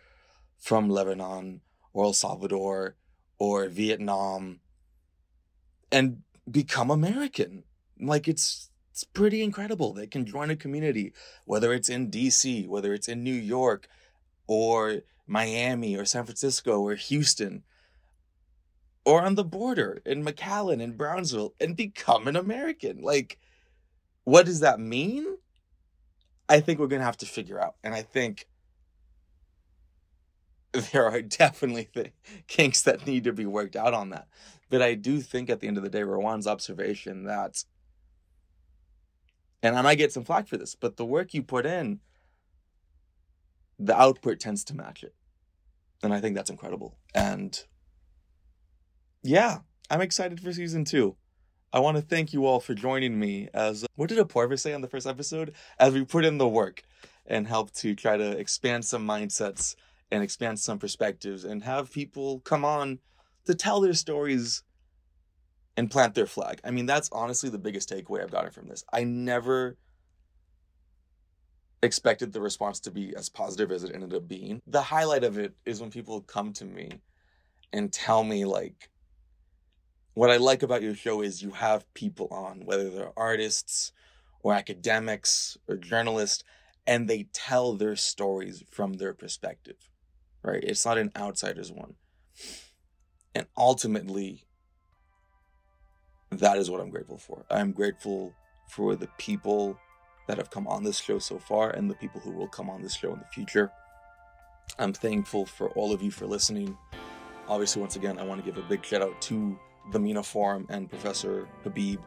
from 0.58 0.88
lebanon 0.88 1.60
or 1.92 2.04
el 2.04 2.12
salvador 2.12 2.94
or 3.38 3.68
vietnam 3.68 4.60
and 5.90 6.22
become 6.50 6.90
American. 6.90 7.64
Like 7.98 8.28
it's 8.28 8.70
it's 8.90 9.04
pretty 9.04 9.42
incredible. 9.42 9.92
They 9.92 10.06
can 10.06 10.26
join 10.26 10.50
a 10.50 10.56
community, 10.56 11.12
whether 11.44 11.72
it's 11.72 11.88
in 11.88 12.10
DC, 12.10 12.66
whether 12.66 12.92
it's 12.92 13.08
in 13.08 13.22
New 13.22 13.34
York, 13.34 13.88
or 14.46 15.02
Miami, 15.26 15.96
or 15.96 16.04
San 16.04 16.24
Francisco, 16.24 16.80
or 16.80 16.94
Houston, 16.96 17.62
or 19.04 19.22
on 19.22 19.36
the 19.36 19.44
border 19.44 20.02
in 20.04 20.24
McAllen 20.24 20.82
and 20.82 20.98
Brownsville, 20.98 21.54
and 21.60 21.76
become 21.76 22.26
an 22.26 22.36
American. 22.36 23.00
Like, 23.00 23.38
what 24.24 24.46
does 24.46 24.60
that 24.60 24.80
mean? 24.80 25.38
I 26.50 26.60
think 26.60 26.80
we're 26.80 26.88
gonna 26.88 27.04
have 27.04 27.16
to 27.18 27.26
figure 27.26 27.60
out. 27.60 27.76
And 27.84 27.94
I 27.94 28.02
think 28.02 28.46
there 30.92 31.06
are 31.06 31.22
definitely 31.22 31.88
th- 31.94 32.12
kinks 32.48 32.82
that 32.82 33.06
need 33.06 33.24
to 33.24 33.32
be 33.32 33.46
worked 33.46 33.76
out 33.76 33.94
on 33.94 34.10
that. 34.10 34.26
But 34.68 34.82
I 34.82 34.94
do 34.94 35.20
think 35.20 35.48
at 35.48 35.60
the 35.60 35.68
end 35.68 35.76
of 35.76 35.84
the 35.84 35.88
day, 35.88 36.02
Rawan's 36.02 36.46
observation 36.46 37.24
that, 37.24 37.64
and 39.62 39.76
I 39.76 39.82
might 39.82 39.96
get 39.96 40.12
some 40.12 40.24
flack 40.24 40.48
for 40.48 40.56
this, 40.56 40.74
but 40.74 40.96
the 40.96 41.04
work 41.04 41.34
you 41.34 41.42
put 41.42 41.66
in, 41.66 42.00
the 43.78 43.98
output 43.98 44.40
tends 44.40 44.64
to 44.64 44.76
match 44.76 45.02
it. 45.02 45.14
And 46.02 46.12
I 46.12 46.20
think 46.20 46.34
that's 46.34 46.50
incredible. 46.50 46.98
And 47.14 47.62
yeah, 49.22 49.58
I'm 49.88 50.00
excited 50.00 50.40
for 50.40 50.52
season 50.52 50.84
two. 50.84 51.16
I 51.72 51.78
want 51.78 51.96
to 51.96 52.02
thank 52.02 52.32
you 52.32 52.46
all 52.46 52.58
for 52.58 52.74
joining 52.74 53.18
me 53.18 53.48
as 53.54 53.84
uh, 53.84 53.86
what 53.94 54.08
did 54.08 54.18
Apoorva 54.18 54.58
say 54.58 54.72
on 54.72 54.80
the 54.80 54.88
first 54.88 55.06
episode? 55.06 55.54
As 55.78 55.94
we 55.94 56.04
put 56.04 56.24
in 56.24 56.38
the 56.38 56.48
work 56.48 56.82
and 57.26 57.46
help 57.46 57.70
to 57.74 57.94
try 57.94 58.16
to 58.16 58.36
expand 58.36 58.84
some 58.84 59.06
mindsets 59.06 59.76
and 60.10 60.22
expand 60.22 60.58
some 60.58 60.80
perspectives 60.80 61.44
and 61.44 61.62
have 61.62 61.92
people 61.92 62.40
come 62.40 62.64
on 62.64 62.98
to 63.44 63.54
tell 63.54 63.80
their 63.80 63.94
stories 63.94 64.64
and 65.76 65.88
plant 65.88 66.14
their 66.14 66.26
flag. 66.26 66.60
I 66.64 66.72
mean, 66.72 66.86
that's 66.86 67.08
honestly 67.12 67.50
the 67.50 67.58
biggest 67.58 67.88
takeaway 67.88 68.20
I've 68.20 68.32
gotten 68.32 68.50
from 68.50 68.66
this. 68.66 68.82
I 68.92 69.04
never 69.04 69.76
expected 71.84 72.32
the 72.32 72.40
response 72.40 72.80
to 72.80 72.90
be 72.90 73.14
as 73.14 73.28
positive 73.28 73.70
as 73.70 73.84
it 73.84 73.94
ended 73.94 74.12
up 74.12 74.26
being. 74.26 74.60
The 74.66 74.82
highlight 74.82 75.22
of 75.22 75.38
it 75.38 75.54
is 75.64 75.80
when 75.80 75.90
people 75.90 76.20
come 76.20 76.52
to 76.54 76.64
me 76.64 77.00
and 77.72 77.92
tell 77.92 78.24
me 78.24 78.44
like 78.44 78.90
what 80.14 80.30
I 80.30 80.36
like 80.36 80.62
about 80.62 80.82
your 80.82 80.94
show 80.94 81.22
is 81.22 81.42
you 81.42 81.50
have 81.50 81.92
people 81.94 82.28
on, 82.30 82.64
whether 82.64 82.90
they're 82.90 83.12
artists 83.16 83.92
or 84.42 84.54
academics 84.54 85.56
or 85.68 85.76
journalists, 85.76 86.44
and 86.86 87.08
they 87.08 87.24
tell 87.32 87.74
their 87.74 87.96
stories 87.96 88.64
from 88.70 88.94
their 88.94 89.14
perspective 89.14 89.90
right? 90.42 90.62
It's 90.62 90.84
not 90.84 90.98
an 90.98 91.12
outsider's 91.16 91.72
one. 91.72 91.94
And 93.34 93.46
ultimately, 93.56 94.44
that 96.30 96.58
is 96.58 96.70
what 96.70 96.80
I'm 96.80 96.90
grateful 96.90 97.18
for. 97.18 97.44
I'm 97.50 97.72
grateful 97.72 98.34
for 98.68 98.96
the 98.96 99.08
people 99.18 99.78
that 100.26 100.38
have 100.38 100.50
come 100.50 100.66
on 100.66 100.84
this 100.84 100.98
show 100.98 101.18
so 101.18 101.38
far 101.38 101.70
and 101.70 101.90
the 101.90 101.94
people 101.96 102.20
who 102.20 102.32
will 102.32 102.48
come 102.48 102.70
on 102.70 102.82
this 102.82 102.94
show 102.94 103.12
in 103.12 103.18
the 103.18 103.26
future. 103.32 103.70
I'm 104.78 104.92
thankful 104.92 105.46
for 105.46 105.70
all 105.70 105.92
of 105.92 106.02
you 106.02 106.10
for 106.10 106.26
listening. 106.26 106.76
Obviously, 107.48 107.80
once 107.80 107.96
again, 107.96 108.18
I 108.18 108.22
want 108.22 108.44
to 108.44 108.48
give 108.48 108.62
a 108.62 108.68
big 108.68 108.84
shout 108.84 109.02
out 109.02 109.20
to 109.22 109.58
the 109.92 109.98
MENA 109.98 110.22
Forum 110.22 110.66
and 110.68 110.88
Professor 110.88 111.48
Habeeb 111.64 111.98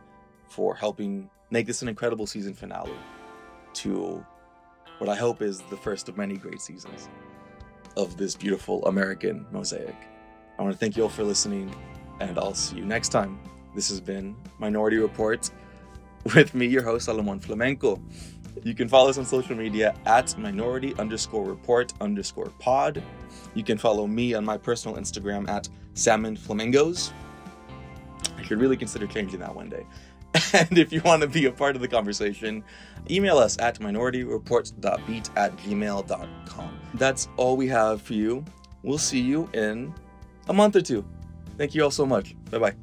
for 0.48 0.76
helping 0.76 1.30
make 1.50 1.68
this 1.68 1.82
an 1.82 1.88
incredible 1.88 2.28
season 2.28 2.54
finale 2.54 2.94
to 3.74 4.26
what 5.00 5.10
I 5.10 5.16
hope 5.16 5.42
is 5.42 5.62
the 5.70 5.78
first 5.78 6.08
of 6.08 6.18
many 6.18 6.38
great 6.38 6.62
seasons 6.62 7.10
of 7.98 8.18
this 8.18 8.36
beautiful 8.36 8.86
American 8.86 9.46
mosaic. 9.52 9.96
I 10.58 10.62
want 10.62 10.74
to 10.74 10.78
thank 10.78 10.96
you 10.96 11.04
all 11.04 11.10
for 11.10 11.24
listening, 11.24 11.74
and 12.20 12.38
I'll 12.38 12.54
see 12.54 12.78
you 12.78 12.86
next 12.86 13.10
time. 13.10 13.40
This 13.76 13.90
has 13.90 14.00
been 14.00 14.36
Minority 14.60 14.98
Report 14.98 15.50
with 16.36 16.54
me, 16.54 16.68
your 16.68 16.84
host, 16.84 17.08
Salomón 17.08 17.42
Flamenco. 17.42 18.02
You 18.64 18.76
can 18.76 18.88
follow 18.88 19.10
us 19.10 19.18
on 19.18 19.26
social 19.26 19.56
media 19.56 19.96
at 20.06 20.38
minority 20.38 20.94
underscore 21.00 21.46
report 21.46 21.92
underscore 22.00 22.52
pod. 22.60 23.02
You 23.56 23.64
can 23.64 23.78
follow 23.78 24.06
me 24.06 24.36
on 24.36 24.46
my 24.46 24.58
personal 24.58 24.98
Instagram 24.98 25.50
at 25.50 25.68
salmon 25.96 26.38
flamingos. 26.38 27.12
I 28.44 28.48
should 28.48 28.60
really 28.60 28.78
consider 28.78 29.08
changing 29.08 29.40
that 29.40 29.56
one 29.56 29.70
day. 29.70 29.86
And 30.54 30.78
if 30.78 30.92
you 30.92 31.02
want 31.02 31.22
to 31.22 31.28
be 31.28 31.46
a 31.46 31.52
part 31.52 31.76
of 31.76 31.82
the 31.82 31.88
conversation, 31.88 32.64
email 33.10 33.38
us 33.38 33.58
at 33.60 33.80
minorityreports.beat 33.80 35.30
at 35.36 35.56
gmail.com. 35.58 36.80
That's 36.96 37.30
all 37.38 37.56
we 37.56 37.68
have 37.68 38.02
for 38.02 38.14
you. 38.14 38.44
We'll 38.82 38.98
see 38.98 39.20
you 39.22 39.50
in 39.54 39.94
a 40.48 40.54
month 40.54 40.76
or 40.76 40.82
two. 40.82 41.06
Thank 41.58 41.76
you 41.76 41.84
all 41.84 41.92
so 41.92 42.06
much. 42.06 42.36
Bye 42.50 42.58
bye. 42.60 42.76